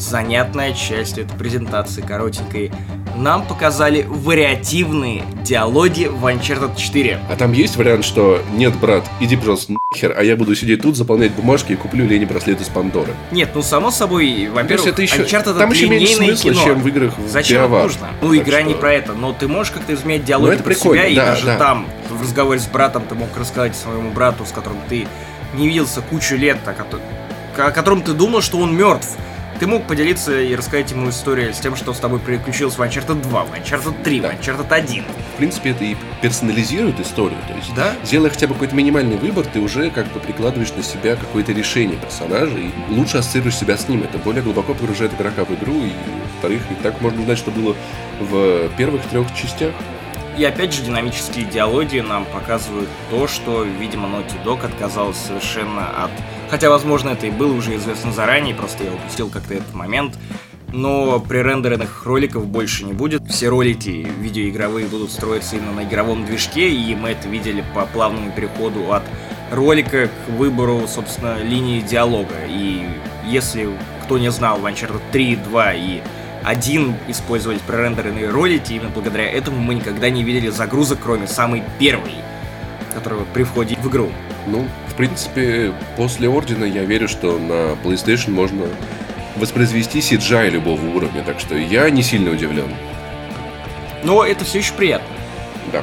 занятная 0.00 0.72
часть 0.72 1.18
этой 1.18 1.36
презентации 1.36 2.00
коротенькой. 2.00 2.72
Нам 3.16 3.44
показали 3.44 4.06
вариативные 4.08 5.24
диалоги 5.44 6.04
в 6.06 6.24
Uncharted 6.26 6.76
4. 6.76 7.18
А 7.28 7.36
там 7.36 7.52
есть 7.52 7.76
вариант, 7.76 8.04
что 8.04 8.40
нет, 8.54 8.74
брат, 8.76 9.04
иди, 9.20 9.36
пожалуйста, 9.36 9.74
нахер, 9.92 10.14
а 10.16 10.22
я 10.22 10.36
буду 10.36 10.54
сидеть 10.54 10.82
тут, 10.82 10.96
заполнять 10.96 11.32
бумажки 11.32 11.72
и 11.72 11.76
куплю 11.76 12.06
Лене 12.06 12.24
браслет 12.24 12.60
из 12.60 12.68
Пандоры. 12.68 13.12
Нет, 13.30 13.50
ну 13.54 13.62
само 13.62 13.90
собой, 13.90 14.48
во-первых, 14.50 14.86
это 14.88 15.02
еще- 15.02 15.22
Uncharted 15.24 15.58
там 15.58 15.70
еще 15.70 15.88
меньше 15.88 16.14
смысла, 16.14 16.52
кино. 16.52 16.64
чем 16.64 16.80
в 16.80 16.88
играх 16.88 17.18
в 17.18 17.28
Зачем 17.28 17.62
это 17.64 17.72
BioWare. 17.74 17.82
нужно? 17.82 18.08
Ну, 18.22 18.34
Так 18.36 18.46
игра 18.48 18.62
не 18.62 18.70
что- 18.72 18.80
про 18.80 18.92
это, 18.94 19.12
но 19.12 19.32
ты 19.32 19.48
можешь 19.48 19.72
как-то 19.72 19.92
изменять 19.92 20.24
диалоги 20.24 20.48
Ну, 20.50 20.54
это 20.54 20.62
про 20.62 20.74
себя, 20.74 21.06
и 21.06 21.14
да, 21.16 21.26
даже 21.26 21.46
да. 21.46 21.58
там, 21.58 21.86
в 22.08 22.22
разговоре 22.22 22.58
с 22.60 22.66
братом, 22.66 23.02
ты 23.08 23.14
мог 23.16 23.28
рассказать 23.36 23.76
своему 23.76 24.10
брату, 24.12 24.46
с 24.46 24.52
которым 24.52 24.78
ты 24.88 25.06
не 25.54 25.66
виделся 25.68 26.00
кучу 26.00 26.36
лет, 26.36 26.58
о 26.66 27.70
котором 27.72 28.02
ты 28.02 28.12
думал, 28.12 28.40
что 28.40 28.58
он 28.58 28.74
мертв. 28.74 29.16
Ты 29.60 29.66
мог 29.66 29.86
поделиться 29.86 30.40
и 30.40 30.54
рассказать 30.56 30.90
ему 30.90 31.10
историю 31.10 31.52
с 31.52 31.58
тем, 31.58 31.76
что 31.76 31.92
с 31.92 31.98
тобой 31.98 32.18
приключилось 32.18 32.78
в 32.78 32.80
Uncharted 32.80 33.20
2, 33.20 33.44
в 33.44 33.52
Uncharted 33.52 34.02
3, 34.02 34.20
Да. 34.20 34.30
в 34.30 34.32
Uncharted 34.32 34.72
1. 34.72 35.04
В 35.34 35.36
принципе, 35.36 35.70
это 35.72 35.84
и 35.84 35.96
персонализирует 36.22 36.98
историю. 36.98 37.38
То 37.46 37.54
есть, 37.54 37.74
Да. 37.74 37.94
сделая 38.02 38.30
хотя 38.30 38.46
бы 38.46 38.54
какой-то 38.54 38.74
минимальный 38.74 39.18
выбор, 39.18 39.44
ты 39.44 39.60
уже 39.60 39.90
как 39.90 40.10
бы 40.12 40.20
прикладываешь 40.20 40.72
на 40.72 40.82
себя 40.82 41.14
какое-то 41.14 41.52
решение 41.52 41.98
персонажа 41.98 42.56
и 42.56 42.70
лучше 42.88 43.18
ассоциируешь 43.18 43.54
себя 43.58 43.76
с 43.76 43.86
ним. 43.86 44.02
Это 44.02 44.16
более 44.16 44.42
глубоко 44.42 44.72
погружает 44.72 45.12
игрока 45.12 45.44
в 45.44 45.50
игру. 45.52 45.84
И, 45.84 45.92
во-вторых, 46.32 46.62
и 46.70 46.74
так 46.82 46.98
можно 47.02 47.20
узнать, 47.20 47.36
что 47.36 47.50
было 47.50 47.76
в 48.18 48.70
первых 48.78 49.02
трех 49.08 49.26
частях. 49.34 49.74
И 50.38 50.44
опять 50.44 50.72
же, 50.72 50.80
динамические 50.84 51.44
диалоги 51.44 51.98
нам 51.98 52.24
показывают 52.24 52.88
то, 53.10 53.28
что, 53.28 53.64
видимо, 53.64 54.08
Naughty 54.08 54.42
Dog 54.42 54.64
отказалась 54.64 55.18
совершенно 55.18 55.86
от... 56.04 56.10
Хотя, 56.50 56.68
возможно, 56.68 57.10
это 57.10 57.28
и 57.28 57.30
было 57.30 57.52
уже 57.52 57.76
известно 57.76 58.12
заранее, 58.12 58.56
просто 58.56 58.82
я 58.82 58.92
упустил 58.92 59.28
как-то 59.30 59.54
этот 59.54 59.72
момент. 59.72 60.18
Но 60.72 61.20
пререндеренных 61.20 62.04
роликов 62.06 62.46
больше 62.46 62.84
не 62.84 62.92
будет. 62.92 63.22
Все 63.28 63.48
ролики 63.48 64.06
видеоигровые 64.18 64.86
будут 64.86 65.10
строиться 65.10 65.56
именно 65.56 65.72
на 65.72 65.84
игровом 65.84 66.26
движке, 66.26 66.70
и 66.70 66.94
мы 66.94 67.10
это 67.10 67.28
видели 67.28 67.64
по 67.74 67.86
плавному 67.86 68.32
переходу 68.32 68.92
от 68.92 69.02
ролика 69.52 70.08
к 70.08 70.30
выбору, 70.30 70.86
собственно, 70.88 71.38
линии 71.42 71.80
диалога. 71.80 72.36
И 72.48 72.84
если 73.26 73.68
кто 74.04 74.18
не 74.18 74.30
знал, 74.32 74.58
в 74.58 74.66
Uncharted 74.66 75.00
3, 75.12 75.36
2 75.36 75.72
и 75.74 76.02
один 76.42 76.94
использовать 77.06 77.60
пререндеренные 77.60 78.28
ролики, 78.28 78.72
именно 78.72 78.90
благодаря 78.90 79.30
этому 79.30 79.60
мы 79.60 79.74
никогда 79.74 80.10
не 80.10 80.24
видели 80.24 80.48
загрузок, 80.48 80.98
кроме 81.02 81.28
самой 81.28 81.62
первой, 81.78 82.14
которая 82.94 83.24
при 83.32 83.44
входе 83.44 83.76
в 83.76 83.88
игру. 83.88 84.10
Ну, 84.46 84.66
в 84.88 84.94
принципе, 84.94 85.72
после 85.96 86.28
Ордена 86.28 86.64
я 86.64 86.84
верю, 86.84 87.08
что 87.08 87.38
на 87.38 87.74
PlayStation 87.84 88.30
можно 88.30 88.66
воспроизвести 89.36 90.00
CGI 90.00 90.50
любого 90.50 90.84
уровня, 90.86 91.22
так 91.22 91.40
что 91.40 91.56
я 91.56 91.88
не 91.90 92.02
сильно 92.02 92.30
удивлен. 92.30 92.74
Но 94.02 94.24
это 94.24 94.44
все 94.44 94.58
еще 94.58 94.72
приятно. 94.74 95.08
Да. 95.72 95.82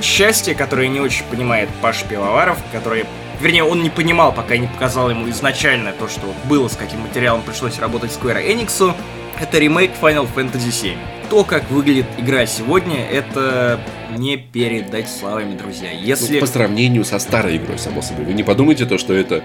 Счастье, 0.00 0.54
которое 0.54 0.88
не 0.88 1.00
очень 1.00 1.24
понимает 1.24 1.68
Паш 1.80 2.02
Пивоваров, 2.04 2.58
который 2.72 3.06
Вернее, 3.40 3.64
он 3.64 3.82
не 3.82 3.90
понимал, 3.90 4.32
пока 4.32 4.56
не 4.56 4.68
показал 4.68 5.10
ему 5.10 5.28
изначально 5.30 5.92
то, 5.92 6.08
что 6.08 6.32
было, 6.44 6.68
с 6.68 6.76
каким 6.76 7.00
материалом 7.00 7.42
пришлось 7.42 7.78
работать 7.78 8.12
Square 8.12 8.46
Enix. 8.46 8.94
Это 9.40 9.58
ремейк 9.58 9.90
Final 10.00 10.28
Fantasy 10.34 10.68
VII. 10.68 10.96
То, 11.30 11.44
как 11.44 11.68
выглядит 11.70 12.06
игра 12.16 12.46
сегодня, 12.46 13.04
это 13.04 13.80
не 14.16 14.36
передать 14.36 15.08
словами, 15.08 15.56
друзья. 15.56 15.90
Ну, 15.92 16.00
Если... 16.00 16.40
по 16.40 16.46
сравнению 16.46 17.04
со 17.04 17.18
старой 17.18 17.56
игрой, 17.56 17.78
само 17.78 18.02
собой. 18.02 18.24
Вы 18.26 18.32
не 18.34 18.42
подумайте 18.42 18.86
то, 18.86 18.98
что 18.98 19.12
это 19.12 19.42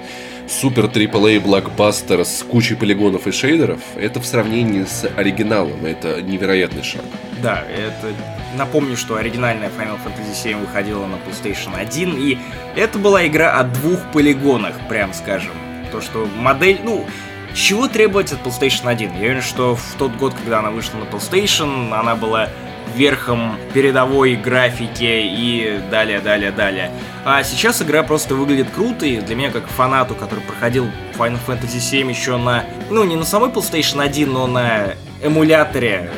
супер 0.48 0.86
AAA 0.86 1.40
блокбастер 1.40 2.26
с 2.26 2.44
кучей 2.44 2.76
полигонов 2.76 3.28
и 3.28 3.32
шейдеров. 3.32 3.80
Это 3.96 4.20
в 4.20 4.26
сравнении 4.26 4.84
с 4.84 5.10
оригиналом. 5.16 5.86
Это 5.86 6.22
невероятный 6.22 6.84
шаг. 6.84 7.04
Да, 7.42 7.64
это... 7.76 8.14
Напомню, 8.58 8.98
что 8.98 9.16
оригинальная 9.16 9.70
Final 9.70 10.00
Fantasy 10.04 10.34
VII 10.34 10.62
выходила 10.62 11.06
на 11.06 11.16
PlayStation 11.16 11.76
1, 11.78 12.16
и 12.18 12.38
это 12.76 12.98
была 12.98 13.28
игра 13.28 13.60
о 13.60 13.64
двух 13.64 14.00
полигонах, 14.12 14.74
прям 14.90 15.14
скажем. 15.14 15.52
То, 15.92 16.02
что 16.02 16.28
модель, 16.36 16.80
ну, 16.84 17.06
чего 17.54 17.88
требовать 17.88 18.32
от 18.32 18.40
PlayStation 18.46 18.88
1? 18.90 19.12
Я 19.14 19.18
уверен, 19.20 19.42
что 19.42 19.76
в 19.76 19.96
тот 19.98 20.12
год, 20.16 20.34
когда 20.34 20.60
она 20.60 20.72
вышла 20.72 20.98
на 20.98 21.04
PlayStation, 21.04 21.94
она 21.94 22.16
была 22.16 22.50
верхом 22.96 23.58
передовой 23.74 24.36
графики 24.36 25.04
и 25.04 25.80
далее, 25.90 26.20
далее, 26.20 26.52
далее. 26.52 26.92
А 27.26 27.44
сейчас 27.44 27.82
игра 27.82 28.04
просто 28.04 28.36
выглядит 28.36 28.70
круто, 28.72 29.06
и 29.06 29.20
для 29.20 29.36
меня, 29.36 29.52
как 29.52 29.68
фанату, 29.68 30.16
который 30.16 30.42
проходил 30.42 30.88
Final 31.18 31.40
Fantasy 31.48 31.78
VII 31.78 32.10
еще 32.10 32.38
на, 32.38 32.64
ну, 32.90 33.04
не 33.04 33.16
на 33.16 33.26
самой 33.26 33.50
PlayStation 33.50 34.02
1, 34.02 34.32
но 34.32 34.48
на 34.48 34.94
эмуляторе 35.22 36.10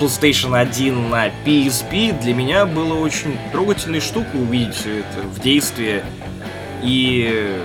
PlayStation 0.00 0.58
1 0.58 1.10
на 1.10 1.28
PSP, 1.44 2.18
для 2.20 2.34
меня 2.34 2.66
было 2.66 2.94
очень 2.94 3.38
трогательной 3.52 4.00
штукой 4.00 4.40
увидеть 4.40 4.74
все 4.74 5.00
это 5.00 5.20
в 5.22 5.40
действии 5.40 6.02
и 6.82 7.60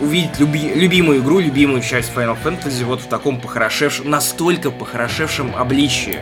увидеть 0.00 0.38
люби- 0.38 0.74
любимую 0.74 1.20
игру, 1.20 1.38
любимую 1.38 1.82
часть 1.82 2.12
Final 2.14 2.36
Fantasy 2.42 2.84
вот 2.84 3.00
в 3.00 3.06
таком 3.06 3.40
похорошевшем, 3.40 4.10
настолько 4.10 4.70
похорошевшем 4.70 5.54
обличии. 5.56 6.18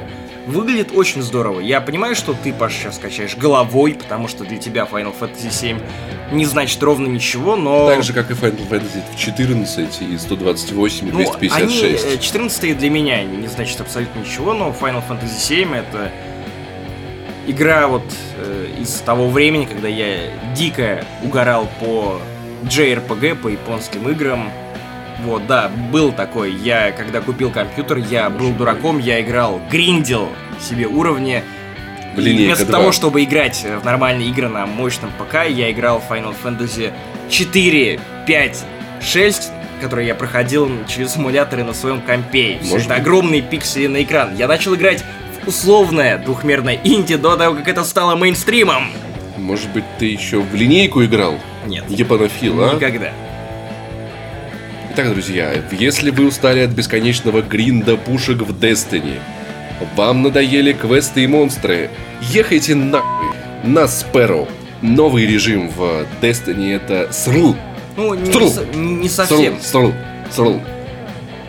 Выглядит 0.46 0.92
очень 0.94 1.22
здорово. 1.22 1.58
Я 1.58 1.80
понимаю, 1.80 2.14
что 2.14 2.32
ты, 2.32 2.52
Паш, 2.52 2.72
сейчас 2.72 2.98
качаешь 2.98 3.36
головой, 3.36 3.94
потому 3.94 4.28
что 4.28 4.44
для 4.44 4.58
тебя 4.58 4.88
Final 4.90 5.12
Fantasy 5.18 5.50
7 5.50 5.80
не 6.30 6.44
значит 6.44 6.80
ровно 6.82 7.08
ничего, 7.08 7.56
но... 7.56 7.88
Так 7.88 8.04
же, 8.04 8.12
как 8.12 8.30
и 8.30 8.34
Final 8.34 8.68
Fantasy 8.68 9.02
в 9.12 9.18
14 9.18 10.02
и 10.02 10.16
128 10.16 11.08
и 11.08 11.10
Ну, 11.10 11.18
они, 11.18 11.26
256. 11.26 12.04
э, 12.14 12.18
14 12.18 12.78
для 12.78 12.90
меня 12.90 13.24
не 13.24 13.48
значит 13.48 13.80
абсолютно 13.80 14.20
ничего, 14.20 14.54
но 14.54 14.68
Final 14.68 15.02
Fantasy 15.08 15.36
7 15.36 15.74
это 15.74 16.12
игра 17.48 17.88
вот 17.88 18.04
э, 18.36 18.68
из 18.80 18.90
того 19.00 19.28
времени, 19.28 19.64
когда 19.64 19.88
я 19.88 20.30
дико 20.54 21.04
угорал 21.24 21.68
по 21.80 22.20
JRPG, 22.62 23.34
по 23.36 23.48
японским 23.48 24.08
играм. 24.08 24.50
Вот, 25.20 25.46
да, 25.46 25.70
был 25.90 26.12
такой. 26.12 26.52
Я, 26.52 26.92
когда 26.92 27.20
купил 27.20 27.50
компьютер, 27.50 27.98
я 27.98 28.28
был 28.30 28.52
дураком, 28.52 28.98
я 28.98 29.20
играл, 29.20 29.60
гриндил 29.70 30.28
себе 30.60 30.86
уровни. 30.86 31.42
В 32.14 32.20
И 32.20 32.32
вместо 32.32 32.66
2. 32.66 32.78
того, 32.78 32.92
чтобы 32.92 33.24
играть 33.24 33.64
в 33.64 33.84
нормальные 33.84 34.28
игры 34.28 34.48
на 34.48 34.66
мощном 34.66 35.10
ПК, 35.18 35.46
я 35.48 35.70
играл 35.70 36.00
в 36.00 36.10
Final 36.10 36.34
Fantasy 36.42 36.92
4, 37.28 38.00
5, 38.26 38.64
6, 39.02 39.50
которые 39.80 40.08
я 40.08 40.14
проходил 40.14 40.70
через 40.88 41.16
эмуляторы 41.16 41.64
на 41.64 41.74
своем 41.74 42.00
компе. 42.00 42.58
Может 42.62 42.86
это 42.86 42.96
огромные 42.96 43.42
пиксели 43.42 43.86
на 43.86 44.02
экран. 44.02 44.34
Я 44.34 44.48
начал 44.48 44.74
играть 44.74 45.04
в 45.44 45.48
условное 45.48 46.18
двухмерное 46.18 46.78
инди 46.82 47.16
до 47.16 47.36
того, 47.36 47.56
как 47.56 47.68
это 47.68 47.84
стало 47.84 48.16
мейнстримом. 48.16 48.90
Может 49.36 49.68
быть, 49.70 49.84
ты 49.98 50.06
еще 50.06 50.40
в 50.40 50.54
линейку 50.54 51.04
играл? 51.04 51.38
Нет, 51.66 51.84
Японофил, 51.88 52.64
а? 52.64 52.74
никогда. 52.74 53.12
Итак, 54.98 55.10
друзья, 55.12 55.52
если 55.72 56.08
вы 56.08 56.26
устали 56.26 56.60
от 56.60 56.70
бесконечного 56.70 57.42
гринда 57.42 57.98
пушек 57.98 58.38
в 58.38 58.58
Destiny, 58.58 59.18
вам 59.94 60.22
надоели 60.22 60.72
квесты 60.72 61.24
и 61.24 61.26
монстры, 61.26 61.90
ехайте 62.22 62.74
нахуй 62.74 63.28
на 63.62 63.88
Спэроу. 63.88 64.48
Новый 64.80 65.26
режим 65.26 65.68
в 65.68 66.06
Destiny 66.22 66.74
это 66.74 67.12
срл. 67.12 67.54
Ну, 67.98 68.14
не, 68.14 68.48
со- 68.48 68.64
не- 68.74 68.94
не 68.94 69.08
совсем. 69.10 69.60
Срл, 69.60 69.92
срл, 70.32 70.54
срл. 70.54 70.62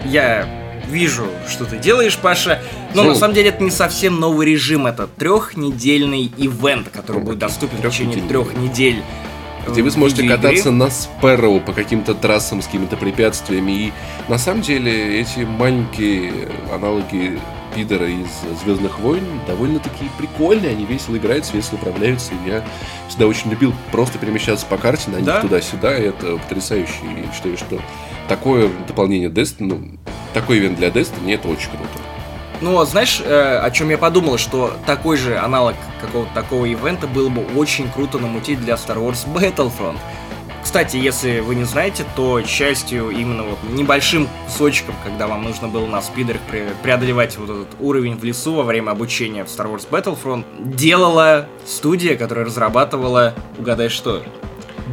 Я 0.04 0.46
вижу, 0.92 1.24
что 1.50 1.64
ты 1.64 1.78
делаешь, 1.78 2.18
Паша. 2.18 2.60
Но 2.94 3.04
Срл. 3.04 3.12
на 3.14 3.16
самом 3.16 3.34
деле 3.34 3.48
это 3.52 3.64
не 3.64 3.72
совсем 3.72 4.20
новый 4.20 4.46
режим. 4.46 4.88
Это 4.88 5.08
трехнедельный 5.08 6.30
ивент, 6.36 6.90
который 6.90 7.22
будет 7.22 7.40
доступен 7.40 7.78
в 7.78 7.90
течение 7.90 8.20
трех 8.28 8.58
недель 8.58 9.02
где 9.72 9.82
вы 9.82 9.92
сможете 9.92 10.22
видеоигры. 10.24 10.50
кататься 10.50 10.72
на 10.72 10.90
Спэроу 10.90 11.60
по 11.60 11.74
каким-то 11.74 12.14
трассам 12.14 12.62
с 12.62 12.66
какими-то 12.66 12.98
препятствиями. 12.98 13.72
И 13.72 13.94
на 14.28 14.38
самом 14.38 14.62
деле 14.62 15.20
эти 15.20 15.40
маленькие 15.42 16.32
аналоги 16.74 17.40
пидора 17.76 18.08
из 18.08 18.28
Звездных 18.64 19.00
войн 19.00 19.24
довольно-таки 19.46 20.06
прикольные, 20.18 20.72
они 20.72 20.86
весело 20.86 21.16
играются, 21.18 21.54
весело 21.54 21.76
управляются. 21.76 22.34
И 22.34 22.50
я 22.50 22.64
всегда 23.08 23.28
очень 23.28 23.52
любил 23.52 23.74
просто 23.92 24.18
перемещаться 24.18 24.66
по 24.66 24.78
карте, 24.78 25.12
на 25.12 25.18
них 25.18 25.26
Да? 25.26 25.42
туда-сюда. 25.42 25.98
И 25.98 26.04
это 26.04 26.38
потрясающе. 26.38 26.94
И 27.06 27.36
считаю, 27.36 27.58
что 27.58 27.80
такое 28.28 28.70
дополнение 28.88 29.30
Destiny, 29.30 29.68
ну, 29.68 29.82
такой 30.34 30.60
ивент 30.60 30.78
для 30.78 30.90
Destiny, 30.90 31.36
это 31.36 31.48
очень 31.48 31.70
круто. 31.70 32.17
Ну, 32.60 32.80
а 32.80 32.86
знаешь, 32.86 33.22
э, 33.24 33.60
о 33.60 33.70
чем 33.72 33.90
я 33.90 33.98
подумал, 33.98 34.38
что 34.38 34.74
такой 34.86 35.18
же 35.18 35.38
аналог 35.38 35.76
какого-то 36.02 36.34
такого 36.34 36.66
ивента 36.66 37.08
было 37.08 37.30
бы 37.30 37.46
очень 37.56 37.90
круто 37.92 38.18
намутить 38.18 38.60
для 38.60 38.74
Star 38.76 38.98
Wars 38.98 39.28
Battlefront. 39.28 39.98
Кстати, 40.64 40.98
если 40.98 41.40
вы 41.40 41.56
не 41.56 41.64
знаете, 41.64 42.04
то 42.16 42.42
частью 42.42 43.12
именно 43.12 43.44
вот 43.44 43.58
небольшим 43.70 44.28
кусочком, 44.46 44.96
когда 45.06 45.28
вам 45.28 45.44
нужно 45.44 45.70
было 45.70 45.86
на 45.86 46.02
спидерах 46.02 46.42
пре- 46.52 46.74
преодолевать 46.84 47.38
вот 47.38 47.50
этот 47.50 47.68
уровень 47.80 48.18
в 48.18 48.24
лесу 48.24 48.54
во 48.54 48.64
время 48.64 48.92
обучения 48.92 49.46
в 49.46 49.48
Star 49.48 49.74
Wars 49.74 49.88
Battlefront, 49.90 50.44
делала 50.60 51.48
студия, 51.66 52.18
которая 52.18 52.46
разрабатывала, 52.46 53.34
угадай 53.58 53.88
что, 53.88 54.24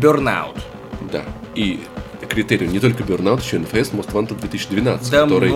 Burnout. 0.01 0.61
Да. 1.11 1.23
И 1.55 1.83
критерий 2.25 2.67
не 2.69 2.81
только 2.81 3.03
Burnout, 3.03 3.43
еще 3.43 3.59
NFS 3.59 3.93
Most 3.93 4.13
Wanted 4.13 4.41
2012, 4.41 5.11
Да, 5.11 5.23
который 5.23 5.53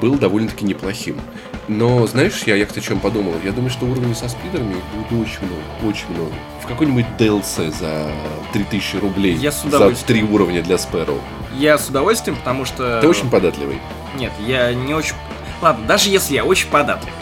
был 0.00 0.16
довольно-таки 0.16 0.64
неплохим. 0.64 1.20
Но, 1.68 2.06
знаешь, 2.06 2.42
я, 2.46 2.56
я 2.56 2.66
кстати, 2.66 2.84
о 2.84 2.88
чем 2.88 3.00
подумал? 3.00 3.34
Я 3.44 3.52
думаю, 3.52 3.70
что 3.70 3.86
уровней 3.86 4.14
со 4.14 4.28
спидерами 4.28 4.76
будет 4.94 5.20
очень 5.26 5.40
много, 5.46 5.90
очень 5.90 6.08
много. 6.10 6.32
В 6.62 6.66
какой-нибудь 6.66 7.06
DLC 7.18 7.70
за 7.78 8.10
3000 8.52 8.96
рублей 8.96 9.34
Я 9.34 9.52
с 9.52 9.62
за 9.62 9.90
три 10.06 10.22
уровня 10.22 10.62
для 10.62 10.78
Спэроу. 10.78 11.20
Я 11.56 11.78
с 11.78 11.88
удовольствием, 11.88 12.36
потому 12.36 12.64
что... 12.64 13.00
Ты 13.00 13.08
очень 13.08 13.30
податливый. 13.30 13.78
Нет, 14.16 14.32
я 14.46 14.72
не 14.72 14.94
очень... 14.94 15.14
Ладно, 15.60 15.86
даже 15.86 16.08
если 16.08 16.34
я 16.34 16.44
очень 16.44 16.68
податлив. 16.68 17.12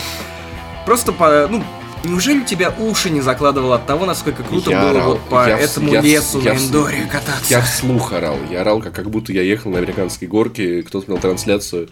Просто 0.85 1.13
по... 1.13 1.49
Ну, 1.49 1.65
неужели 2.07 2.41
у 2.41 2.45
тебя 2.45 2.71
уши 2.71 3.11
не 3.11 3.21
закладывало 3.21 3.77
от 3.77 3.87
того, 3.87 4.07
насколько 4.07 4.43
круто 4.43 4.71
Я 4.71 4.81
было 4.81 4.91
орал. 4.91 5.09
вот 5.13 5.21
по 5.29 5.49
Я 5.49 5.59
этому 5.59 5.93
я 5.93 6.01
лесу 6.01 6.41
я 6.41 6.55
на 6.55 6.59
Эндоре 6.59 7.03
кататься? 7.11 7.51
Я 7.51 7.61
вслух 7.61 8.13
орал. 8.13 8.39
Я 8.51 8.63
орал, 8.63 8.81
как, 8.81 8.95
как 8.95 9.11
будто 9.11 9.33
я 9.33 9.43
ехал 9.43 9.71
на 9.71 9.79
американской 9.79 10.29
горке. 10.29 10.83
Кто 10.83 11.01
смотрел 11.01 11.19
трансляцию, 11.19 11.89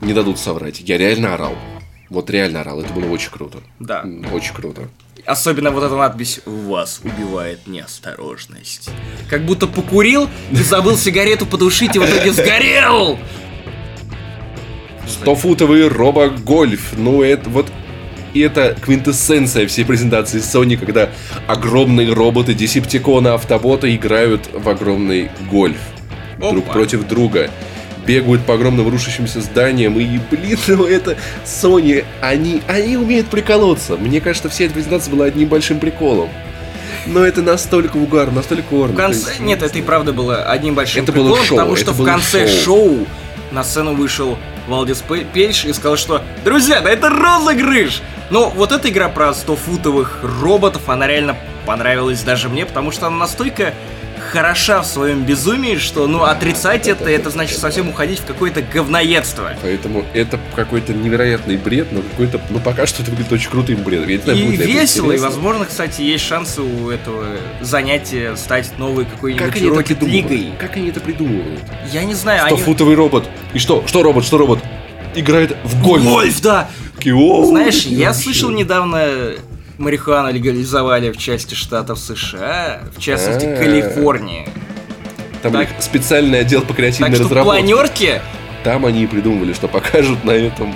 не 0.00 0.12
дадут 0.12 0.38
соврать. 0.38 0.80
Я 0.80 0.98
реально 0.98 1.34
орал. 1.34 1.54
Вот 2.10 2.28
реально 2.30 2.60
орал. 2.60 2.80
Это 2.80 2.92
было 2.92 3.06
очень 3.06 3.30
круто. 3.30 3.58
Да. 3.78 4.04
Очень 4.32 4.54
круто. 4.54 4.88
Особенно 5.24 5.70
вот 5.70 5.84
эта 5.84 5.94
надпись 5.96 6.40
«Вас 6.46 7.00
убивает 7.04 7.66
неосторожность». 7.66 8.90
Как 9.30 9.44
будто 9.44 9.68
покурил 9.68 10.28
и 10.50 10.56
забыл 10.56 10.96
сигарету 10.96 11.46
потушить 11.46 11.94
и 11.94 12.00
в 12.00 12.04
итоге 12.04 12.32
сгорел! 12.32 13.18
100-футовый 15.06 15.88
робо-гольф. 15.88 16.94
Ну, 16.96 17.22
это 17.22 17.48
вот... 17.50 17.66
И 18.34 18.40
это 18.40 18.74
квинтэссенция 18.80 19.66
всей 19.66 19.84
презентации 19.84 20.38
Sony, 20.38 20.76
когда 20.76 21.10
огромные 21.46 22.12
роботы, 22.12 22.54
десептиконы, 22.54 23.28
автоботы 23.28 23.94
играют 23.94 24.48
в 24.52 24.68
огромный 24.68 25.30
гольф. 25.50 25.78
Друг 26.38 26.64
Опа. 26.64 26.72
против 26.72 27.06
друга. 27.06 27.50
Бегают 28.06 28.44
по 28.44 28.54
огромным 28.54 28.88
рушащимся 28.88 29.40
зданиям. 29.40 29.98
И, 30.00 30.18
блин, 30.30 30.58
ну 30.66 30.86
это 30.86 31.16
Sony, 31.44 32.04
они, 32.20 32.62
они 32.66 32.96
умеют 32.96 33.28
приколоться. 33.28 33.96
Мне 33.96 34.20
кажется, 34.20 34.48
вся 34.48 34.64
эта 34.64 34.74
презентация 34.74 35.14
была 35.14 35.26
одним 35.26 35.48
большим 35.48 35.78
приколом. 35.78 36.28
Но 37.06 37.24
это 37.24 37.42
настолько 37.42 37.96
угар, 37.96 38.30
настолько. 38.30 38.74
В 38.74 38.94
конце... 38.94 39.34
Нет, 39.40 39.62
это 39.62 39.78
и 39.78 39.82
правда 39.82 40.12
было 40.12 40.44
одним 40.44 40.74
большим 40.74 41.02
Это 41.02 41.12
было 41.12 41.36
приколом, 41.36 41.44
шоу, 41.44 41.58
потому 41.58 41.76
что 41.76 41.92
в 41.92 41.98
было 41.98 42.06
конце 42.06 42.46
шоу. 42.46 42.64
шоу 42.64 43.06
на 43.50 43.64
сцену 43.64 43.94
вышел 43.94 44.38
Валдис 44.68 45.02
Пе- 45.02 45.24
Пельш 45.24 45.64
и 45.64 45.72
сказал, 45.72 45.96
что 45.96 46.22
«Друзья, 46.44 46.80
да 46.80 46.90
это 46.90 47.08
розыгрыш!» 47.08 48.02
Но 48.30 48.48
вот 48.48 48.72
эта 48.72 48.88
игра 48.88 49.08
про 49.08 49.28
100-футовых 49.30 50.20
роботов, 50.40 50.82
она 50.88 51.06
реально 51.06 51.36
понравилась 51.66 52.22
даже 52.22 52.48
мне, 52.48 52.64
потому 52.64 52.90
что 52.90 53.06
она 53.08 53.16
настолько 53.16 53.74
хороша 54.32 54.80
в 54.80 54.86
своем 54.86 55.24
безумии, 55.24 55.76
что, 55.76 56.06
ну, 56.06 56.24
отрицать 56.24 56.88
это, 56.88 57.04
это 57.04 57.28
значит 57.28 57.58
совсем 57.58 57.90
уходить 57.90 58.20
в 58.20 58.24
какое-то 58.24 58.62
говноедство. 58.62 59.52
Поэтому 59.60 60.06
это 60.14 60.40
какой-то 60.56 60.94
невероятный 60.94 61.58
бред, 61.58 61.92
но 61.92 62.00
какой-то, 62.00 62.40
ну 62.48 62.58
пока 62.58 62.86
что 62.86 63.02
это 63.02 63.10
выглядит 63.10 63.32
очень 63.32 63.50
крутым 63.50 63.82
бредом. 63.82 64.08
Я 64.08 64.16
не 64.16 64.22
знаю, 64.22 64.38
И 64.38 64.44
будет 64.46 64.66
весело, 64.66 65.12
и, 65.12 65.18
возможно, 65.18 65.66
кстати, 65.66 66.00
есть 66.00 66.24
шансы 66.24 66.62
у 66.62 66.88
этого 66.88 67.26
занятия 67.60 68.34
стать 68.36 68.72
новой 68.78 69.04
Как 69.04 69.14
какой-нибудь 69.16 69.56
они 69.56 69.68
Rocket 69.68 69.84
придумывают? 69.96 70.30
лигой. 70.30 70.52
Как 70.58 70.76
они 70.76 70.88
это 70.88 71.00
придумывают? 71.00 71.60
Я 71.92 72.04
не 72.04 72.14
знаю, 72.14 72.46
они... 72.46 72.56
100-футовый 72.56 72.94
робот. 72.94 73.28
И 73.52 73.58
что? 73.58 73.84
Что 73.86 74.02
робот? 74.02 74.24
Что 74.24 74.38
робот? 74.38 74.60
Играет 75.14 75.54
в 75.62 75.82
гольф. 75.82 76.04
Гольф, 76.04 76.40
да! 76.40 76.70
Такие, 76.96 77.14
«О, 77.14 77.44
Знаешь, 77.44 77.84
я 77.84 78.08
вообще». 78.08 78.22
слышал 78.22 78.50
недавно 78.50 79.34
марихуану 79.82 80.32
легализовали 80.32 81.10
в 81.10 81.16
части 81.18 81.54
штатов 81.54 81.98
США, 81.98 82.80
в 82.96 83.00
частности 83.00 83.44
А. 83.46 83.56
Калифорнии. 83.56 84.48
Там 85.42 85.52
так- 85.52 85.68
специальный 85.80 86.40
отдел 86.40 86.62
по 86.62 86.72
креативной 86.72 87.08
Так 87.10 87.16
что 87.16 87.24
разработке. 87.24 87.60
планерки 87.60 88.22
Там 88.64 88.86
они 88.86 89.02
и 89.02 89.06
придумывали, 89.08 89.52
что 89.54 89.66
покажут 89.66 90.24
на 90.24 90.30
этом, 90.30 90.74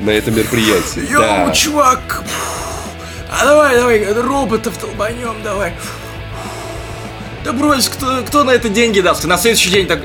на 0.00 0.10
этом 0.10 0.36
мероприятии. 0.36 1.10
Йоу, 1.10 1.22
Да. 1.22 1.50
чувак! 1.52 2.22
А 3.32 3.44
давай, 3.44 3.74
давай, 3.74 4.12
роботов 4.12 4.76
толбанем, 4.78 5.34
давай. 5.42 5.72
Да 7.44 7.52
брось, 7.52 7.88
кто, 7.88 8.22
кто 8.26 8.44
на 8.44 8.50
это 8.50 8.68
деньги 8.68 9.00
даст? 9.00 9.24
И 9.24 9.28
на 9.28 9.38
следующий 9.38 9.70
день 9.70 9.86
так, 9.86 10.00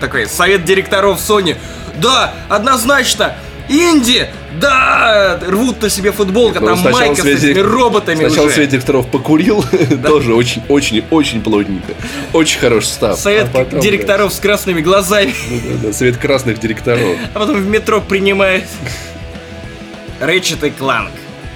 такой 0.00 0.26
совет 0.28 0.64
директоров 0.64 1.18
Sony. 1.18 1.56
Да, 1.96 2.32
однозначно, 2.48 3.34
Инди, 3.72 4.28
да, 4.60 5.40
рвут 5.48 5.80
на 5.80 5.88
себе 5.88 6.12
футболка, 6.12 6.60
Ну, 6.60 6.66
там 6.66 6.92
майка 6.92 7.22
с 7.22 7.24
этими 7.24 7.58
роботами 7.58 8.26
Сначала 8.26 8.46
уже. 8.46 8.54
Свет 8.56 8.68
директоров 8.68 9.06
покурил, 9.10 9.64
тоже 10.06 10.34
очень, 10.34 10.62
очень, 10.68 11.02
очень 11.10 11.40
плотненько. 11.40 11.94
Очень 12.34 12.60
хороший 12.60 12.88
став. 12.88 13.18
Совет 13.18 13.48
А 13.54 13.64
потом, 13.64 13.80
директоров 13.80 14.32
с 14.34 14.38
красными 14.40 14.82
глазами. 14.82 15.32
да, 15.50 15.56
да, 15.56 15.86
да, 15.88 15.92
Совет 15.94 16.18
красных 16.18 16.60
директоров. 16.60 17.16
А 17.34 17.38
потом 17.38 17.56
в 17.56 17.66
метро 17.66 18.00
принимает 18.02 18.64
Ratchet 20.20 20.66
и 20.66 20.70
Clank. 20.70 21.10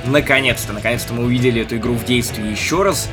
Наконец-то, 0.06 0.72
наконец-то 0.72 1.12
мы 1.12 1.24
увидели 1.24 1.62
эту 1.62 1.76
игру 1.76 1.94
в 1.94 2.04
действии 2.04 2.50
еще 2.50 2.82
раз. 2.82 3.08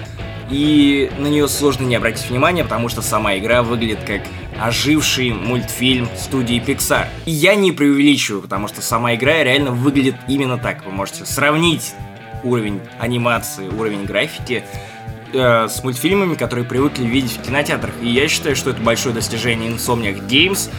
И 0.50 1.12
на 1.18 1.28
нее 1.28 1.48
сложно 1.48 1.86
не 1.86 1.96
обратить 1.96 2.30
внимания, 2.30 2.64
потому 2.64 2.88
что 2.88 3.02
сама 3.02 3.38
игра 3.38 3.64
выглядит 3.64 4.00
как 4.06 4.22
оживший 4.64 5.32
мультфильм 5.34 6.08
студии 6.18 6.64
Pixar. 6.64 7.08
И 7.26 7.32
я 7.32 7.56
не 7.56 7.74
преувеличиваю, 7.74 8.42
потому 8.42 8.70
что 8.70 8.82
сама 8.82 9.14
игра 9.14 9.44
реально 9.44 9.72
выглядит 9.72 10.16
именно 10.30 10.58
так. 10.58 10.86
Вы 10.86 10.92
можете 10.92 11.26
сравнить 11.26 11.94
уровень 12.46 12.80
анимации, 12.98 13.68
уровень 13.68 14.06
графики 14.06 14.64
э, 15.34 15.68
с 15.68 15.84
мультфильмами, 15.84 16.36
которые 16.36 16.66
привыкли 16.66 17.04
видеть 17.04 17.38
в 17.38 17.42
кинотеатрах. 17.42 17.94
И 18.02 18.08
я 18.08 18.30
считаю, 18.30 18.56
что 18.56 18.70
это 18.70 18.82
большое 18.82 19.14
достижение 19.14 19.70
Insomniac 19.70 20.26
Games, 20.30 20.70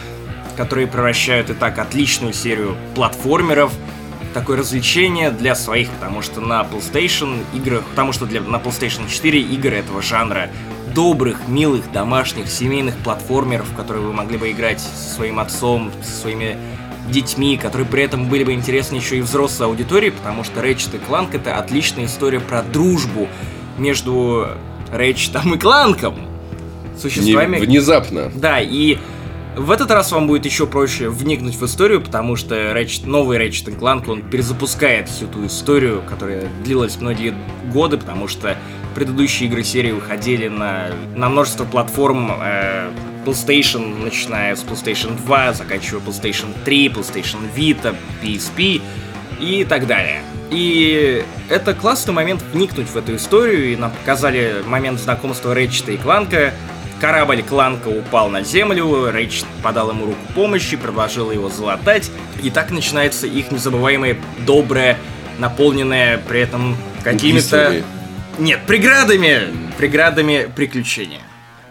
которые 0.57 0.87
превращают 0.87 1.51
и 1.51 1.53
так 1.53 1.77
отличную 1.77 2.33
серию 2.33 2.75
платформеров 2.95 3.71
в 3.71 4.33
такое 4.33 4.57
развлечение 4.57 5.29
для 5.29 5.53
своих, 5.53 5.91
потому 5.91 6.23
что 6.23 6.41
на 6.41 6.63
PlayStation 6.63 7.43
играх, 7.53 7.83
потому 7.91 8.13
что 8.13 8.25
для, 8.25 8.41
на 8.41 8.55
PlayStation 8.55 9.07
4 9.07 9.39
игры 9.41 9.75
этого 9.75 10.01
жанра 10.01 10.49
добрых, 10.95 11.47
милых, 11.47 11.91
домашних, 11.91 12.49
семейных 12.49 12.95
платформеров, 12.97 13.67
в 13.69 13.75
которые 13.75 14.03
вы 14.03 14.13
могли 14.13 14.37
бы 14.37 14.49
играть 14.51 14.79
со 14.79 15.13
своим 15.15 15.39
отцом, 15.39 15.91
со 16.01 16.11
своими 16.21 16.57
детьми, 17.11 17.57
которые 17.57 17.87
при 17.87 18.01
этом 18.01 18.29
были 18.29 18.43
бы 18.43 18.53
интересны 18.53 18.95
еще 18.95 19.17
и 19.17 19.21
взрослой 19.21 19.67
аудитории, 19.67 20.09
потому 20.09 20.43
что 20.43 20.61
Ratchet 20.61 20.95
и 20.95 20.99
Clank 21.11 21.35
это 21.35 21.57
отличная 21.57 22.05
история 22.05 22.39
про 22.39 22.63
дружбу 22.63 23.27
между 23.77 24.47
Ratchet 24.91 25.53
и 25.55 25.59
Кланком. 25.59 26.15
Не- 26.15 26.99
Существами, 26.99 27.59
Внезапно. 27.59 28.31
да, 28.33 28.59
и 28.61 28.97
в 29.57 29.69
этот 29.71 29.91
раз 29.91 30.11
вам 30.11 30.27
будет 30.27 30.45
еще 30.45 30.65
проще 30.65 31.09
вникнуть 31.09 31.55
в 31.55 31.65
историю, 31.65 32.01
потому 32.01 32.35
что 32.37 32.55
Ratchet, 32.55 33.05
новый 33.05 33.37
Ratchet 33.37 33.77
Clank, 33.77 34.09
он 34.09 34.21
перезапускает 34.23 35.09
всю 35.09 35.27
ту 35.27 35.45
историю, 35.45 36.01
которая 36.09 36.47
длилась 36.63 36.99
многие 36.99 37.35
годы, 37.71 37.97
потому 37.97 38.27
что 38.27 38.57
предыдущие 38.95 39.49
игры 39.49 39.63
серии 39.63 39.91
выходили 39.91 40.47
на, 40.47 40.87
на 41.15 41.29
множество 41.29 41.65
платформ 41.65 42.31
э, 42.41 42.89
PlayStation, 43.25 44.03
начиная 44.03 44.55
с 44.55 44.63
PlayStation 44.63 45.17
2, 45.17 45.53
заканчивая 45.53 46.01
PlayStation 46.01 46.47
3, 46.63 46.87
PlayStation 46.87 47.39
Vita, 47.55 47.95
PSP 48.23 48.81
и 49.39 49.65
так 49.65 49.85
далее. 49.85 50.21
И 50.49 51.23
это 51.49 51.73
классный 51.73 52.13
момент 52.13 52.41
вникнуть 52.53 52.87
в 52.87 52.95
эту 52.95 53.15
историю, 53.15 53.73
и 53.73 53.75
нам 53.75 53.91
показали 53.91 54.63
момент 54.65 54.99
знакомства 54.99 55.53
Рэчета 55.53 55.91
и 55.91 55.97
Кланка. 55.97 56.53
Корабль 57.01 57.43
Кланка 57.43 57.89
упал 57.89 58.29
на 58.29 58.43
землю, 58.43 59.11
Рэйчет 59.11 59.45
подал 59.61 59.89
ему 59.89 60.05
руку 60.05 60.17
помощи, 60.33 60.77
предложил 60.77 61.31
его 61.31 61.49
залатать, 61.49 62.09
и 62.41 62.49
так 62.49 62.71
начинается 62.71 63.27
их 63.27 63.51
незабываемое, 63.51 64.17
доброе, 64.45 64.97
наполненное 65.37 66.19
при 66.19 66.39
этом 66.39 66.77
какими-то... 67.03 67.83
Нет, 68.37 68.61
преградами! 68.67 69.53
Преградами 69.77 70.49
приключения. 70.55 71.21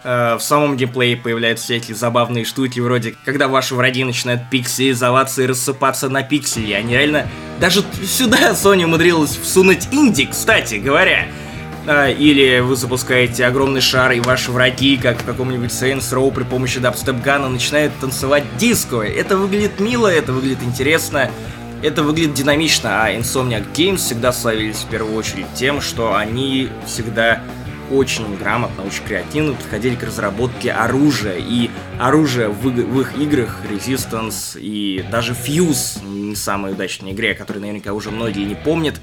Э, 0.02 0.36
В 0.36 0.40
самом 0.42 0.76
геймплее 0.76 1.16
появляются 1.16 1.64
всякие 1.64 1.94
забавные 1.94 2.44
штуки, 2.44 2.80
вроде 2.80 3.14
когда 3.24 3.48
ваши 3.48 3.74
враги 3.74 4.04
начинают 4.04 4.48
пикселизоваться 4.50 5.42
и 5.42 5.46
рассыпаться 5.46 6.08
на 6.08 6.22
пиксели. 6.22 6.72
Они 6.72 6.94
реально... 6.94 7.26
Даже 7.60 7.84
сюда 8.04 8.50
Sony 8.52 8.84
умудрилась 8.84 9.36
всунуть 9.36 9.88
инди, 9.92 10.26
кстати 10.26 10.76
говоря. 10.76 11.26
А, 11.86 12.08
Или 12.08 12.60
вы 12.60 12.76
запускаете 12.76 13.44
огромный 13.44 13.82
шар, 13.82 14.12
и 14.12 14.20
ваши 14.20 14.50
враги, 14.50 14.96
как 14.96 15.20
в 15.20 15.24
каком-нибудь 15.24 15.70
Saints 15.70 16.10
Row 16.12 16.32
при 16.32 16.44
помощи 16.44 16.80
дабстеп-гана, 16.80 17.48
начинают 17.48 17.92
танцевать 18.00 18.44
диско. 18.56 19.00
Это 19.00 19.36
выглядит 19.36 19.80
мило, 19.80 20.08
это 20.08 20.32
выглядит 20.32 20.62
интересно, 20.62 21.30
это 21.82 22.02
выглядит 22.02 22.34
динамично, 22.34 23.04
а 23.04 23.12
Insomniac 23.12 23.72
Games 23.74 23.96
всегда 23.96 24.32
славились 24.32 24.78
в 24.78 24.88
первую 24.88 25.16
очередь 25.16 25.46
тем, 25.54 25.80
что 25.80 26.14
они 26.14 26.68
всегда 26.86 27.42
очень 27.90 28.36
грамотно, 28.36 28.84
очень 28.84 29.04
креативно 29.04 29.54
подходили 29.54 29.94
к 29.94 30.02
разработке 30.02 30.72
оружия. 30.72 31.36
И 31.38 31.70
оружие 31.98 32.48
в, 32.48 32.62
в 32.62 33.00
их 33.00 33.18
играх, 33.18 33.60
Resistance 33.70 34.58
и 34.58 35.04
даже 35.10 35.32
Fuse, 35.32 36.04
не 36.04 36.34
самой 36.34 36.72
удачной 36.72 37.12
игре, 37.12 37.34
которую 37.34 37.62
наверняка 37.62 37.92
уже 37.92 38.10
многие 38.10 38.44
не 38.44 38.54
помнят, 38.54 39.00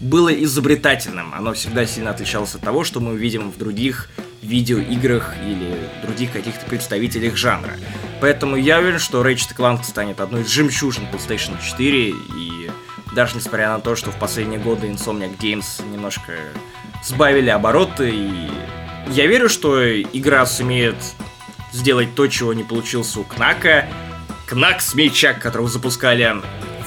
было 0.00 0.28
изобретательным. 0.28 1.32
Оно 1.34 1.52
всегда 1.52 1.86
сильно 1.86 2.10
отличалось 2.10 2.54
от 2.54 2.62
того, 2.62 2.84
что 2.84 3.00
мы 3.00 3.16
видим 3.16 3.50
в 3.50 3.58
других 3.58 4.08
видеоиграх 4.44 5.34
или 5.42 5.76
других 6.02 6.32
каких-то 6.32 6.64
представителях 6.66 7.36
жанра. 7.36 7.72
Поэтому 8.20 8.56
я 8.56 8.78
уверен, 8.78 8.98
что 8.98 9.24
Ratchet 9.24 9.56
Clank 9.56 9.84
станет 9.84 10.20
одной 10.20 10.42
из 10.42 10.48
жемчужин 10.48 11.04
PlayStation 11.12 11.56
4, 11.62 12.08
и 12.08 12.70
даже 13.14 13.36
несмотря 13.36 13.70
на 13.70 13.80
то, 13.80 13.96
что 13.96 14.10
в 14.10 14.18
последние 14.18 14.60
годы 14.60 14.88
Insomniac 14.88 15.38
Games 15.38 15.66
немножко 15.90 16.32
сбавили 17.02 17.50
обороты, 17.50 18.10
и 18.10 18.50
я 19.08 19.26
верю, 19.26 19.48
что 19.48 20.00
игра 20.00 20.46
сумеет 20.46 20.96
сделать 21.72 22.14
то, 22.14 22.26
чего 22.28 22.54
не 22.54 22.64
получилось 22.64 23.16
у 23.16 23.24
Кнака. 23.24 23.86
Кнак 24.46 24.80
Смельчак, 24.80 25.40
которого 25.40 25.68
запускали 25.68 26.36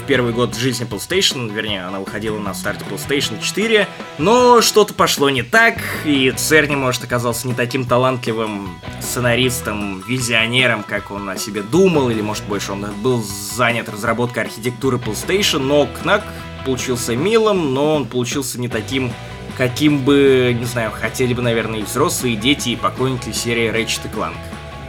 первый 0.08 0.32
год 0.32 0.56
жизни 0.56 0.88
PlayStation, 0.88 1.54
вернее, 1.54 1.86
она 1.86 2.00
выходила 2.00 2.40
на 2.40 2.54
старте 2.54 2.86
PlayStation 2.86 3.42
4, 3.42 3.88
но 4.18 4.62
что-то 4.62 4.94
пошло 4.94 5.30
не 5.30 5.44
так, 5.44 5.76
и 6.06 6.32
Церни, 6.32 6.76
может, 6.76 7.04
оказался 7.04 7.48
не 7.48 7.54
таким 7.54 7.86
талантливым 7.86 8.80
сценаристом, 9.02 10.02
визионером, 10.08 10.84
как 10.84 11.12
он 11.12 11.30
о 11.30 11.38
себе 11.38 11.62
думал, 11.62 12.10
или, 12.10 12.22
может, 12.22 12.46
больше 12.46 12.72
он 12.72 12.86
был 13.04 13.22
занят 13.22 13.90
разработкой 13.90 14.44
архитектуры 14.44 14.98
PlayStation, 14.98 15.60
но 15.60 15.88
Кнак 16.02 16.24
получился 16.66 17.16
милым, 17.16 17.74
но 17.74 17.96
он 17.96 18.06
получился 18.06 18.60
не 18.60 18.70
таким, 18.70 19.12
каким 19.58 20.00
бы, 20.00 20.56
не 20.58 20.66
знаю, 20.66 20.92
хотели 20.92 21.34
бы, 21.34 21.42
наверное, 21.42 21.80
и 21.80 21.84
взрослые, 21.84 22.36
и 22.36 22.38
дети, 22.38 22.70
и 22.70 22.76
поклонники 22.78 23.32
серии 23.32 23.70
Ratchet 23.70 24.10
Clank. 24.14 24.36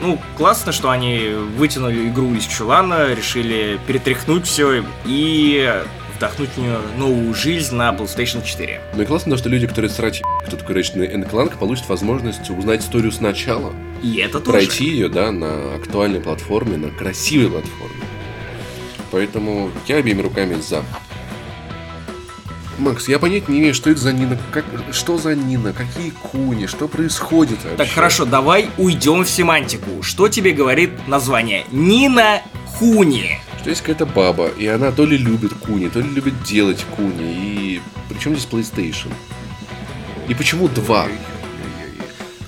Ну, 0.01 0.19
классно, 0.37 0.73
что 0.73 0.91
они 0.91 1.31
вытянули 1.57 2.09
игру 2.09 2.33
из 2.35 2.47
чулана, 2.47 3.15
решили 3.15 3.81
перетряхнуть 3.87 4.47
все 4.47 4.85
и 5.05 5.83
вдохнуть 6.17 6.51
в 6.51 6.59
нее 6.59 6.79
новую 6.97 7.35
жизнь 7.35 7.75
на 7.75 7.91
PlayStation 7.91 8.45
4. 8.45 8.81
Ну 8.95 9.03
и 9.03 9.07
классно, 9.07 9.37
что 9.37 9.49
люди, 9.49 9.67
которые 9.67 9.91
срать 9.91 10.23
кто 10.47 10.57
такой 10.57 10.77
and 10.77 11.31
Clank, 11.31 11.59
получат 11.59 11.89
возможность 11.89 12.51
узнать 12.51 12.81
историю 12.81 13.13
сначала. 13.13 13.73
И 14.03 14.17
это 14.17 14.41
тоже. 14.41 14.53
Пройти 14.53 14.85
ее, 14.85 15.09
да, 15.09 15.33
на 15.33 15.75
актуальной 15.75 16.21
платформе, 16.21 16.77
на 16.77 16.91
красивой 16.91 17.51
платформе. 17.51 18.03
Поэтому 19.11 19.71
я 19.87 19.97
обеими 19.97 20.23
руками 20.23 20.61
за. 20.61 20.83
Макс, 22.79 23.09
я 23.09 23.19
понять 23.19 23.49
не 23.49 23.59
имею, 23.59 23.75
что 23.75 23.91
это 23.91 24.01
за 24.01 24.13
Нина, 24.13 24.39
как, 24.53 24.65
что 24.93 25.19
за 25.19 25.35
Нина, 25.35 25.73
какие 25.73 26.11
куни, 26.11 26.67
что 26.67 26.87
происходит 26.89 27.59
вообще. 27.65 27.77
Так, 27.77 27.89
хорошо, 27.89 28.25
давай 28.25 28.71
уйдем 28.79 29.25
в 29.25 29.29
семантику. 29.29 30.03
Что 30.03 30.29
тебе 30.29 30.53
говорит 30.53 30.91
название? 31.09 31.65
Нина 31.73 32.43
Куни. 32.79 33.41
Что 33.61 33.71
есть 33.71 33.83
какая-то 33.83 34.07
баба, 34.07 34.47
и 34.47 34.67
она 34.69 34.93
то 34.93 35.05
ли 35.05 35.17
любит 35.17 35.53
куни, 35.55 35.89
то 35.89 35.99
ли 35.99 36.09
любит 36.09 36.45
делать 36.45 36.85
куни, 36.95 37.33
и 37.35 37.81
причем 38.09 38.37
здесь 38.37 38.49
PlayStation? 38.49 39.13
И 40.29 40.35
почему 40.35 40.69
два? 40.69 41.07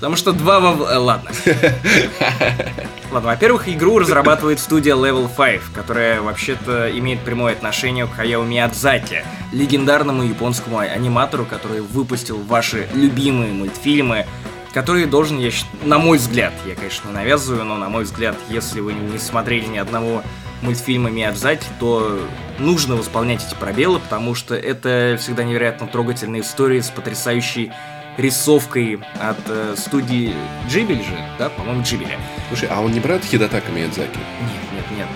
Потому 0.01 0.15
что 0.15 0.31
два 0.33 0.59
во... 0.59 0.91
э, 0.91 0.97
Ладно. 0.97 1.29
Ладно, 3.11 3.29
во-первых, 3.29 3.69
игру 3.69 3.99
разрабатывает 3.99 4.59
студия 4.59 4.95
Level 4.95 5.29
5, 5.29 5.61
которая 5.75 6.21
вообще-то 6.21 6.89
имеет 6.97 7.19
прямое 7.19 7.53
отношение 7.53 8.07
к 8.07 8.13
Хаяо 8.15 8.43
Миядзаки, 8.43 9.23
легендарному 9.51 10.23
японскому 10.23 10.79
аниматору, 10.79 11.45
который 11.45 11.81
выпустил 11.81 12.41
ваши 12.41 12.87
любимые 12.95 13.53
мультфильмы, 13.53 14.25
которые 14.73 15.05
должен, 15.05 15.37
я 15.37 15.51
на 15.83 15.99
мой 15.99 16.17
взгляд, 16.17 16.53
я, 16.65 16.73
конечно, 16.73 17.09
не 17.09 17.13
навязываю, 17.13 17.63
но 17.63 17.77
на 17.77 17.89
мой 17.89 18.05
взгляд, 18.05 18.35
если 18.49 18.79
вы 18.79 18.93
не 18.93 19.19
смотрели 19.19 19.67
ни 19.67 19.77
одного 19.77 20.23
мультфильма 20.63 21.11
Миядзаки, 21.11 21.67
то 21.79 22.19
нужно 22.57 22.95
восполнять 22.95 23.45
эти 23.45 23.53
пробелы, 23.53 23.99
потому 23.99 24.33
что 24.33 24.55
это 24.55 25.17
всегда 25.19 25.43
невероятно 25.43 25.85
трогательные 25.85 26.41
истории 26.41 26.79
с 26.79 26.89
потрясающей 26.89 27.71
рисовкой 28.17 28.99
от 29.19 29.37
э, 29.47 29.75
студии 29.77 30.33
Джибель 30.69 31.03
же, 31.03 31.17
да, 31.39 31.49
по-моему, 31.49 31.83
Джибеля. 31.83 32.17
Слушай, 32.49 32.69
а 32.71 32.81
он 32.81 32.91
не 32.91 32.99
брат 32.99 33.23
Хидатака 33.23 33.71
Миядзаки? 33.71 34.17
Нет, 34.17 34.73
нет, 34.73 34.97
нет. 34.97 35.07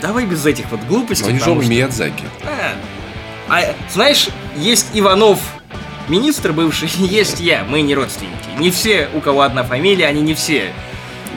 Давай 0.00 0.24
без 0.26 0.44
этих 0.46 0.70
вот 0.70 0.80
глупостей. 0.84 1.24
Но 1.24 1.30
они 1.30 1.38
же 1.40 1.50
оба 1.50 1.62
что- 1.62 1.70
Миядзаки. 1.70 2.24
А, 2.44 2.74
а, 3.60 3.74
знаешь, 3.90 4.28
есть 4.56 4.88
Иванов, 4.94 5.40
министр 6.08 6.52
бывший, 6.52 6.88
есть 6.96 7.40
я, 7.40 7.64
мы 7.64 7.82
не 7.82 7.94
родственники. 7.94 8.34
Не 8.58 8.70
все, 8.70 9.08
у 9.14 9.20
кого 9.20 9.42
одна 9.42 9.62
фамилия, 9.64 10.06
они 10.06 10.20
не 10.22 10.34
все 10.34 10.72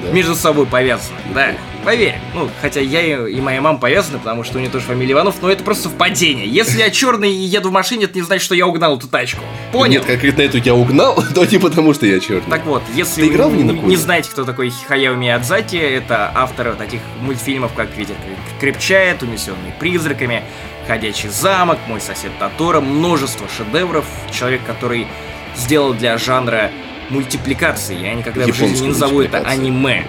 Да. 0.03 0.12
между 0.12 0.36
собой 0.36 0.66
повязаны. 0.66 1.18
Да, 1.34 1.51
поверь. 1.84 2.15
Ну, 2.34 2.49
хотя 2.61 2.79
я 2.79 3.01
и, 3.01 3.34
и 3.34 3.41
моя 3.41 3.61
мама 3.61 3.77
повязаны, 3.79 4.19
потому 4.19 4.43
что 4.43 4.57
у 4.57 4.61
нее 4.61 4.69
тоже 4.69 4.86
фамилия 4.86 5.13
Иванов, 5.13 5.41
но 5.41 5.49
это 5.49 5.63
просто 5.63 5.89
совпадение. 5.89 6.47
Если 6.47 6.79
я 6.79 6.89
черный 6.89 7.32
и 7.32 7.43
еду 7.43 7.69
в 7.69 7.71
машине, 7.71 8.05
это 8.05 8.15
не 8.15 8.21
значит, 8.21 8.43
что 8.43 8.55
я 8.55 8.67
угнал 8.67 8.97
эту 8.97 9.07
тачку. 9.07 9.41
Понял? 9.71 9.99
Нет, 9.99 10.05
конкретно 10.05 10.41
эту 10.41 10.57
я 10.57 10.75
угнал, 10.75 11.15
то 11.36 11.45
не 11.45 11.57
потому, 11.57 11.93
что 11.93 12.05
я 12.05 12.19
черный. 12.19 12.49
Так 12.49 12.65
вот, 12.65 12.84
если 12.93 13.21
Ты 13.21 13.27
играл 13.29 13.49
вы 13.49 13.63
не, 13.63 13.73
не 13.73 13.95
знаете, 13.95 14.29
кто 14.29 14.43
такой 14.43 14.71
Хаяо 14.88 15.15
Миядзаки, 15.15 15.75
это 15.75 16.32
автор 16.34 16.75
таких 16.75 17.01
мультфильмов, 17.21 17.73
как 17.73 17.95
«Ветер 17.97 18.15
крепчает», 18.59 19.23
«Унесенный 19.23 19.73
призраками», 19.79 20.43
«Ходячий 20.88 21.29
замок», 21.29 21.79
«Мой 21.88 22.01
сосед 22.01 22.32
Тоторо», 22.39 22.82
множество 22.82 23.47
шедевров, 23.55 24.05
человек, 24.32 24.61
который 24.65 25.07
сделал 25.55 25.93
для 25.93 26.17
жанра 26.17 26.71
мультипликации, 27.09 27.99
я 27.99 28.13
никогда 28.13 28.45
в 28.45 28.55
жизни 28.55 28.84
не 28.84 28.88
назову 28.89 29.21
это 29.21 29.39
аниме. 29.39 30.05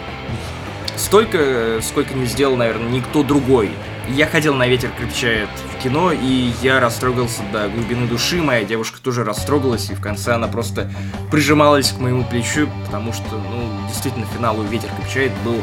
Столько, 0.97 1.80
сколько 1.82 2.14
не 2.14 2.26
сделал, 2.26 2.57
наверное, 2.57 2.88
никто 2.90 3.22
другой. 3.22 3.70
Я 4.09 4.26
ходил 4.26 4.55
на 4.55 4.66
«Ветер 4.66 4.90
крепчает» 4.99 5.49
в 5.78 5.82
кино, 5.82 6.12
и 6.12 6.53
я 6.61 6.80
растрогался 6.80 7.43
до 7.53 7.68
глубины 7.68 8.07
души. 8.07 8.43
Моя 8.43 8.64
девушка 8.64 8.99
тоже 9.01 9.24
растрогалась, 9.24 9.90
и 9.90 9.95
в 9.95 10.01
конце 10.01 10.34
она 10.34 10.49
просто 10.49 10.90
прижималась 11.30 11.93
к 11.93 11.99
моему 11.99 12.24
плечу, 12.24 12.68
потому 12.84 13.12
что, 13.12 13.36
ну, 13.36 13.88
действительно, 13.88 14.26
финал 14.36 14.59
у 14.59 14.64
«Ветер 14.64 14.88
крепчает» 14.99 15.32
был 15.45 15.57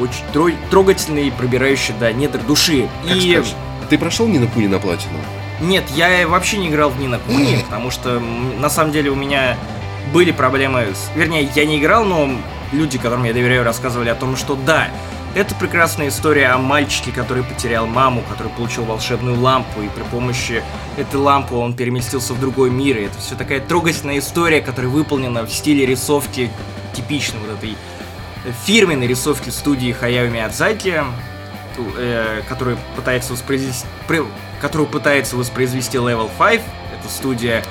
очень 0.00 0.24
тро- 0.32 0.56
трогательный, 0.70 1.30
пробирающий 1.30 1.94
до 2.00 2.12
недр 2.12 2.40
души. 2.40 2.88
Как 3.06 3.16
и 3.16 3.32
скажешь. 3.32 3.54
Ты 3.88 3.98
прошел 3.98 4.26
Нина 4.26 4.46
Куни 4.48 4.66
на 4.68 4.78
платину? 4.78 5.14
нет, 5.60 5.84
я 5.94 6.26
вообще 6.26 6.58
не 6.58 6.68
играл 6.68 6.90
в 6.90 6.98
Нина 6.98 7.18
Куни, 7.20 7.58
потому 7.64 7.90
что 7.92 8.18
на 8.20 8.68
самом 8.68 8.92
деле 8.92 9.10
у 9.10 9.14
меня 9.14 9.56
были 10.14 10.30
проблемы 10.30 10.86
с... 10.94 11.10
Вернее, 11.16 11.50
я 11.56 11.66
не 11.66 11.80
играл, 11.80 12.04
но 12.04 12.30
люди, 12.70 12.98
которым 12.98 13.24
я 13.24 13.32
доверяю, 13.34 13.64
рассказывали 13.64 14.08
о 14.08 14.14
том, 14.14 14.36
что 14.36 14.54
да, 14.54 14.88
это 15.34 15.56
прекрасная 15.56 16.06
история 16.08 16.50
о 16.50 16.58
мальчике, 16.58 17.10
который 17.10 17.42
потерял 17.42 17.88
маму, 17.88 18.22
который 18.30 18.52
получил 18.52 18.84
волшебную 18.84 19.36
лампу, 19.38 19.82
и 19.82 19.88
при 19.88 20.04
помощи 20.04 20.62
этой 20.96 21.16
лампы 21.16 21.56
он 21.56 21.74
переместился 21.74 22.32
в 22.32 22.38
другой 22.38 22.70
мир. 22.70 22.98
И 22.98 23.02
это 23.06 23.18
все 23.18 23.34
такая 23.34 23.58
трогательная 23.58 24.20
история, 24.20 24.60
которая 24.60 24.92
выполнена 24.92 25.42
в 25.42 25.52
стиле 25.52 25.84
рисовки 25.84 26.48
типичной 26.92 27.40
вот 27.40 27.58
этой 27.58 27.70
э, 27.70 28.52
фирменной 28.66 29.08
рисовки 29.08 29.50
студии 29.50 29.90
Хаяо 29.90 30.28
Миядзаки, 30.28 31.02
э, 31.96 32.42
которую 32.48 32.78
пытается 32.94 33.32
воспроизвести, 33.32 33.84
которую 34.60 34.86
пытается 34.86 35.36
воспроизвести 35.36 35.96
Level 35.96 36.30
5. 36.38 36.60
Это 37.00 37.12
студия, 37.12 37.64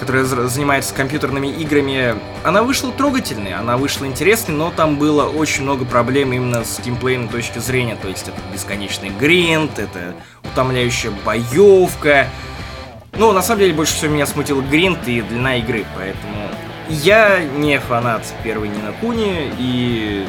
которая 0.00 0.24
за- 0.24 0.48
занимается 0.48 0.94
компьютерными 0.94 1.46
играми. 1.48 2.16
Она 2.42 2.62
вышла 2.62 2.90
трогательной, 2.90 3.52
она 3.54 3.76
вышла 3.76 4.06
интересной, 4.06 4.54
но 4.54 4.72
там 4.74 4.96
было 4.96 5.28
очень 5.28 5.62
много 5.62 5.84
проблем 5.84 6.32
именно 6.32 6.64
с 6.64 6.80
геймплейной 6.80 7.28
точки 7.28 7.58
зрения. 7.58 7.96
То 8.00 8.08
есть 8.08 8.26
это 8.26 8.38
бесконечный 8.52 9.10
гринд, 9.10 9.78
это 9.78 10.14
утомляющая 10.42 11.12
боевка. 11.24 12.26
Ну, 13.16 13.32
на 13.32 13.42
самом 13.42 13.60
деле, 13.60 13.74
больше 13.74 13.94
всего 13.94 14.12
меня 14.12 14.26
смутил 14.26 14.62
гринд 14.62 15.06
и 15.06 15.20
длина 15.20 15.56
игры, 15.56 15.84
поэтому 15.96 16.48
я 16.88 17.40
не 17.44 17.78
фанат 17.78 18.22
первой 18.42 18.68
Нинакуни, 18.68 19.52
и 19.58 20.26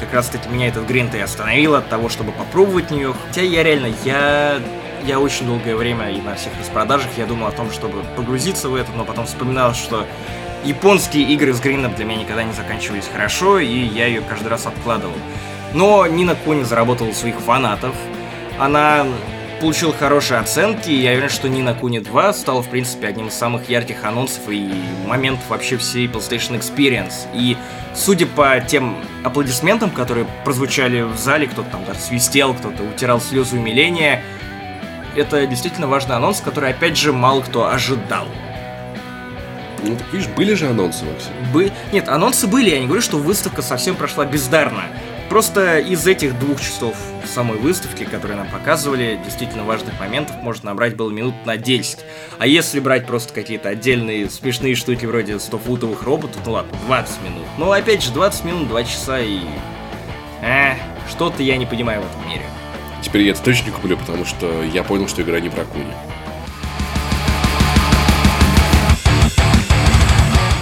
как 0.00 0.14
раз 0.14 0.28
таки 0.28 0.48
меня 0.48 0.68
этот 0.68 0.86
гринд 0.86 1.14
и 1.14 1.20
остановил 1.20 1.74
от 1.74 1.88
того, 1.88 2.08
чтобы 2.08 2.32
попробовать 2.32 2.90
нее. 2.90 3.14
Хотя 3.26 3.42
я 3.42 3.62
реально, 3.62 3.92
я, 4.04 4.60
я 5.06 5.20
очень 5.20 5.46
долгое 5.46 5.76
время 5.76 6.10
и 6.10 6.20
на 6.20 6.34
всех 6.34 6.52
распродажах 6.58 7.10
я 7.16 7.26
думал 7.26 7.48
о 7.48 7.52
том, 7.52 7.70
чтобы 7.70 8.02
погрузиться 8.16 8.68
в 8.68 8.74
это, 8.74 8.90
но 8.92 9.04
потом 9.04 9.26
вспоминал, 9.26 9.74
что 9.74 10.06
Японские 10.64 11.24
игры 11.24 11.52
с 11.52 11.60
Грином 11.60 11.92
для 11.94 12.04
меня 12.04 12.20
никогда 12.20 12.44
не 12.44 12.52
заканчивались 12.52 13.08
хорошо, 13.12 13.58
и 13.58 13.66
я 13.66 14.06
ее 14.06 14.20
каждый 14.20 14.46
раз 14.46 14.66
откладывал. 14.66 15.14
Но 15.74 16.06
Нина 16.06 16.36
Куни 16.36 16.62
заработала 16.62 17.10
своих 17.12 17.40
фанатов. 17.40 17.96
Она 18.60 19.04
получила 19.60 19.92
хорошие 19.92 20.38
оценки, 20.38 20.88
и 20.88 21.00
я 21.00 21.12
уверен, 21.12 21.30
что 21.30 21.48
Нина 21.48 21.74
Куни 21.74 21.98
2 21.98 22.32
стала, 22.34 22.62
в 22.62 22.68
принципе, 22.68 23.08
одним 23.08 23.26
из 23.26 23.34
самых 23.34 23.68
ярких 23.68 24.04
анонсов 24.04 24.48
и 24.48 24.72
моментов 25.04 25.44
вообще 25.48 25.78
всей 25.78 26.06
PlayStation 26.06 26.56
Experience. 26.56 27.26
И 27.34 27.56
судя 27.96 28.26
по 28.26 28.60
тем 28.60 28.96
аплодисментам, 29.24 29.90
которые 29.90 30.28
прозвучали 30.44 31.02
в 31.02 31.16
зале, 31.16 31.48
кто-то 31.48 31.70
там 31.70 31.84
даже 31.84 31.98
свистел, 31.98 32.54
кто-то 32.54 32.84
утирал 32.84 33.20
слезы 33.20 33.56
умиления, 33.56 34.22
это 35.16 35.46
действительно 35.46 35.86
важный 35.86 36.16
анонс, 36.16 36.40
который, 36.40 36.70
опять 36.70 36.96
же, 36.96 37.12
мало 37.12 37.42
кто 37.42 37.68
ожидал. 37.68 38.26
Ну, 39.84 39.96
так 39.96 40.12
видишь, 40.12 40.28
были 40.28 40.54
же 40.54 40.68
анонсы, 40.68 41.04
Максим. 41.04 41.32
Бы... 41.52 41.72
Нет, 41.92 42.08
анонсы 42.08 42.46
были, 42.46 42.70
я 42.70 42.78
не 42.78 42.86
говорю, 42.86 43.02
что 43.02 43.18
выставка 43.18 43.62
совсем 43.62 43.96
прошла 43.96 44.24
бездарно. 44.24 44.84
Просто 45.28 45.78
из 45.78 46.06
этих 46.06 46.38
двух 46.38 46.60
часов 46.60 46.94
самой 47.26 47.56
выставки, 47.56 48.04
которые 48.04 48.36
нам 48.36 48.48
показывали, 48.48 49.18
действительно 49.24 49.64
важных 49.64 49.98
моментов 49.98 50.36
можно 50.42 50.70
набрать 50.70 50.94
было 50.94 51.10
минут 51.10 51.34
на 51.46 51.56
10. 51.56 52.00
А 52.38 52.46
если 52.46 52.80
брать 52.80 53.06
просто 53.06 53.32
какие-то 53.32 53.70
отдельные 53.70 54.28
смешные 54.28 54.74
штуки 54.74 55.06
вроде 55.06 55.34
100-футовых 55.34 56.04
роботов, 56.04 56.42
ну 56.44 56.52
ладно, 56.52 56.76
20 56.86 57.22
минут. 57.22 57.46
Но 57.58 57.72
опять 57.72 58.02
же, 58.02 58.12
20 58.12 58.44
минут, 58.44 58.68
2 58.68 58.84
часа 58.84 59.20
и... 59.20 59.40
Э, 60.42 60.74
что-то 61.08 61.42
я 61.42 61.56
не 61.56 61.66
понимаю 61.66 62.02
в 62.02 62.04
этом 62.04 62.28
мире. 62.28 62.44
Теперь 63.02 63.22
я 63.22 63.32
это 63.32 63.42
точно 63.42 63.72
куплю, 63.72 63.96
потому 63.96 64.24
что 64.24 64.62
я 64.62 64.82
понял, 64.82 65.08
что 65.08 65.22
игра 65.22 65.40
не 65.40 65.50
про 65.50 65.64
Куни. 65.64 65.92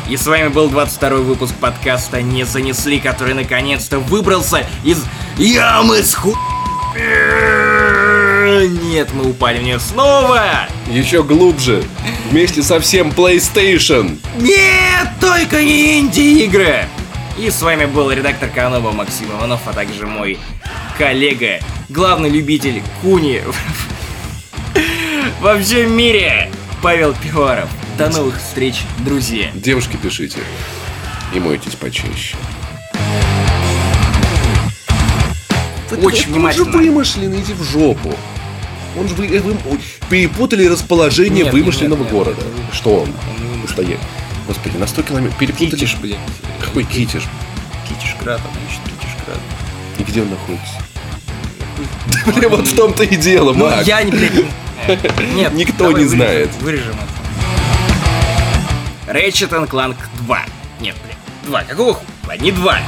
И 0.09 0.17
с 0.17 0.27
вами 0.27 0.49
был 0.49 0.69
22 0.69 1.19
выпуск 1.19 1.55
подкаста 1.55 2.21
«Не 2.21 2.45
занесли», 2.45 2.99
который 2.99 3.35
наконец-то 3.35 4.01
выбрался 4.01 4.67
из 4.83 5.05
ямы 5.39 6.03
с 6.03 6.15
ху... 6.15 6.37
Нет, 8.91 9.11
мы 9.15 9.31
упали 9.31 9.61
в 9.61 9.63
нее 9.63 9.79
снова! 9.79 10.67
Еще 10.89 11.23
глубже. 11.23 11.85
Вместе 12.31 12.65
со 12.65 12.81
всем 12.81 13.11
PlayStation. 13.11 14.19
Нет, 14.39 15.09
только 15.21 15.63
не 15.63 16.01
инди-игры! 16.01 16.87
И 17.39 17.49
с 17.49 17.63
вами 17.63 17.85
был 17.85 18.11
редактор 18.11 18.49
Канова 18.49 18.91
Максим 18.91 19.31
Иванов, 19.31 19.61
а 19.67 19.73
также 19.73 20.09
мой 20.09 20.39
коллега, 21.01 21.61
главный 21.89 22.29
любитель 22.29 22.83
куни 23.01 23.41
во 25.41 25.59
всем 25.59 25.97
мире, 25.97 26.51
Павел 26.83 27.15
Пиваров. 27.15 27.71
До 27.97 28.11
новых 28.11 28.37
встреч, 28.39 28.83
друзья! 28.99 29.51
Девушки, 29.55 29.97
пишите. 29.97 30.41
И 31.35 31.41
мойтесь 31.41 31.75
почаще. 31.75 32.37
Очень 36.03 36.27
Он 36.29 36.35
внимательно. 36.35 36.65
же 36.67 36.71
вымышленный, 36.71 37.41
иди 37.41 37.55
в 37.55 37.63
жопу. 37.63 38.15
Он 38.99 39.09
же 39.09 39.15
вы, 39.15 39.27
э, 39.29 39.41
вы- 39.41 39.57
перепутали 40.11 40.67
расположение 40.67 41.45
Нет, 41.45 41.53
вымышленного 41.55 42.01
нет, 42.01 42.13
нет, 42.13 42.13
города. 42.13 42.41
это 42.43 42.51
вы- 42.51 42.75
Что 42.77 42.91
он? 42.97 43.09
Он 43.09 43.53
не 43.57 43.63
Настоящий. 43.63 43.99
Господи, 44.47 44.77
на 44.77 44.87
100 44.87 45.03
километров 45.03 45.39
перепутали. 45.39 45.71
Китиш, 45.71 45.95
блин. 45.97 46.19
Какой 46.61 46.85
Китиш? 46.85 47.23
Китишград, 47.89 48.43
ищет 48.69 48.83
Китишград. 48.85 49.39
И 49.99 50.03
где 50.03 50.23
он 50.23 50.31
находится? 50.31 50.90
Бля, 52.35 52.49
вот 52.49 52.67
в 52.69 52.77
том-то 52.77 53.03
и 53.05 53.17
дело, 53.17 53.53
Ну, 53.53 53.69
Мак. 53.71 53.87
я 53.87 54.03
не, 54.03 54.11
блядь, 54.11 54.35
не- 54.35 55.35
Нет, 55.35 55.53
Никто 55.55 55.85
давай 55.89 55.95
не 55.95 56.09
вырежем- 56.09 56.17
знает. 56.17 56.51
Вырежем 56.61 56.95
это. 59.07 59.19
Ratchet 59.19 59.69
Clank 59.69 59.97
2. 60.27 60.41
Нет, 60.81 60.95
блин, 61.05 61.17
2. 61.45 61.63
Какого 61.65 61.95
хуя? 61.95 62.37
Не 62.39 62.53
2. 62.53 62.79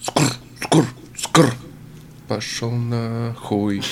Скр, 0.00 0.22
скр, 0.62 0.84
скр. 1.16 1.54
Пошел 2.28 2.70
нахуй. 2.70 3.82